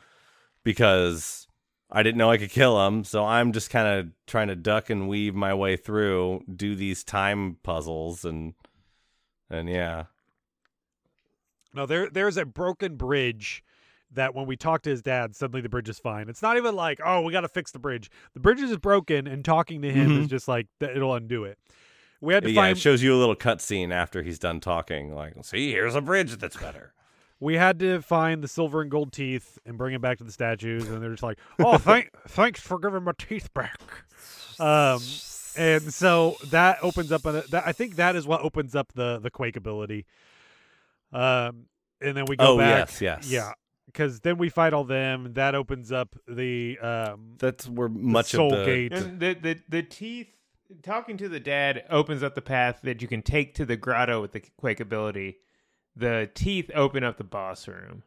because 0.64 1.48
I 1.92 2.04
didn't 2.04 2.18
know 2.18 2.30
I 2.30 2.38
could 2.38 2.52
kill 2.52 2.78
them. 2.78 3.04
So 3.04 3.26
I'm 3.26 3.52
just 3.52 3.70
kind 3.72 3.88
of 4.00 4.12
trying 4.28 4.48
to 4.50 4.56
duck 4.56 4.90
and 4.90 5.08
weave 5.10 5.34
my 5.36 5.54
way 5.54 5.78
through, 5.78 6.44
do 6.56 6.76
these 6.76 7.04
time 7.04 7.58
puzzles, 7.64 8.24
and 8.24 8.54
and 9.50 9.68
yeah, 9.68 10.06
No, 11.74 11.86
there 11.86 12.10
there's 12.10 12.38
a 12.38 12.46
broken 12.46 12.96
bridge 12.96 13.64
that 14.12 14.34
when 14.34 14.46
we 14.46 14.56
talk 14.56 14.84
to 14.84 14.90
his 14.90 15.02
dad, 15.02 15.36
suddenly 15.36 15.62
the 15.62 15.70
bridge 15.70 15.90
is 15.90 16.00
fine. 16.00 16.30
It's 16.30 16.42
not 16.42 16.56
even 16.58 16.76
like, 16.76 17.02
oh, 17.04 17.22
we 17.22 17.34
got 17.34 17.42
to 17.42 17.50
fix 17.50 17.72
the 17.72 17.80
bridge. 17.80 18.10
The 18.34 18.40
bridge 18.40 18.62
is 18.62 18.78
broken, 18.78 19.28
and 19.28 19.44
talking 19.44 19.82
to 19.82 19.92
him 19.92 20.20
is 20.20 20.28
Mhm. 20.28 20.30
just 20.30 20.48
like. 20.48 20.68
It'll 20.80 21.14
undo 21.16 21.44
it. 21.44 21.58
We 22.26 22.34
had 22.34 22.44
to 22.44 22.52
yeah. 22.52 22.62
find 22.62 22.78
It 22.78 22.82
shows 22.82 23.02
you 23.04 23.14
a 23.16 23.20
little 23.20 23.36
cutscene 23.36 23.92
after 23.94 24.24
he's 24.24 24.40
done 24.40 24.60
talking. 24.60 25.14
Like, 25.14 25.34
see, 25.44 25.72
here's 25.72 25.96
a 25.96 26.02
bridge 26.02 26.36
that's 26.38 26.58
better. 26.58 26.94
we 27.40 27.56
had 27.56 27.80
to 27.80 28.02
find 28.02 28.44
the 28.44 28.48
silver 28.48 28.82
and 28.82 28.90
gold 28.92 29.14
teeth 29.14 29.60
and 29.66 29.78
bring 29.78 29.94
it 29.94 30.02
back 30.02 30.18
to 30.18 30.24
the 30.24 30.32
statues, 30.32 30.88
and 30.90 31.02
they're 31.02 31.12
just 31.12 31.24
like, 31.24 31.38
oh, 31.60 31.78
thank 31.90 32.10
thanks 32.28 32.60
for 32.60 32.80
giving 32.80 33.04
my 33.04 33.12
teeth 33.18 33.54
back. 33.54 33.80
Um, 34.60 35.02
and 35.58 35.94
so 35.94 36.36
that 36.48 36.80
opens 36.82 37.12
up 37.12 37.26
a, 37.26 37.44
that 37.52 37.64
I 37.66 37.72
think 37.72 37.96
that 37.98 38.16
is 38.16 38.26
what 38.28 38.42
opens 38.42 38.76
up 38.76 38.92
the 38.94 39.20
the 39.20 39.30
quake 39.30 39.56
ability. 39.56 40.06
Um, 41.14 41.68
and 42.02 42.16
then 42.18 42.26
we 42.28 42.36
go 42.36 42.54
Oh, 42.54 42.58
back. 42.58 42.90
yes, 42.90 43.02
yes. 43.02 43.32
yeah, 43.32 43.52
because 43.86 44.20
then 44.22 44.38
we 44.38 44.50
fight 44.50 44.74
all 44.74 44.84
them. 44.84 45.34
That 45.34 45.56
opens 45.56 45.92
up 45.92 46.16
the 46.28 46.78
um 46.80 47.36
That's 47.38 47.68
where 47.70 47.88
much 47.90 48.28
soul 48.32 48.54
of 48.54 48.60
the 48.60 48.66
gate. 48.66 48.94
And 48.94 49.20
the, 49.20 49.34
the 49.34 49.60
the 49.70 49.84
teeth 49.84 50.35
talking 50.84 51.18
to 51.18 51.30
the 51.30 51.40
dad 51.40 51.84
opens 51.90 52.24
up 52.24 52.36
the 52.36 52.42
path 52.42 52.80
that 52.84 53.02
you 53.02 53.08
can 53.08 53.22
take 53.22 53.54
to 53.56 53.66
the 53.66 53.78
grotto 53.78 54.22
with 54.22 54.32
the 54.32 54.42
quake 54.58 54.80
ability. 54.80 55.38
The 55.96 56.30
teeth 56.34 56.70
open 56.76 57.04
up 57.04 57.18
the 57.18 57.24
boss 57.24 57.68
room. 57.68 58.04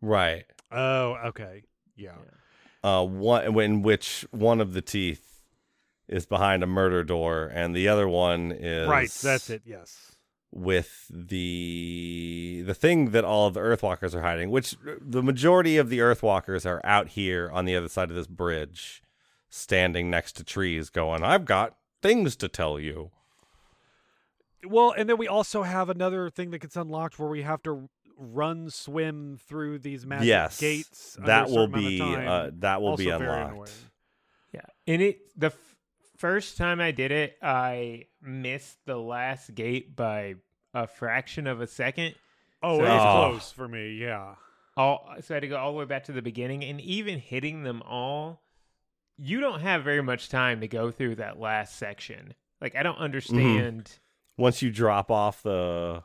right. 0.00 0.44
Oh, 0.72 1.16
okay, 1.26 1.62
yeah. 1.96 2.16
uh 2.82 3.04
one 3.04 3.58
in 3.60 3.82
which 3.82 4.26
one 4.32 4.60
of 4.60 4.72
the 4.72 4.82
teeth 4.82 5.42
is 6.08 6.26
behind 6.26 6.62
a 6.62 6.66
murder 6.66 7.04
door 7.04 7.50
and 7.54 7.74
the 7.76 7.86
other 7.88 8.08
one 8.08 8.50
is 8.52 8.88
Right, 8.88 9.08
that's 9.10 9.48
it. 9.50 9.62
Yes. 9.64 10.16
with 10.50 11.06
the 11.10 12.62
the 12.66 12.74
thing 12.74 13.10
that 13.12 13.24
all 13.24 13.46
of 13.46 13.54
the 13.54 13.60
earthwalkers 13.60 14.14
are 14.14 14.22
hiding 14.22 14.50
which 14.50 14.74
the 15.00 15.22
majority 15.22 15.76
of 15.78 15.88
the 15.90 16.00
earthwalkers 16.00 16.66
are 16.66 16.80
out 16.84 17.08
here 17.10 17.48
on 17.52 17.64
the 17.64 17.76
other 17.76 17.88
side 17.88 18.10
of 18.10 18.16
this 18.16 18.26
bridge 18.26 19.02
standing 19.48 20.10
next 20.10 20.32
to 20.32 20.44
trees 20.44 20.90
going 20.90 21.22
i've 21.22 21.44
got 21.44 21.76
things 22.04 22.36
to 22.36 22.48
tell 22.48 22.78
you 22.78 23.10
Well, 24.66 24.92
and 24.96 25.08
then 25.08 25.16
we 25.18 25.28
also 25.28 25.62
have 25.62 25.88
another 25.90 26.30
thing 26.30 26.50
that 26.52 26.60
gets 26.60 26.76
unlocked 26.76 27.18
where 27.18 27.28
we 27.28 27.42
have 27.42 27.62
to 27.64 27.88
run, 28.16 28.70
swim 28.70 29.38
through 29.48 29.78
these 29.80 30.06
magic 30.06 30.26
yes 30.28 30.60
gates. 30.60 31.16
that 31.20 31.48
will 31.48 31.66
certain 31.66 31.74
amount 31.74 31.84
of 32.14 32.20
be 32.22 32.26
uh, 32.26 32.50
that 32.60 32.80
will 32.82 32.96
be 32.96 33.10
Also 33.10 33.24
very 33.24 33.42
unlocked. 33.42 33.72
Yeah, 34.52 34.60
and 34.86 35.02
it 35.02 35.18
the 35.36 35.46
f- 35.48 35.76
first 36.16 36.56
time 36.56 36.80
I 36.80 36.92
did 36.92 37.10
it, 37.10 37.36
I 37.42 38.04
missed 38.22 38.78
the 38.86 38.96
last 38.96 39.54
gate 39.54 39.96
by 39.96 40.36
a 40.72 40.86
fraction 40.86 41.46
of 41.46 41.60
a 41.60 41.66
second. 41.66 42.14
Oh, 42.62 42.78
So- 42.78 42.84
it 42.84 42.88
was 42.88 43.00
Oh. 43.02 43.30
close 43.30 43.50
for 43.52 43.66
me. 43.68 43.94
Yeah. 43.96 44.36
All 44.76 45.08
so 45.20 45.34
I 45.34 45.36
had 45.36 45.40
to 45.40 45.48
go 45.48 45.56
all 45.56 45.72
the 45.72 45.78
way 45.78 45.84
back 45.86 46.04
to 46.04 46.12
the 46.12 46.22
beginning, 46.22 46.62
and 46.64 46.80
even 46.80 47.18
hitting 47.18 47.64
them 47.64 47.82
all, 47.82 48.43
you 49.18 49.40
don't 49.40 49.60
have 49.60 49.84
very 49.84 50.02
much 50.02 50.28
time 50.28 50.60
to 50.60 50.68
go 50.68 50.90
through 50.90 51.16
that 51.16 51.38
last 51.38 51.76
section. 51.76 52.34
Like 52.60 52.74
I 52.76 52.82
don't 52.82 52.94
mm-hmm. 52.94 53.04
understand. 53.04 53.90
once 54.36 54.62
you 54.62 54.70
drop 54.70 55.10
off 55.10 55.42
the 55.42 56.02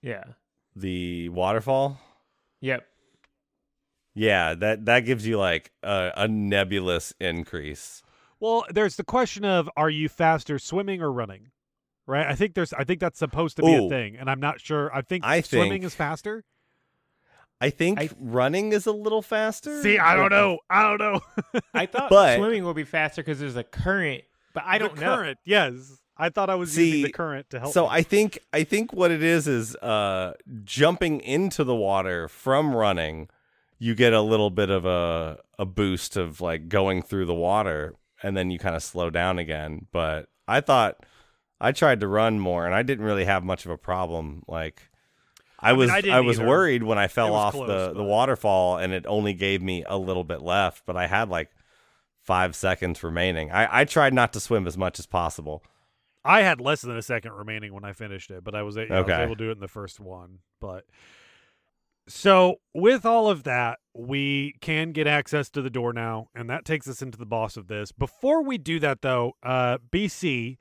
Yeah. 0.00 0.24
the 0.74 1.28
waterfall 1.28 2.00
Yep. 2.60 2.86
yeah 4.14 4.54
that 4.54 4.84
that 4.86 5.00
gives 5.00 5.26
you 5.26 5.38
like 5.38 5.72
a, 5.82 6.12
a 6.16 6.28
nebulous 6.28 7.12
increase 7.20 8.02
Well, 8.40 8.64
there's 8.70 8.96
the 8.96 9.04
question 9.04 9.44
of 9.44 9.68
are 9.76 9.90
you 9.90 10.08
faster 10.08 10.58
swimming 10.58 11.02
or 11.02 11.12
running? 11.12 11.48
Right? 12.06 12.26
I 12.26 12.34
think 12.34 12.54
there's 12.54 12.72
I 12.72 12.84
think 12.84 12.98
that's 13.00 13.18
supposed 13.18 13.56
to 13.56 13.62
be 13.62 13.74
a 13.74 13.88
thing, 13.88 14.16
and 14.16 14.28
I'm 14.28 14.40
not 14.40 14.60
sure. 14.60 14.92
I 14.92 15.02
think 15.02 15.24
I 15.24 15.40
swimming 15.40 15.70
think- 15.70 15.84
is 15.84 15.94
faster. 15.94 16.44
I 17.62 17.70
think 17.70 18.00
I- 18.00 18.10
running 18.20 18.72
is 18.72 18.86
a 18.86 18.92
little 18.92 19.22
faster. 19.22 19.80
See, 19.82 19.98
I 19.98 20.16
don't 20.16 20.30
know. 20.30 20.58
I 20.68 20.82
don't 20.82 20.98
know. 21.00 21.20
I 21.74 21.86
thought 21.86 22.10
But- 22.10 22.36
swimming 22.38 22.64
will 22.64 22.74
be 22.74 22.84
faster 22.84 23.22
because 23.22 23.38
there's 23.40 23.56
a 23.56 23.64
current, 23.64 24.24
but 24.52 24.64
I 24.66 24.78
don't 24.78 24.94
the 24.94 25.00
know. 25.00 25.16
current, 25.16 25.38
yes. 25.44 25.74
I 26.16 26.28
thought 26.28 26.50
I 26.50 26.56
was 26.56 26.72
See, 26.72 26.86
using 26.88 27.02
the 27.04 27.12
current 27.12 27.48
to 27.50 27.60
help. 27.60 27.72
So 27.72 27.84
me. 27.84 27.88
I 27.92 28.02
think 28.02 28.38
I 28.52 28.64
think 28.64 28.92
what 28.92 29.10
it 29.10 29.22
is 29.22 29.48
is 29.48 29.74
uh 29.76 30.34
jumping 30.62 31.20
into 31.20 31.64
the 31.64 31.74
water 31.74 32.28
from 32.28 32.76
running, 32.76 33.28
you 33.78 33.94
get 33.94 34.12
a 34.12 34.20
little 34.20 34.50
bit 34.50 34.68
of 34.70 34.84
a 34.84 35.38
a 35.58 35.64
boost 35.64 36.16
of 36.16 36.40
like 36.40 36.68
going 36.68 37.00
through 37.02 37.24
the 37.26 37.34
water 37.34 37.94
and 38.22 38.36
then 38.36 38.50
you 38.50 38.58
kind 38.58 38.76
of 38.76 38.82
slow 38.82 39.08
down 39.10 39.38
again. 39.38 39.86
But 39.90 40.28
I 40.46 40.60
thought 40.60 40.98
I 41.60 41.72
tried 41.72 42.00
to 42.00 42.08
run 42.08 42.38
more, 42.38 42.66
and 42.66 42.74
I 42.74 42.82
didn't 42.82 43.04
really 43.04 43.24
have 43.24 43.42
much 43.42 43.64
of 43.64 43.70
a 43.70 43.78
problem. 43.78 44.42
Like 44.46 44.82
I 45.62 45.70
mean, 45.72 45.78
was, 45.78 45.90
I 45.90 45.96
I, 45.96 46.00
didn't 46.00 46.26
was 46.26 46.38
either. 46.38 46.48
worried 46.48 46.82
when 46.82 46.98
I 46.98 47.08
fell 47.08 47.34
off 47.34 47.54
close, 47.54 47.68
the 47.68 47.92
the 47.94 48.02
waterfall, 48.04 48.76
and 48.78 48.92
it 48.92 49.04
only 49.06 49.32
gave 49.34 49.62
me 49.62 49.84
a 49.86 49.96
little 49.96 50.24
bit 50.24 50.42
left, 50.42 50.84
but 50.86 50.96
I 50.96 51.06
had 51.06 51.28
like 51.28 51.50
five 52.22 52.54
seconds 52.54 53.02
remaining. 53.02 53.50
I, 53.50 53.80
I 53.80 53.84
tried 53.84 54.14
not 54.14 54.32
to 54.34 54.40
swim 54.40 54.66
as 54.66 54.76
much 54.78 54.98
as 54.98 55.06
possible. 55.06 55.62
I 56.24 56.42
had 56.42 56.60
less 56.60 56.82
than 56.82 56.96
a 56.96 57.02
second 57.02 57.32
remaining 57.32 57.72
when 57.74 57.84
I 57.84 57.92
finished 57.92 58.30
it, 58.30 58.44
but 58.44 58.54
I 58.54 58.62
was, 58.62 58.76
a- 58.76 58.92
I 58.92 59.00
was 59.00 59.10
Okay. 59.10 59.22
able 59.24 59.34
to 59.34 59.44
do 59.44 59.48
it 59.50 59.54
in 59.54 59.60
the 59.60 59.66
first 59.66 59.98
one. 59.98 60.38
But 60.60 60.84
so 62.08 62.56
with 62.74 63.04
all 63.06 63.28
of 63.28 63.44
that, 63.44 63.78
we 63.94 64.54
can 64.60 64.92
get 64.92 65.06
access 65.06 65.48
to 65.50 65.62
the 65.62 65.70
door 65.70 65.92
now, 65.92 66.28
and 66.34 66.50
that 66.50 66.64
takes 66.64 66.88
us 66.88 67.02
into 67.02 67.18
the 67.18 67.26
boss 67.26 67.56
of 67.56 67.68
this. 67.68 67.92
Before 67.92 68.42
we 68.42 68.58
do 68.58 68.78
that, 68.80 69.02
though, 69.02 69.32
uh, 69.42 69.78
BC, 69.90 70.58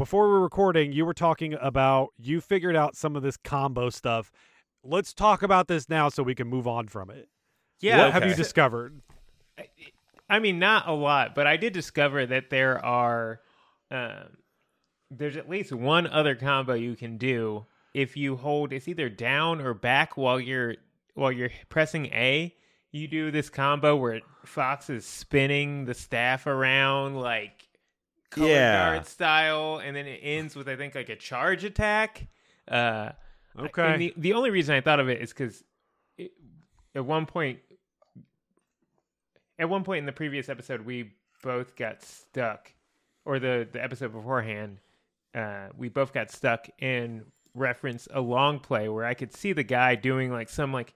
before 0.00 0.30
we're 0.30 0.40
recording, 0.40 0.94
you 0.94 1.04
were 1.04 1.12
talking 1.12 1.54
about 1.60 2.08
you 2.16 2.40
figured 2.40 2.74
out 2.74 2.96
some 2.96 3.16
of 3.16 3.22
this 3.22 3.36
combo 3.36 3.90
stuff. 3.90 4.32
Let's 4.82 5.12
talk 5.12 5.42
about 5.42 5.68
this 5.68 5.90
now 5.90 6.08
so 6.08 6.22
we 6.22 6.34
can 6.34 6.48
move 6.48 6.66
on 6.66 6.88
from 6.88 7.10
it. 7.10 7.28
Yeah. 7.80 8.04
what 8.04 8.14
have 8.14 8.24
you 8.26 8.34
discovered? 8.34 9.02
I 10.30 10.38
mean, 10.38 10.58
not 10.58 10.88
a 10.88 10.92
lot, 10.92 11.34
but 11.34 11.46
I 11.46 11.58
did 11.58 11.74
discover 11.74 12.24
that 12.24 12.48
there 12.48 12.82
are, 12.82 13.42
um, 13.90 14.38
there's 15.10 15.36
at 15.36 15.50
least 15.50 15.70
one 15.70 16.06
other 16.06 16.34
combo 16.34 16.72
you 16.72 16.96
can 16.96 17.18
do 17.18 17.66
if 17.92 18.16
you 18.16 18.36
hold. 18.36 18.72
It's 18.72 18.88
either 18.88 19.10
down 19.10 19.60
or 19.60 19.74
back 19.74 20.16
while 20.16 20.40
you're 20.40 20.76
while 21.12 21.30
you're 21.30 21.50
pressing 21.68 22.06
A. 22.06 22.56
You 22.90 23.06
do 23.06 23.30
this 23.30 23.50
combo 23.50 23.96
where 23.96 24.22
Fox 24.46 24.88
is 24.88 25.04
spinning 25.04 25.84
the 25.84 25.92
staff 25.92 26.46
around 26.46 27.16
like 27.16 27.68
color 28.30 28.48
Yeah. 28.48 28.92
guard 28.94 29.06
style, 29.06 29.80
and 29.84 29.94
then 29.96 30.06
it 30.06 30.20
ends 30.22 30.54
with 30.56 30.68
I 30.68 30.76
think 30.76 30.94
like 30.94 31.08
a 31.08 31.16
charge 31.16 31.64
attack. 31.64 32.28
Uh, 32.68 33.10
Okay. 33.58 33.96
the 33.96 34.14
the 34.16 34.32
only 34.34 34.50
reason 34.50 34.74
I 34.76 34.80
thought 34.80 35.00
of 35.00 35.08
it 35.08 35.20
is 35.20 35.30
because 35.32 35.64
at 36.94 37.04
one 37.04 37.26
point, 37.26 37.58
at 39.58 39.68
one 39.68 39.84
point 39.84 39.98
in 40.00 40.06
the 40.06 40.12
previous 40.12 40.48
episode, 40.48 40.82
we 40.82 41.12
both 41.42 41.76
got 41.76 42.02
stuck, 42.02 42.72
or 43.24 43.38
the 43.38 43.68
the 43.70 43.82
episode 43.82 44.12
beforehand, 44.12 44.78
uh, 45.34 45.68
we 45.76 45.88
both 45.88 46.12
got 46.12 46.30
stuck 46.30 46.68
in 46.78 47.24
reference 47.54 48.06
a 48.12 48.20
long 48.20 48.60
play 48.60 48.88
where 48.88 49.04
I 49.04 49.14
could 49.14 49.32
see 49.32 49.52
the 49.52 49.64
guy 49.64 49.96
doing 49.96 50.30
like 50.30 50.48
some 50.48 50.72
like 50.72 50.94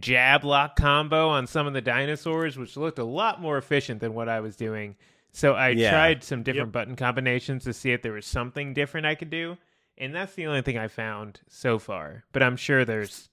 jab 0.00 0.44
lock 0.44 0.74
combo 0.76 1.28
on 1.28 1.46
some 1.46 1.66
of 1.66 1.72
the 1.72 1.80
dinosaurs, 1.80 2.58
which 2.58 2.76
looked 2.76 2.98
a 2.98 3.04
lot 3.04 3.40
more 3.40 3.56
efficient 3.58 4.00
than 4.00 4.14
what 4.14 4.28
I 4.28 4.40
was 4.40 4.56
doing. 4.56 4.96
So 5.32 5.54
I 5.54 5.70
Yeah. 5.70 5.90
tried 5.90 6.24
some 6.24 6.42
different 6.42 6.68
Yep. 6.68 6.72
button 6.72 6.96
combinations 6.96 7.64
to 7.64 7.72
see 7.72 7.92
if 7.92 8.02
there 8.02 8.12
was 8.12 8.26
something 8.26 8.74
different 8.74 9.06
I 9.06 9.14
could 9.14 9.30
do. 9.30 9.56
And 9.98 10.14
that's 10.14 10.34
the 10.34 10.46
only 10.46 10.62
thing 10.62 10.78
I 10.78 10.88
found 10.88 11.40
so 11.48 11.78
far. 11.78 12.24
But 12.32 12.42
I'm 12.42 12.56
sure 12.56 12.84
there's 12.84 13.28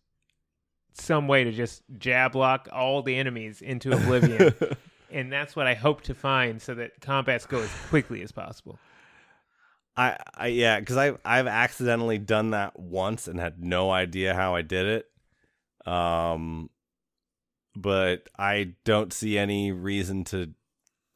some 0.93 1.27
way 1.27 1.43
to 1.43 1.51
just 1.51 1.83
jab 1.97 2.35
lock 2.35 2.67
all 2.71 3.01
the 3.01 3.15
enemies 3.15 3.61
into 3.61 3.93
oblivion. 3.95 4.53
and 5.11 5.31
that's 5.31 5.55
what 5.55 5.67
I 5.67 5.73
hope 5.73 6.01
to 6.03 6.13
find 6.15 6.61
so 6.61 6.73
that 6.75 7.01
combats 7.01 7.45
go 7.45 7.61
as 7.61 7.69
quickly 7.89 8.21
as 8.21 8.31
possible. 8.31 8.79
I, 9.97 10.17
I 10.35 10.47
yeah, 10.47 10.79
because 10.79 10.95
I've 10.97 11.17
I've 11.25 11.47
accidentally 11.47 12.17
done 12.17 12.51
that 12.51 12.79
once 12.79 13.27
and 13.27 13.39
had 13.39 13.61
no 13.63 13.91
idea 13.91 14.33
how 14.33 14.55
I 14.55 14.61
did 14.61 14.85
it. 15.85 15.91
Um, 15.91 16.69
but 17.75 18.27
I 18.37 18.75
don't 18.85 19.11
see 19.11 19.37
any 19.37 19.71
reason 19.71 20.23
to 20.25 20.53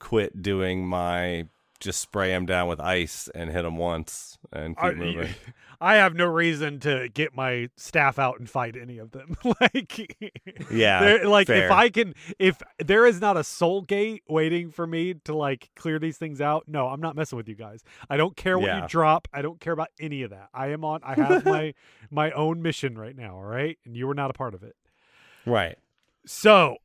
quit 0.04 0.42
doing 0.42 0.86
my 0.86 1.48
just 1.80 2.00
spray 2.02 2.32
him 2.34 2.46
down 2.46 2.68
with 2.70 2.80
ice 2.80 3.30
and 3.36 3.50
hit 3.50 3.66
him 3.66 3.76
once 3.78 4.38
and 4.54 4.76
keep 4.78 4.84
I, 4.86 4.94
moving. 4.94 5.30
I 5.82 5.96
have 5.96 6.14
no 6.14 6.26
reason 6.26 6.80
to 6.82 7.10
get 7.10 7.36
my 7.36 7.70
staff 7.76 8.18
out 8.18 8.40
and 8.40 8.50
fight 8.50 8.78
any 8.82 9.00
of 9.00 9.12
them. 9.12 9.36
like, 9.62 10.18
Yeah, 10.72 11.18
like 11.26 11.50
if. 11.50 11.72
I 11.72 11.90
can, 11.90 12.16
if 12.40 12.62
there 12.80 13.06
is 13.06 13.20
not 13.20 13.36
a 13.36 13.44
soul 13.44 13.82
gate 13.82 14.24
waiting 14.30 14.72
for 14.72 14.88
me 14.88 15.16
to 15.26 15.36
like 15.36 15.72
clear 15.76 16.00
these 16.00 16.18
things 16.18 16.40
out, 16.40 16.66
no, 16.68 16.88
I'm 16.88 17.02
not 17.02 17.18
messing 17.18 17.36
with 17.36 17.50
you 17.50 17.56
guys. 17.56 17.84
I 18.10 18.16
don't 18.16 18.38
care 18.38 18.58
what 18.58 18.68
Yeah. 18.68 18.82
you 18.84 18.88
drop. 18.88 19.28
I 19.34 19.42
don't 19.42 19.60
care 19.60 19.74
about 19.74 19.90
any 20.00 20.24
of 20.24 20.30
that. 20.30 20.50
I 20.54 20.68
am 20.68 20.86
on. 20.86 21.02
I 21.04 21.16
have 21.16 21.46
my 21.58 21.74
my 22.10 22.32
own 22.32 22.62
mission 22.62 22.98
right 22.98 23.16
now. 23.16 23.36
All 23.36 23.44
right, 23.44 23.78
and 23.86 23.96
you 23.96 24.10
are 24.10 24.16
not 24.16 24.30
a 24.30 24.34
part 24.34 24.54
of 24.54 24.64
it. 24.64 24.76
Right. 25.46 25.78
So 26.26 26.78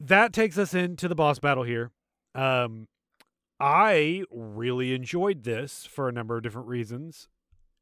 that 0.00 0.32
takes 0.32 0.58
us 0.58 0.74
into 0.74 1.08
the 1.08 1.14
boss 1.14 1.38
battle 1.38 1.64
here. 1.64 1.90
Um, 2.34 2.88
I 3.60 4.24
really 4.30 4.94
enjoyed 4.94 5.44
this 5.44 5.86
for 5.86 6.08
a 6.08 6.12
number 6.12 6.36
of 6.36 6.42
different 6.42 6.68
reasons. 6.68 7.28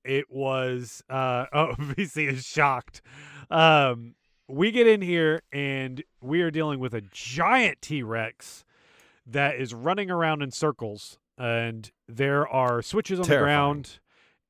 It 0.05 0.31
was 0.31 1.03
uh 1.09 1.47
oh 1.53 1.75
BC 1.79 2.29
is 2.29 2.45
shocked. 2.45 3.03
Um 3.51 4.15
we 4.49 4.71
get 4.71 4.87
in 4.87 5.01
here 5.01 5.43
and 5.53 6.03
we 6.21 6.43
are 6.43 6.51
dealing 6.51 6.79
with 6.79 6.93
a 6.93 7.03
giant 7.13 7.81
T-Rex 7.81 8.65
that 9.27 9.57
is 9.57 9.73
running 9.73 10.11
around 10.11 10.43
in 10.43 10.51
circles 10.51 11.19
and 11.39 11.91
there 12.09 12.47
are 12.49 12.83
switches 12.83 13.19
on 13.21 13.27
the 13.27 13.39
ground 13.39 14.01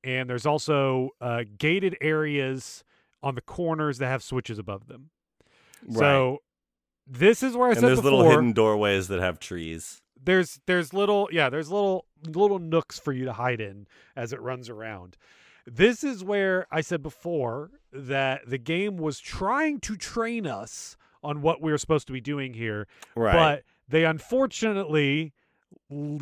and 0.02 0.28
there's 0.28 0.46
also 0.46 1.10
uh 1.20 1.44
gated 1.58 1.96
areas 2.00 2.82
on 3.22 3.34
the 3.34 3.42
corners 3.42 3.98
that 3.98 4.08
have 4.08 4.22
switches 4.22 4.58
above 4.58 4.88
them. 4.88 5.10
Right. 5.86 5.98
So 5.98 6.38
this 7.06 7.42
is 7.42 7.56
where 7.56 7.68
I 7.68 7.72
and 7.72 7.80
said 7.80 7.88
there's 7.88 7.98
before. 7.98 8.10
little 8.12 8.30
hidden 8.30 8.52
doorways 8.52 9.08
that 9.08 9.20
have 9.20 9.38
trees. 9.40 10.00
There's 10.24 10.60
there's 10.66 10.92
little 10.94 11.28
yeah 11.32 11.50
there's 11.50 11.70
little 11.70 12.06
little 12.26 12.58
nooks 12.60 12.98
for 12.98 13.12
you 13.12 13.24
to 13.24 13.32
hide 13.32 13.60
in 13.60 13.86
as 14.16 14.32
it 14.32 14.40
runs 14.40 14.68
around. 14.68 15.16
This 15.66 16.02
is 16.04 16.22
where 16.24 16.66
I 16.70 16.80
said 16.80 17.02
before 17.02 17.70
that 17.92 18.48
the 18.48 18.58
game 18.58 18.96
was 18.96 19.18
trying 19.20 19.80
to 19.80 19.96
train 19.96 20.46
us 20.46 20.96
on 21.22 21.40
what 21.42 21.60
we 21.62 21.70
were 21.70 21.78
supposed 21.78 22.06
to 22.08 22.12
be 22.12 22.20
doing 22.20 22.52
here, 22.54 22.86
Right. 23.14 23.32
but 23.32 23.62
they 23.88 24.04
unfortunately 24.04 25.32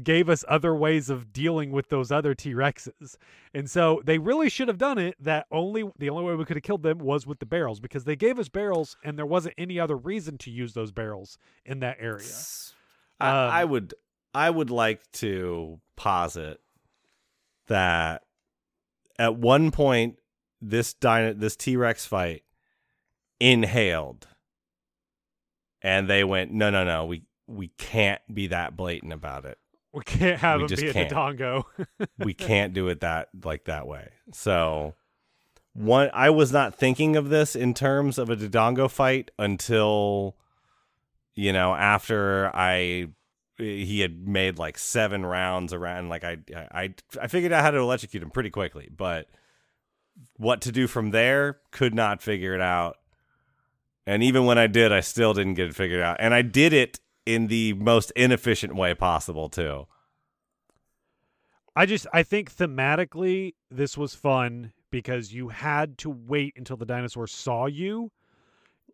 gave 0.03 0.29
us 0.29 0.45
other 0.49 0.75
ways 0.75 1.11
of 1.11 1.33
dealing 1.33 1.71
with 1.71 1.89
those 1.89 2.11
other 2.11 2.35
T-Rexes. 2.35 3.17
And 3.55 3.71
so 3.71 4.01
they 4.05 4.19
really 4.19 4.49
should 4.49 4.69
have 4.69 4.79
done 4.79 4.99
it 4.99 5.17
that 5.21 5.47
only 5.51 5.91
the 5.99 6.11
only 6.11 6.25
way 6.25 6.35
we 6.35 6.45
could 6.45 6.57
have 6.57 6.63
killed 6.63 6.83
them 6.83 6.99
was 6.99 7.27
with 7.27 7.39
the 7.39 7.47
barrels 7.47 7.81
because 7.81 8.05
they 8.05 8.17
gave 8.17 8.39
us 8.39 8.49
barrels 8.49 8.97
and 9.05 9.19
there 9.19 9.27
wasn't 9.27 9.55
any 9.59 9.79
other 9.79 9.97
reason 9.97 10.39
to 10.39 10.51
use 10.51 10.75
those 10.75 10.93
barrels 10.93 11.39
in 11.65 11.81
that 11.81 11.97
area. 12.01 12.27
I, 13.19 13.31
I 13.31 13.63
Um, 13.65 13.71
would 13.71 13.95
I 14.35 14.51
would 14.51 14.71
like 14.71 15.11
to 15.13 15.81
posit 15.97 16.61
that 17.67 18.23
at 19.19 19.37
one 19.37 19.71
point 19.71 20.19
this 20.61 20.95
dino, 20.95 21.33
this 21.33 21.57
T 21.57 21.77
Rex 21.77 22.07
fight 22.07 22.43
inhaled, 23.39 24.27
and 25.83 26.09
they 26.09 26.25
went, 26.25 26.53
no, 26.53 26.71
no, 26.71 26.85
no, 26.85 27.07
we 27.07 27.23
we 27.47 27.69
can't 27.79 28.21
be 28.33 28.47
that 28.49 28.77
blatant 28.77 29.13
about 29.13 29.45
it. 29.45 29.59
We 29.95 30.05
can't 30.05 30.39
have 30.39 30.61
We 30.61 30.67
him 30.69 30.77
be 30.77 30.89
a 30.89 30.93
can't. 30.93 31.11
Dodongo. 31.11 31.65
we 32.19 32.33
can't 32.33 32.73
do 32.73 32.87
it 32.89 33.01
that 33.01 33.29
like 33.43 33.65
that 33.65 33.89
way. 33.89 34.11
So 34.33 34.95
one 35.73 36.11
I 36.15 36.31
was 36.31 36.53
not 36.53 36.77
thinking 36.77 37.17
of 37.17 37.29
this 37.29 37.57
in 37.57 37.75
terms 37.75 38.17
of 38.17 38.31
a 38.31 38.37
Dodongo 38.37 38.89
fight 38.89 39.33
until 39.37 40.37
you 41.35 41.53
know 41.53 41.75
after 41.75 42.55
I 42.55 43.09
he 43.59 44.01
had 44.01 44.27
made 44.27 44.59
like 44.59 44.79
seven 44.79 45.27
rounds 45.27 45.73
around 45.73 46.09
like 46.09 46.23
I 46.23 46.39
I 46.55 46.95
I 47.21 47.27
figured 47.27 47.53
out 47.53 47.63
how 47.63 47.73
to 47.73 47.79
electrocute 47.79 48.23
him 48.23 48.31
pretty 48.31 48.51
quickly, 48.51 48.89
but 48.97 49.27
what 50.37 50.61
to 50.63 50.73
do 50.73 50.87
from 50.87 51.11
there 51.11 51.59
could 51.71 51.95
not 51.95 52.23
figure 52.23 52.55
it 52.55 52.61
out. 52.61 52.97
And 54.07 54.23
even 54.23 54.45
when 54.45 54.59
I 54.59 54.67
did, 54.67 54.93
I 54.93 55.01
still 55.01 55.35
didn't 55.35 55.55
get 55.55 55.69
it 55.69 55.75
figured 55.75 56.01
out. 56.01 56.17
And 56.21 56.35
I 56.35 56.43
did 56.43 56.73
it 56.73 57.01
in 57.35 57.47
the 57.47 57.73
most 57.75 58.11
inefficient 58.17 58.75
way 58.75 58.95
possible 58.95 59.49
too. 59.49 59.87
I 61.77 61.87
just 61.87 62.07
I 62.13 62.23
think 62.23 62.55
thematically 62.55 63.55
this 63.71 63.97
was 63.97 64.15
fun 64.15 64.73
because 64.91 65.33
you 65.33 65.49
had 65.49 65.99
to 65.99 66.11
wait 66.11 66.55
until 66.57 66.77
the 66.77 66.87
dinosaur 66.87 67.27
saw 67.27 67.67
you 67.67 68.11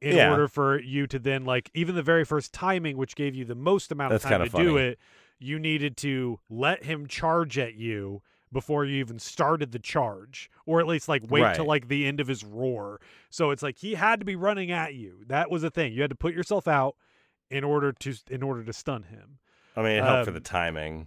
in 0.03 0.17
Yeah. 0.17 0.31
order 0.31 0.47
for 0.47 0.79
you 0.79 1.07
to 1.07 1.19
then 1.19 1.45
like 1.45 1.71
even 1.75 1.95
the 1.95 2.03
very 2.03 2.25
first 2.25 2.53
timing 2.53 2.99
which 2.99 3.17
gave 3.17 3.35
you 3.35 3.45
the 3.47 3.55
most 3.55 3.91
amount 3.91 4.11
That's 4.11 4.25
of 4.25 4.31
time 4.31 4.45
to 4.45 4.51
do 4.51 4.77
it 4.77 4.99
you 5.39 5.59
needed 5.59 5.97
to 5.99 6.39
let 6.51 6.85
him 6.85 7.07
charge 7.07 7.59
at 7.59 7.75
you 7.75 8.23
before 8.53 8.85
you 8.85 8.97
even 8.97 9.19
started 9.19 9.73
the 9.73 9.79
charge 9.79 10.51
or 10.67 10.81
at 10.81 10.87
least 10.87 11.09
like 11.09 11.23
wait 11.31 11.55
till 11.55 11.65
like 11.67 11.89
the 11.89 12.07
end 12.07 12.21
of 12.21 12.29
his 12.29 12.45
roar. 12.45 13.01
So 13.31 13.51
it's 13.51 13.63
like 13.63 13.79
he 13.79 13.95
had 13.95 14.21
to 14.21 14.27
be 14.27 14.37
running 14.37 14.71
at 14.71 14.95
you. 14.95 15.25
That 15.27 15.51
was 15.51 15.65
a 15.65 15.71
thing. 15.71 15.93
You 15.93 16.03
had 16.03 16.11
to 16.11 16.17
put 16.17 16.35
yourself 16.35 16.69
out 16.69 16.95
in 17.51 17.65
order 17.65 17.93
to 17.93 18.15
in 18.31 18.43
order 18.43 18.65
to 18.65 18.73
stun 18.73 19.05
him 19.05 19.39
I 19.77 19.83
mean, 19.83 19.93
it 19.93 20.05
helped 20.05 20.25
for 20.25 20.31
Um, 20.31 20.35
the 20.35 20.41
timing. 20.41 21.07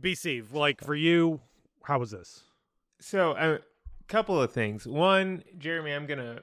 bc 0.00 0.52
like 0.52 0.82
for 0.82 0.94
you 0.94 1.40
how 1.84 1.98
was 1.98 2.10
this 2.10 2.42
So, 3.00 3.32
a 3.32 3.60
couple 4.08 4.40
of 4.40 4.52
things. 4.52 4.86
One, 4.86 5.42
Jeremy, 5.58 5.92
I'm 5.92 6.06
going 6.06 6.18
to 6.18 6.42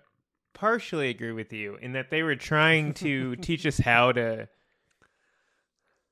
partially 0.54 1.10
agree 1.10 1.32
with 1.32 1.52
you 1.52 1.76
in 1.82 1.94
that 1.94 2.10
they 2.12 2.22
were 2.24 2.36
trying 2.36 2.94
to 2.96 3.36
teach 3.48 3.66
us 3.66 3.78
how 3.80 4.12
to. 4.12 4.48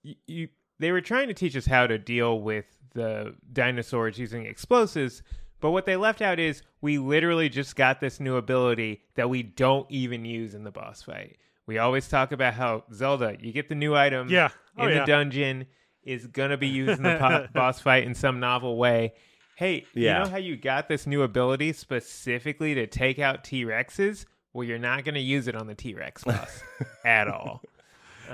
You, 0.04 0.16
you, 0.28 0.48
they 0.80 0.92
were 0.92 1.02
trying 1.02 1.28
to 1.28 1.34
teach 1.34 1.56
us 1.56 1.66
how 1.66 1.86
to 1.88 1.98
deal 1.98 2.42
with 2.42 2.66
the 2.94 3.36
dinosaurs 3.54 4.18
using 4.18 4.46
explosives, 4.46 5.22
but 5.60 5.72
what 5.72 5.86
they 5.86 5.96
left 5.96 6.22
out 6.22 6.40
is 6.40 6.64
we 6.82 6.98
literally 6.98 7.50
just 7.50 7.76
got 7.76 8.00
this 8.02 8.20
new 8.20 8.36
ability 8.36 9.02
that 9.16 9.30
we 9.30 9.44
don't 9.44 9.86
even 9.92 10.26
use 10.26 10.56
in 10.56 10.64
the 10.64 10.72
boss 10.72 11.04
fight. 11.04 11.38
We 11.68 11.78
always 11.78 12.08
talk 12.08 12.32
about 12.32 12.54
how 12.54 12.84
Zelda, 12.94 13.38
you 13.40 13.52
get 13.52 13.70
the 13.70 13.76
new 13.76 13.96
item 13.96 14.30
Yeah. 14.30 14.50
in 14.78 14.86
Oh, 14.86 14.94
the 14.94 15.06
dungeon, 15.06 15.66
is 16.04 16.26
gonna 16.28 16.58
be 16.58 16.68
used 16.68 16.98
in 16.98 17.04
the 17.04 17.18
po- 17.20 17.48
boss 17.54 17.80
fight 17.80 18.04
in 18.06 18.16
some 18.16 18.40
novel 18.40 18.78
way. 18.78 19.14
Hey, 19.56 19.86
Yeah. 19.94 20.20
you 20.20 20.24
know 20.26 20.32
how 20.32 20.38
you 20.38 20.58
got 20.58 20.88
this 20.88 21.06
new 21.06 21.22
ability 21.22 21.74
specifically 21.74 22.74
to 22.76 22.88
take 22.88 23.20
out 23.20 23.44
T 23.44 23.64
Rexes? 23.66 24.26
Well, 24.54 24.68
you're 24.68 24.80
not 24.80 25.06
gonna 25.06 25.20
use 25.20 25.48
it 25.48 25.56
on 25.56 25.68
the 25.68 25.76
T 25.76 25.94
Rex 25.94 26.24
boss 26.26 26.64
at 27.06 27.28
all. 27.28 27.62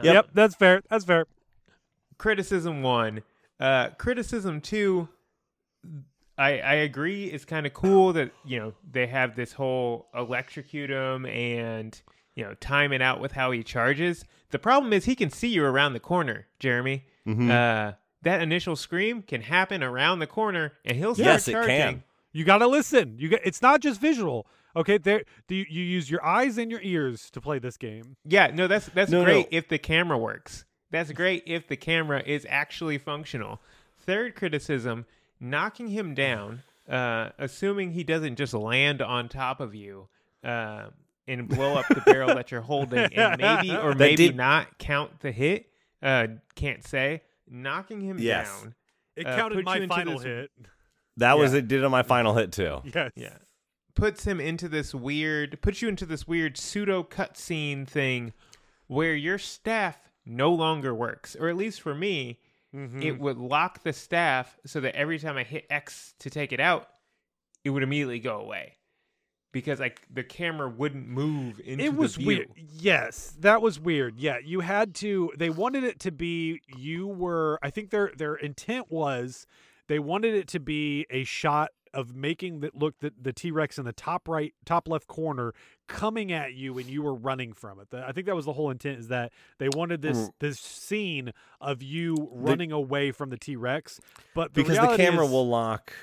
Yep. 0.03 0.29
that's 0.33 0.53
fair. 0.55 0.81
That's 0.89 1.05
fair. 1.05 1.25
criticism 2.19 2.83
one. 2.83 3.23
Uh, 3.59 3.89
criticism 3.97 4.61
two. 4.61 5.09
I 6.37 6.59
I 6.59 6.73
agree. 6.75 7.25
It's 7.25 7.45
kind 7.45 7.65
of 7.65 7.73
cool 7.73 8.13
that 8.13 8.31
you 8.45 8.59
know 8.59 8.73
they 8.91 9.07
have 9.07 9.35
this 9.35 9.51
whole 9.53 10.07
electrocute 10.13 10.91
him 10.91 11.25
and 11.25 11.99
you 12.37 12.43
know 12.45 12.53
time 12.53 12.93
it 12.93 13.01
out 13.01 13.19
with 13.19 13.31
how 13.33 13.51
he 13.51 13.63
charges. 13.63 14.23
The 14.51 14.59
problem 14.59 14.93
is 14.93 15.05
he 15.05 15.15
can 15.15 15.31
see 15.31 15.47
you 15.49 15.65
around 15.65 15.93
the 15.93 15.99
corner, 15.99 16.45
Jeremy. 16.59 17.03
Mm-hmm. 17.27 17.49
Uh, 17.49 17.93
that 18.21 18.41
initial 18.41 18.75
scream 18.75 19.23
can 19.23 19.41
happen 19.41 19.83
around 19.83 20.19
the 20.19 20.27
corner, 20.27 20.73
and 20.85 20.95
he'll 20.97 21.15
start 21.15 21.25
Yes, 21.27 21.47
it 21.47 21.65
can. 21.65 22.03
You 22.31 22.45
got 22.45 22.59
to 22.59 22.67
listen. 22.67 23.15
You 23.17 23.29
got, 23.29 23.39
it's 23.43 23.61
not 23.61 23.81
just 23.81 23.99
visual. 23.99 24.47
Okay, 24.75 24.99
there 24.99 25.23
do 25.47 25.55
you, 25.55 25.65
you 25.67 25.83
use 25.83 26.11
your 26.11 26.23
eyes 26.23 26.59
and 26.59 26.69
your 26.69 26.81
ears 26.83 27.31
to 27.31 27.41
play 27.41 27.57
this 27.57 27.75
game. 27.77 28.15
Yeah, 28.23 28.51
no, 28.53 28.67
that's 28.67 28.85
that's 28.89 29.09
No, 29.09 29.23
great 29.23 29.51
no. 29.51 29.57
if 29.57 29.67
the 29.67 29.79
camera 29.79 30.17
works. 30.17 30.63
That's 30.91 31.11
great 31.11 31.43
if 31.47 31.67
the 31.67 31.75
camera 31.75 32.21
is 32.23 32.45
actually 32.47 32.99
functional. 32.99 33.59
Third 33.97 34.35
criticism: 34.35 35.07
knocking 35.39 35.87
him 35.87 36.13
down, 36.13 36.61
uh, 36.87 37.29
assuming 37.39 37.93
he 37.93 38.03
doesn't 38.03 38.35
just 38.35 38.53
land 38.53 39.01
on 39.01 39.27
top 39.27 39.59
of 39.59 39.73
you 39.73 40.07
uh, 40.43 40.89
and 41.27 41.47
blow 41.47 41.75
up 41.75 41.87
the 41.89 42.01
barrel 42.01 42.35
that 42.35 42.51
you're 42.51 42.61
holding, 42.61 42.99
and 43.13 43.41
maybe 43.41 43.71
or 43.75 43.89
That 43.93 43.97
maybe 43.97 44.27
did- 44.27 44.35
not 44.37 44.77
count 44.77 45.19
the 45.19 45.31
hit. 45.31 45.69
Uh, 46.01 46.27
can't 46.55 46.85
say. 46.85 47.23
Knocking 47.49 48.01
him 48.01 48.17
Yes. 48.19 48.47
down. 48.61 48.75
It 49.15 49.25
Uh, 49.25 49.35
counted 49.35 49.65
my 49.65 49.87
final 49.87 50.15
this- 50.15 50.23
hit. 50.23 50.51
That 51.17 51.37
was 51.39 51.53
it. 51.55 51.67
Did 51.67 51.83
on 51.83 51.89
my 51.91 52.03
final 52.03 52.35
hit 52.35 52.51
too. 52.51 52.81
Yes. 52.93 53.11
Yeah. 53.15 53.37
Puts 53.95 54.25
him 54.25 54.39
into 54.39 54.69
this 54.69 54.93
weird, 54.93 55.59
puts 55.63 55.81
you 55.81 55.87
into 55.89 56.05
this 56.05 56.27
weird 56.27 56.55
pseudo 56.57 57.01
cutscene 57.03 57.87
thing 57.87 58.33
where 58.85 59.15
your 59.15 59.39
staff 59.39 59.97
no 60.25 60.51
longer 60.53 60.93
works, 60.93 61.35
or 61.35 61.49
at 61.49 61.57
least 61.57 61.81
for 61.81 61.95
me, 61.95 62.39
Mhm. 62.75 63.03
it 63.03 63.19
would 63.19 63.37
lock 63.37 63.81
the 63.81 63.93
staff 63.93 64.59
so 64.67 64.79
that 64.81 64.95
every 64.95 65.17
time 65.17 65.35
I 65.37 65.43
hit 65.43 65.65
X 65.69 66.13
to 66.19 66.29
take 66.29 66.51
it 66.51 66.59
out, 66.59 66.87
it 67.63 67.71
would 67.71 67.81
immediately 67.81 68.19
go 68.19 68.39
away 68.39 68.76
because 69.51 69.79
like 69.79 70.01
the 70.13 70.23
camera 70.23 70.69
wouldn't 70.69 71.07
move 71.07 71.59
into 71.63 71.83
it 71.83 71.95
was 71.95 72.15
the 72.15 72.19
view. 72.19 72.27
weird. 72.27 72.49
Yes, 72.79 73.35
that 73.39 73.61
was 73.61 73.79
weird. 73.79 74.19
Yeah, 74.19 74.37
you 74.43 74.59
had 74.59 74.93
to. 74.95 75.31
They 75.37 75.49
wanted 75.49 75.83
it 75.83 75.99
to 76.01 76.11
be. 76.11 76.61
You 76.77 77.07
were. 77.07 77.59
I 77.63 77.69
think 77.69 77.89
their 77.89 78.11
their 78.15 78.35
intent 78.35 78.91
was 78.91 79.45
they 79.87 79.99
wanted 79.99 80.35
it 80.35 80.47
to 80.49 80.59
be 80.59 81.05
a 81.09 81.23
shot 81.23 81.71
of 81.93 82.13
making 82.13 82.59
that 82.59 82.75
look 82.75 82.99
the 82.99 83.11
the 83.19 83.31
T 83.33 83.49
Rex 83.49 83.77
in 83.79 83.85
the 83.85 83.93
top 83.93 84.27
right, 84.27 84.53
top 84.65 84.87
left 84.89 85.07
corner 85.07 85.53
coming 85.87 86.31
at 86.33 86.53
you, 86.53 86.77
and 86.77 86.85
you 86.87 87.01
were 87.01 87.15
running 87.15 87.53
from 87.53 87.79
it. 87.79 87.89
The- 87.89 88.05
I 88.05 88.11
think 88.11 88.27
that 88.27 88.35
was 88.35 88.45
the 88.45 88.53
whole 88.53 88.69
intent. 88.69 88.99
Is 88.99 89.07
that 89.07 89.31
they 89.57 89.69
wanted 89.69 90.01
this 90.01 90.17
Mm. 90.17 90.31
this 90.39 90.59
scene 90.59 91.31
of 91.61 91.81
you 91.81 92.29
running 92.31 92.71
away 92.73 93.11
from 93.11 93.29
the 93.29 93.37
T 93.37 93.55
Rex, 93.55 93.99
but 94.35 94.53
the 94.53 94.61
because 94.63 94.77
the 94.77 94.97
camera 94.97 95.25
is- 95.25 95.31
will 95.31 95.47
lock 95.47 95.93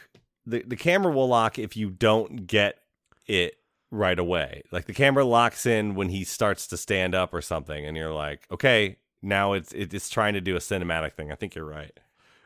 the, 0.47 0.63
the 0.67 0.77
camera 0.77 1.13
will 1.13 1.29
lock 1.29 1.59
if 1.59 1.77
you 1.77 1.91
don't 1.91 2.47
get 2.47 2.79
it 3.27 3.55
right 3.91 4.19
away 4.19 4.63
like 4.73 4.87
the 4.87 4.93
camera 4.95 5.25
locks 5.25 5.67
in 5.67 5.95
when 5.95 6.09
he 6.09 6.25
starts 6.25 6.67
to 6.67 6.77
stand 6.77 7.15
up 7.15 7.33
or 7.33 7.41
something 7.41 7.87
and 7.87 7.97
you're 7.97 8.13
like 8.13 8.47
okay 8.51 8.97
now 9.23 9.53
it's 9.53 9.73
it's 9.73 10.09
trying 10.09 10.35
to 10.35 10.41
do 10.41 10.57
a 10.57 10.59
cinematic 10.59 11.13
thing 11.13 11.31
i 11.31 11.35
think 11.35 11.55
you're 11.55 11.65
right 11.65 12.01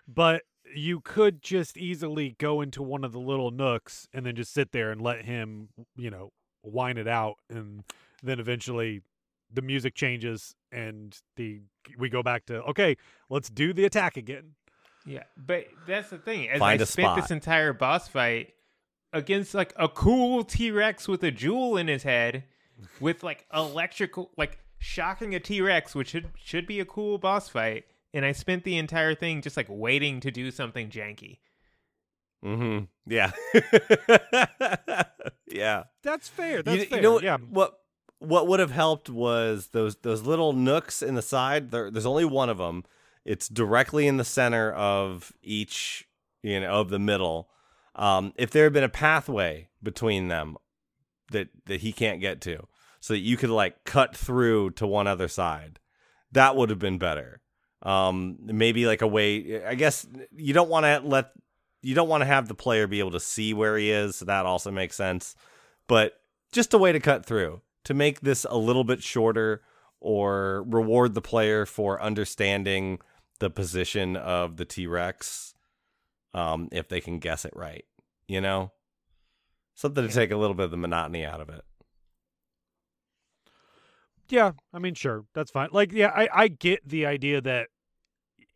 but 0.06 0.42
you 0.74 1.00
could 1.00 1.42
just 1.42 1.76
easily 1.76 2.36
go 2.38 2.60
into 2.60 2.82
one 2.82 3.04
of 3.04 3.12
the 3.12 3.20
little 3.20 3.50
nooks 3.50 4.08
and 4.12 4.24
then 4.24 4.36
just 4.36 4.52
sit 4.52 4.72
there 4.72 4.90
and 4.90 5.00
let 5.00 5.24
him, 5.24 5.68
you 5.96 6.10
know, 6.10 6.32
whine 6.62 6.98
it 6.98 7.08
out, 7.08 7.36
and 7.48 7.84
then 8.22 8.40
eventually 8.40 9.02
the 9.52 9.62
music 9.62 9.94
changes 9.94 10.54
and 10.70 11.18
the 11.36 11.60
we 11.96 12.10
go 12.10 12.22
back 12.22 12.44
to 12.46 12.62
okay, 12.64 12.96
let's 13.30 13.48
do 13.48 13.72
the 13.72 13.84
attack 13.84 14.16
again. 14.16 14.54
Yeah, 15.06 15.22
but 15.36 15.66
that's 15.86 16.10
the 16.10 16.18
thing. 16.18 16.48
As 16.50 16.58
Find 16.58 16.80
I 16.80 16.82
a 16.82 16.86
spent 16.86 17.06
spot. 17.06 17.16
this 17.16 17.30
entire 17.30 17.72
boss 17.72 18.08
fight 18.08 18.52
against 19.12 19.54
like 19.54 19.72
a 19.76 19.88
cool 19.88 20.44
T 20.44 20.70
Rex 20.70 21.08
with 21.08 21.22
a 21.22 21.30
jewel 21.30 21.76
in 21.76 21.88
his 21.88 22.02
head, 22.02 22.44
with 23.00 23.22
like 23.22 23.46
electrical, 23.52 24.30
like 24.36 24.58
shocking 24.78 25.34
a 25.34 25.40
T 25.40 25.60
Rex, 25.60 25.94
which 25.94 26.08
should 26.08 26.30
should 26.36 26.66
be 26.66 26.80
a 26.80 26.84
cool 26.84 27.18
boss 27.18 27.48
fight. 27.48 27.84
And 28.14 28.24
I 28.24 28.32
spent 28.32 28.64
the 28.64 28.78
entire 28.78 29.14
thing 29.14 29.42
just 29.42 29.56
like 29.56 29.66
waiting 29.68 30.20
to 30.20 30.30
do 30.30 30.50
something 30.50 30.88
janky. 30.88 31.38
mm-hmm 32.44 32.84
yeah 33.06 33.32
yeah 35.46 35.84
That's 36.02 36.28
fair. 36.28 36.62
That's 36.62 36.82
you, 36.82 36.86
fair. 36.86 36.98
you 36.98 37.02
know 37.02 37.12
what, 37.14 37.22
yeah. 37.22 37.36
what 37.38 37.78
what 38.18 38.46
would 38.48 38.60
have 38.60 38.70
helped 38.70 39.08
was 39.08 39.68
those 39.68 39.96
those 39.96 40.22
little 40.22 40.52
nooks 40.52 41.02
in 41.02 41.14
the 41.14 41.22
side 41.22 41.70
there, 41.70 41.90
there's 41.90 42.06
only 42.06 42.24
one 42.24 42.48
of 42.48 42.58
them 42.58 42.84
it's 43.24 43.48
directly 43.48 44.06
in 44.06 44.16
the 44.16 44.24
center 44.24 44.72
of 44.72 45.32
each 45.42 46.08
you 46.42 46.60
know 46.60 46.70
of 46.70 46.88
the 46.90 46.98
middle 46.98 47.48
um, 47.98 48.32
if 48.36 48.50
there 48.50 48.64
had 48.64 48.72
been 48.72 48.84
a 48.84 48.88
pathway 48.88 49.68
between 49.82 50.28
them 50.28 50.56
that 51.30 51.48
that 51.66 51.80
he 51.80 51.92
can't 51.92 52.20
get 52.20 52.40
to 52.40 52.66
so 53.00 53.12
that 53.12 53.18
you 53.18 53.36
could 53.36 53.50
like 53.50 53.84
cut 53.84 54.16
through 54.16 54.70
to 54.70 54.86
one 54.86 55.06
other 55.06 55.28
side 55.28 55.78
that 56.32 56.56
would 56.56 56.70
have 56.70 56.78
been 56.78 56.98
better. 56.98 57.40
Um 57.82 58.38
maybe 58.40 58.86
like 58.86 59.02
a 59.02 59.06
way 59.06 59.64
i 59.64 59.76
guess 59.76 60.04
you 60.34 60.52
don't 60.52 60.68
want 60.68 60.84
to 60.84 61.00
let 61.06 61.30
you 61.80 61.94
don't 61.94 62.08
want 62.08 62.22
to 62.22 62.26
have 62.26 62.48
the 62.48 62.54
player 62.54 62.88
be 62.88 62.98
able 62.98 63.12
to 63.12 63.20
see 63.20 63.54
where 63.54 63.76
he 63.76 63.90
is 63.90 64.16
so 64.16 64.24
that 64.24 64.46
also 64.46 64.72
makes 64.72 64.96
sense. 64.96 65.36
But 65.86 66.20
just 66.50 66.74
a 66.74 66.78
way 66.78 66.90
to 66.90 66.98
cut 66.98 67.24
through 67.24 67.62
to 67.84 67.94
make 67.94 68.20
this 68.20 68.44
a 68.50 68.58
little 68.58 68.82
bit 68.82 69.02
shorter 69.02 69.62
or 70.00 70.64
reward 70.64 71.14
the 71.14 71.22
player 71.22 71.64
for 71.64 72.02
understanding 72.02 72.98
the 73.38 73.48
position 73.48 74.16
of 74.16 74.56
the 74.56 74.64
T-Rex 74.64 75.54
um 76.34 76.68
if 76.72 76.88
they 76.88 77.00
can 77.00 77.18
guess 77.18 77.44
it 77.44 77.52
right 77.56 77.84
you 78.26 78.40
know 78.40 78.70
something 79.74 80.02
to 80.04 80.08
Yeah. 80.08 80.14
take 80.14 80.30
a 80.30 80.36
little 80.36 80.54
bit 80.54 80.64
of 80.64 80.70
the 80.70 80.76
monotony 80.76 81.24
out 81.24 81.40
of 81.40 81.48
it 81.48 81.64
Yeah, 84.30 84.52
I 84.74 84.78
mean, 84.78 84.94
sure, 84.94 85.24
that's 85.34 85.50
fine. 85.50 85.70
Like, 85.72 85.90
yeah, 85.92 86.08
I, 86.14 86.28
I 86.32 86.48
get 86.48 86.86
the 86.86 87.06
idea 87.06 87.40
that, 87.40 87.68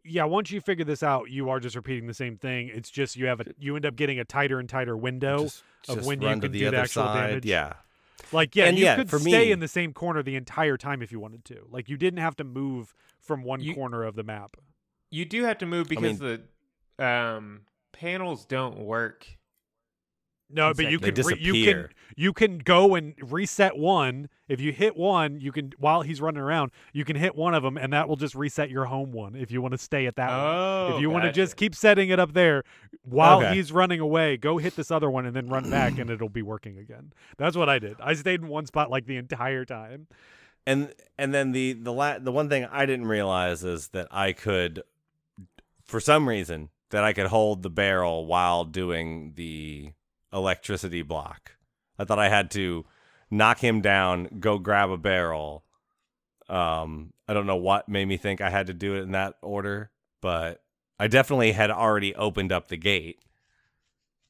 yeah, 0.05 0.25
once 0.25 0.51
you 0.51 0.61
figure 0.61 0.85
this 0.85 1.03
out, 1.03 1.31
you 1.31 1.49
are 1.49 1.61
just 1.61 1.75
repeating 1.77 2.07
the 2.07 2.13
same 2.15 2.37
thing. 2.37 2.69
It's 2.69 2.91
just 2.91 3.17
you 3.17 3.25
have 3.27 3.41
a, 3.41 3.47
you 3.59 3.75
end 3.77 3.87
up 3.87 3.97
getting 3.97 4.19
a 4.19 4.25
tighter 4.25 4.59
and 4.59 4.69
tighter 4.69 4.97
window. 4.97 5.45
just, 5.45 5.63
of 5.89 5.97
just 5.97 6.07
when 6.07 6.21
you 6.21 6.29
run 6.29 6.41
to 6.43 6.47
can 6.49 6.53
the 6.53 6.59
do 6.59 6.71
the 6.73 6.77
actual 6.77 7.05
side 7.05 7.29
damage. 7.29 7.47
yeah 7.47 7.73
Like, 8.33 8.55
yeah, 8.55 8.67
And 8.67 8.77
you 8.79 8.85
yeah, 8.85 8.97
could 8.97 9.09
for 9.09 9.19
stay 9.19 9.47
me- 9.47 9.51
in 9.53 9.61
the 9.61 9.69
same 9.69 9.95
corner 9.95 10.23
the 10.23 10.37
entire 10.37 10.77
time 10.77 11.01
if 11.01 11.11
you 11.11 11.19
wanted 11.21 11.45
to. 11.47 11.67
Like, 11.71 11.89
you 11.89 11.97
didn't 11.97 12.21
have 12.21 12.37
to 12.37 12.45
move 12.45 12.93
from 13.21 13.43
one 13.43 13.61
You- 13.63 13.75
corner 13.75 14.03
of 14.03 14.15
the 14.15 14.25
map. 14.25 14.57
You 15.11 15.25
do 15.25 15.45
have 15.45 15.57
to 15.59 15.67
move 15.67 15.89
because 15.89 16.03
mean- 16.03 16.19
the 16.19 16.43
um, 17.03 17.63
panels 17.93 18.45
don't 18.47 18.79
work. 18.79 19.27
No, 20.55 20.75
but 20.75 20.91
you 20.91 20.99
can 20.99 21.15
re- 21.15 21.39
you 21.41 21.65
can 21.65 21.89
you 22.15 22.33
can 22.35 22.59
go 22.59 22.95
and 22.95 23.15
reset 23.23 23.75
one. 23.79 24.29
If 24.49 24.61
you 24.61 24.71
hit 24.71 24.95
one, 24.99 25.41
you 25.41 25.51
can 25.51 25.73
while 25.79 26.03
he's 26.03 26.21
running 26.21 26.43
around, 26.43 26.73
you 26.93 27.07
can 27.07 27.17
hit 27.17 27.35
one 27.35 27.55
of 27.55 27.63
them, 27.63 27.79
and 27.79 27.91
that 27.95 28.07
will 28.07 28.17
just 28.17 28.35
reset 28.35 28.69
your 28.69 28.85
home 28.85 29.13
one 29.13 29.35
if 29.35 29.51
you 29.51 29.63
want 29.63 29.73
to 29.73 29.79
stay 29.79 30.05
at 30.05 30.17
that 30.17 30.29
one. 30.29 30.39
Oh, 30.39 30.95
If 30.97 31.01
you 31.01 31.09
want 31.09 31.25
to 31.25 31.33
just 31.33 31.57
keep 31.57 31.75
setting 31.75 32.11
it 32.11 32.19
up 32.21 32.35
there 32.35 32.65
while 33.03 33.39
Okay. 33.39 33.55
he's 33.55 33.73
running 33.73 33.99
away, 34.01 34.37
go 34.37 34.59
hit 34.59 34.77
this 34.77 34.91
other 34.91 35.11
one 35.11 35.25
and 35.25 35.35
then 35.35 35.49
run 35.49 35.71
back, 35.71 35.97
and 35.97 36.11
it'll 36.11 36.29
be 36.29 36.43
working 36.43 36.77
again. 36.77 37.15
That's 37.39 37.57
what 37.57 37.71
I 37.71 37.79
did. 37.79 37.97
I 37.99 38.13
stayed 38.13 38.43
in 38.43 38.49
one 38.49 38.67
spot 38.67 38.91
like 38.91 39.07
the 39.07 39.17
entire 39.17 39.65
time. 39.65 40.07
and 40.67 40.93
and 41.17 41.33
then 41.33 41.53
the 41.53 41.73
the 41.73 41.95
la- 41.95 42.19
the 42.19 42.31
one 42.31 42.51
thing 42.51 42.67
I 42.67 42.85
didn't 42.85 43.07
realize 43.07 43.65
is 43.65 43.89
that 43.89 44.07
I 44.11 44.33
could, 44.35 44.83
for 45.83 45.99
some 45.99 46.29
reason, 46.29 46.69
that 46.93 47.05
I 47.05 47.15
could 47.15 47.27
hold 47.27 47.63
the 47.63 47.71
barrel 47.71 48.27
while 48.27 48.65
doing 48.65 49.33
the 49.35 49.93
electricity 50.33 51.03
block. 51.03 51.53
I 51.99 52.05
thought 52.05 52.19
I 52.19 52.29
had 52.29 52.51
to 52.53 52.85
knock 53.31 53.59
him 53.59 53.81
down, 53.81 54.29
go 54.39 54.59
grab 54.59 54.91
a 54.91 54.99
barrel. 54.99 55.65
Um, 56.49 57.15
I 57.27 57.33
don't 57.33 57.47
know 57.47 57.57
what 57.57 57.89
made 57.89 58.05
me 58.05 58.19
think 58.19 58.43
I 58.43 58.51
had 58.51 58.67
to 58.67 58.75
do 58.75 58.95
it 58.95 59.03
in 59.03 59.13
that 59.13 59.37
order, 59.41 59.91
but 60.21 60.63
I 60.99 61.09
definitely 61.09 61.53
had 61.53 61.71
already 61.71 62.15
opened 62.15 62.53
up 62.53 62.69
the 62.69 62.77
gate 62.77 63.21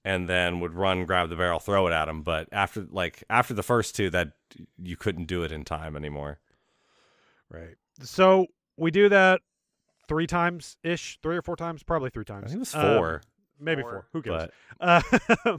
and 0.04 0.28
then 0.28 0.60
would 0.60 0.74
run, 0.74 1.04
grab 1.04 1.30
the 1.30 1.36
barrel, 1.36 1.58
throw 1.58 1.88
it 1.88 1.92
at 1.92 2.08
him. 2.08 2.22
But 2.22 2.48
after 2.52 2.86
like 2.90 3.24
after 3.28 3.54
the 3.54 3.64
first 3.64 3.96
two, 3.96 4.08
that 4.10 4.32
you 4.80 4.96
couldn't 4.96 5.26
do 5.26 5.42
it 5.42 5.50
in 5.50 5.64
time 5.64 5.96
anymore. 5.96 6.38
Right. 7.50 7.74
So 8.02 8.46
we 8.76 8.92
do 8.92 9.08
that. 9.08 9.40
Three 10.12 10.26
times 10.26 10.76
ish, 10.84 11.18
three 11.22 11.36
or 11.36 11.42
four 11.42 11.56
times, 11.56 11.82
probably 11.82 12.10
three 12.10 12.24
I 12.28 12.32
times. 12.32 12.44
think 12.46 12.56
it 12.56 12.58
was 12.58 12.74
Um, 12.74 12.82
four. 12.82 13.22
maybe 13.58 13.80
Four. 13.82 13.90
four. 13.90 14.06
Who 14.12 14.22
cares? 14.22 14.50
but 14.78 14.86
Uh, 15.46 15.58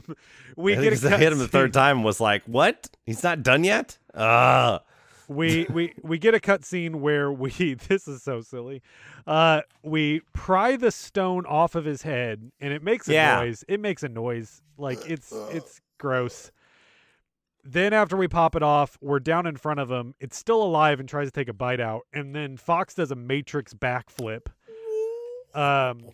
we 0.56 0.76
I 0.76 0.82
get 0.82 0.98
think 0.98 1.12
a 1.12 1.16
I 1.16 1.18
hit 1.18 1.32
him 1.32 1.38
the 1.38 1.48
third 1.48 1.72
time. 1.72 2.02
Was 2.04 2.20
like, 2.20 2.44
what? 2.44 2.88
He's 3.04 3.22
not 3.24 3.42
done 3.42 3.64
yet. 3.64 3.98
Uh 4.14 4.78
we 5.26 5.66
we 5.70 5.94
we 6.02 6.18
get 6.18 6.34
a 6.34 6.38
cutscene 6.38 6.96
where 6.96 7.32
we 7.32 7.74
this 7.88 8.06
is 8.06 8.22
so 8.22 8.42
silly. 8.42 8.82
Uh 9.26 9.62
we 9.82 10.20
pry 10.34 10.76
the 10.76 10.90
stone 10.90 11.46
off 11.46 11.74
of 11.74 11.84
his 11.84 12.02
head 12.02 12.52
and 12.60 12.72
it 12.72 12.82
makes 12.82 13.08
a 13.08 13.14
Yeah. 13.14 13.40
noise. 13.40 13.64
It 13.66 13.80
makes 13.80 14.02
a 14.02 14.08
noise. 14.08 14.62
Like 14.78 15.00
it's 15.10 15.32
it's 15.50 15.80
gross. 15.98 16.52
Then 17.64 17.92
after 17.92 18.16
we 18.16 18.28
pop 18.28 18.54
it 18.54 18.62
off, 18.62 18.98
we're 19.00 19.20
down 19.20 19.46
in 19.46 19.56
front 19.56 19.80
of 19.80 19.90
him. 19.90 20.14
It's 20.20 20.36
still 20.36 20.62
alive 20.62 21.00
and 21.00 21.08
tries 21.08 21.28
to 21.28 21.32
take 21.32 21.48
a 21.48 21.54
bite 21.54 21.80
out. 21.80 22.02
And 22.12 22.34
then 22.34 22.56
Fox 22.56 22.94
does 22.94 23.10
a 23.10 23.16
matrix 23.16 23.72
backflip. 23.74 24.46
Um 25.54 26.10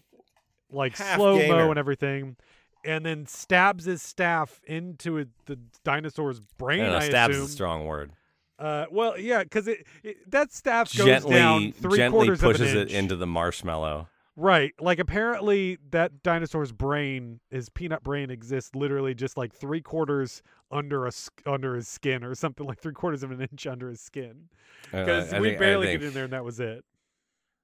like 0.70 0.96
Half 0.96 1.16
slow 1.16 1.36
mo 1.48 1.70
and 1.70 1.78
everything. 1.78 2.36
And 2.84 3.04
then 3.04 3.26
stabs 3.26 3.84
his 3.84 4.00
staff 4.02 4.60
into 4.66 5.18
it, 5.18 5.28
the 5.46 5.58
dinosaur's 5.84 6.40
brain. 6.40 6.80
I 6.80 6.84
don't 6.84 6.92
know, 6.92 6.98
I 6.98 7.08
stabs 7.08 7.34
assume. 7.34 7.44
is 7.44 7.50
a 7.50 7.52
strong 7.52 7.86
word. 7.86 8.12
Uh, 8.60 8.84
well, 8.90 9.18
yeah, 9.18 9.42
because 9.42 9.66
it, 9.68 9.86
it 10.02 10.30
that 10.30 10.52
staff 10.52 10.94
goes 10.94 11.06
Gently, 11.06 11.34
down 11.34 11.72
three 11.72 11.96
gently 11.96 12.26
quarters 12.26 12.40
pushes 12.40 12.72
of 12.72 12.76
an 12.76 12.88
it 12.88 12.90
into 12.92 13.16
the 13.16 13.26
marshmallow. 13.26 14.08
Right. 14.36 14.72
Like 14.80 14.98
apparently 14.98 15.78
that 15.90 16.22
dinosaur's 16.22 16.72
brain, 16.72 17.40
his 17.50 17.68
peanut 17.68 18.02
brain, 18.02 18.30
exists 18.30 18.74
literally 18.74 19.14
just 19.14 19.36
like 19.36 19.52
three 19.54 19.80
quarters 19.82 20.42
under 20.70 21.06
a 21.06 21.10
under 21.46 21.74
his 21.76 21.88
skin 21.88 22.22
or 22.24 22.34
something 22.34 22.66
like 22.66 22.78
three 22.80 22.92
quarters 22.92 23.22
of 23.22 23.30
an 23.30 23.40
inch 23.40 23.66
under 23.66 23.88
his 23.90 24.00
skin. 24.00 24.48
Uh, 24.92 25.00
Because 25.00 25.32
I 25.32 25.40
we 25.40 25.48
think- 25.48 25.58
barely 25.60 25.86
think- 25.88 26.00
get 26.00 26.08
in 26.08 26.14
there 26.14 26.24
and 26.24 26.32
that 26.32 26.44
was 26.44 26.60
it. 26.60 26.84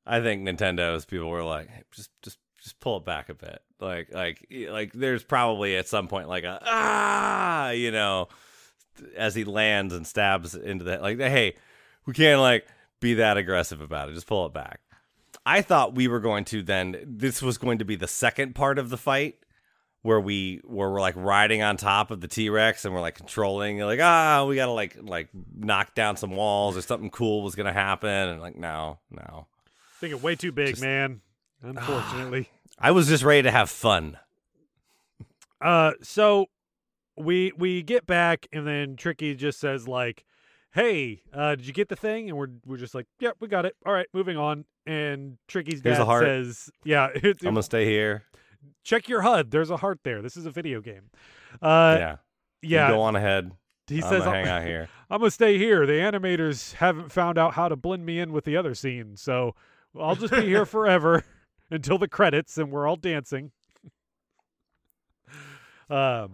I 0.08 0.20
think 0.20 0.42
Nintendo's 0.46 1.04
people 1.04 1.28
were 1.28 1.42
like, 1.42 1.68
hey, 1.68 1.82
just 1.92 2.10
just 2.22 2.38
just 2.62 2.78
pull 2.80 2.96
it 2.98 3.04
back 3.04 3.28
a 3.28 3.34
bit. 3.34 3.60
Like 3.80 4.12
like 4.14 4.46
like 4.70 4.92
there's 4.92 5.24
probably 5.24 5.76
at 5.76 5.88
some 5.88 6.06
point 6.08 6.28
like 6.28 6.44
a 6.44 6.58
ah, 6.62 7.70
you 7.70 7.90
know, 7.90 8.28
as 9.16 9.34
he 9.34 9.44
lands 9.44 9.92
and 9.92 10.06
stabs 10.06 10.54
into 10.54 10.84
that 10.84 11.02
like 11.02 11.18
hey, 11.18 11.56
we 12.06 12.12
can't 12.12 12.40
like 12.40 12.66
be 13.00 13.14
that 13.14 13.36
aggressive 13.36 13.80
about 13.80 14.08
it. 14.08 14.14
Just 14.14 14.26
pull 14.28 14.46
it 14.46 14.52
back. 14.54 14.80
I 15.47 15.62
thought 15.62 15.94
we 15.94 16.09
were 16.09 16.20
going 16.20 16.44
to 16.47 16.62
then 16.62 16.97
this 17.07 17.40
was 17.40 17.57
going 17.57 17.78
to 17.78 17.84
be 17.84 17.94
the 17.94 18.09
second 18.09 18.55
part 18.57 18.78
of 18.78 18.90
the 18.90 18.97
fight 18.97 19.36
where 20.03 20.20
we 20.20 20.61
where 20.64 20.90
we're 20.90 21.01
like 21.01 21.14
riding 21.16 21.62
on 21.62 21.76
top 21.76 22.11
of 22.11 22.20
the 22.20 22.28
T-Rex 22.28 22.84
and 22.84 22.92
we're 22.92 23.01
like 23.01 23.14
controlling 23.14 23.78
like 23.78 24.01
ah 24.01 24.44
we 24.44 24.57
got 24.57 24.66
to 24.66 24.72
like 24.72 24.97
like 25.01 25.28
knock 25.57 25.94
down 25.94 26.16
some 26.16 26.32
walls 26.32 26.76
or 26.76 26.82
something 26.82 27.11
cool 27.11 27.42
was 27.42 27.55
going 27.55 27.66
to 27.66 27.72
happen 27.72 28.11
and 28.11 28.40
like 28.40 28.57
no, 28.57 28.99
no. 29.11 29.47
Thinking 30.01 30.20
way 30.20 30.34
too 30.34 30.53
big, 30.53 30.70
Just- 30.70 30.82
man. 30.82 31.22
Unfortunately. 31.62 32.51
I 32.78 32.90
was 32.90 33.09
just 33.09 33.24
ready 33.24 33.42
to 33.42 33.51
have 33.51 33.70
fun. 33.70 34.18
Uh, 35.61 35.92
so 36.03 36.47
we 37.16 37.53
we 37.57 37.82
get 37.82 38.07
back, 38.07 38.47
and 38.53 38.66
then 38.66 38.97
Tricky 38.97 39.34
just 39.34 39.59
says 39.59 39.88
like, 39.88 40.24
"Hey, 40.72 41.22
uh, 41.32 41.55
did 41.55 41.66
you 41.66 41.72
get 41.72 41.88
the 41.88 41.97
thing?" 41.97 42.28
And 42.28 42.36
we're 42.36 42.51
we're 42.66 42.76
just 42.76 42.94
like, 42.94 43.07
"Yep, 43.20 43.36
we 43.40 43.49
got 43.49 43.64
it. 43.64 43.74
All 43.86 43.92
right, 43.94 44.07
moving 44.12 44.36
on." 44.36 44.66
And 44.87 45.37
Tricky's 45.49 45.80
Here's 45.82 45.99
dad 45.99 46.20
says, 46.20 46.70
"Yeah, 46.84 47.09
I'm 47.24 47.34
gonna 47.43 47.62
stay 47.62 47.84
here. 47.84 48.22
check 48.84 49.09
your 49.09 49.22
HUD. 49.22 49.51
There's 49.51 49.70
a 49.70 49.76
heart 49.76 50.01
there. 50.05 50.22
This 50.22 50.37
is 50.37 50.47
a 50.47 50.51
video 50.51 50.80
game." 50.80 51.11
Uh, 51.61 51.97
yeah, 51.99 52.16
yeah. 52.62 52.89
You 52.89 52.95
go 52.95 53.01
on 53.03 53.16
ahead. 53.16 53.51
he 53.89 53.97
I'm 54.03 54.09
says, 54.09 54.24
gonna 54.24 54.37
hang 54.37 54.49
out 54.49 54.62
here. 54.66 54.89
"I'm 55.11 55.18
gonna 55.18 55.30
stay 55.32 55.59
here. 55.59 55.87
The 55.87 55.95
animators 55.95 56.74
haven't 56.74 57.11
found 57.11 57.37
out 57.39 57.55
how 57.55 57.68
to 57.68 57.74
blend 57.76 58.07
me 58.07 58.20
in 58.20 58.32
with 58.32 58.45
the 58.45 58.57
other 58.57 58.74
scenes, 58.74 59.20
so 59.20 59.55
I'll 59.99 60.14
just 60.16 60.32
be 60.32 60.43
here 60.43 60.64
forever 60.66 61.24
until 61.70 61.99
the 61.99 62.09
credits, 62.09 62.57
and 62.59 62.70
we're 62.70 62.87
all 62.87 62.97
dancing." 62.97 63.51
Um, 65.91 66.32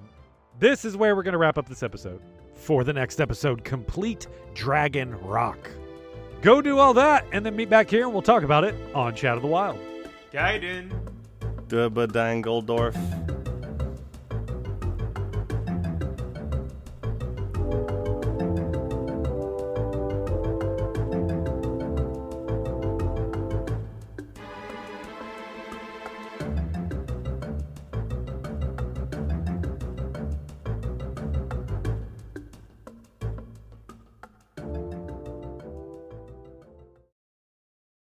this 0.58 0.84
is 0.84 0.96
where 0.96 1.14
we're 1.16 1.22
to 1.32 1.38
wrap 1.38 1.58
up 1.58 1.68
this 1.68 1.82
episode. 1.82 2.20
For 2.54 2.84
the 2.84 2.92
next 2.92 3.20
episode, 3.20 3.64
Complete 3.64 4.26
Dragon 4.54 5.18
Rock. 5.20 5.70
Go 6.42 6.60
do 6.60 6.78
all 6.80 6.94
that 6.94 7.24
and 7.30 7.46
then 7.46 7.54
meet 7.54 7.70
back 7.70 7.88
here 7.88 8.02
and 8.02 8.12
we'll 8.12 8.20
talk 8.20 8.42
about 8.42 8.64
it 8.64 8.74
on 8.94 9.14
Chat 9.14 9.36
of 9.36 9.42
the 9.42 9.48
Wild. 9.48 9.78
Gaiden. 10.32 10.90
Dubba 11.68 12.08
Dangeldorf. 12.08 13.41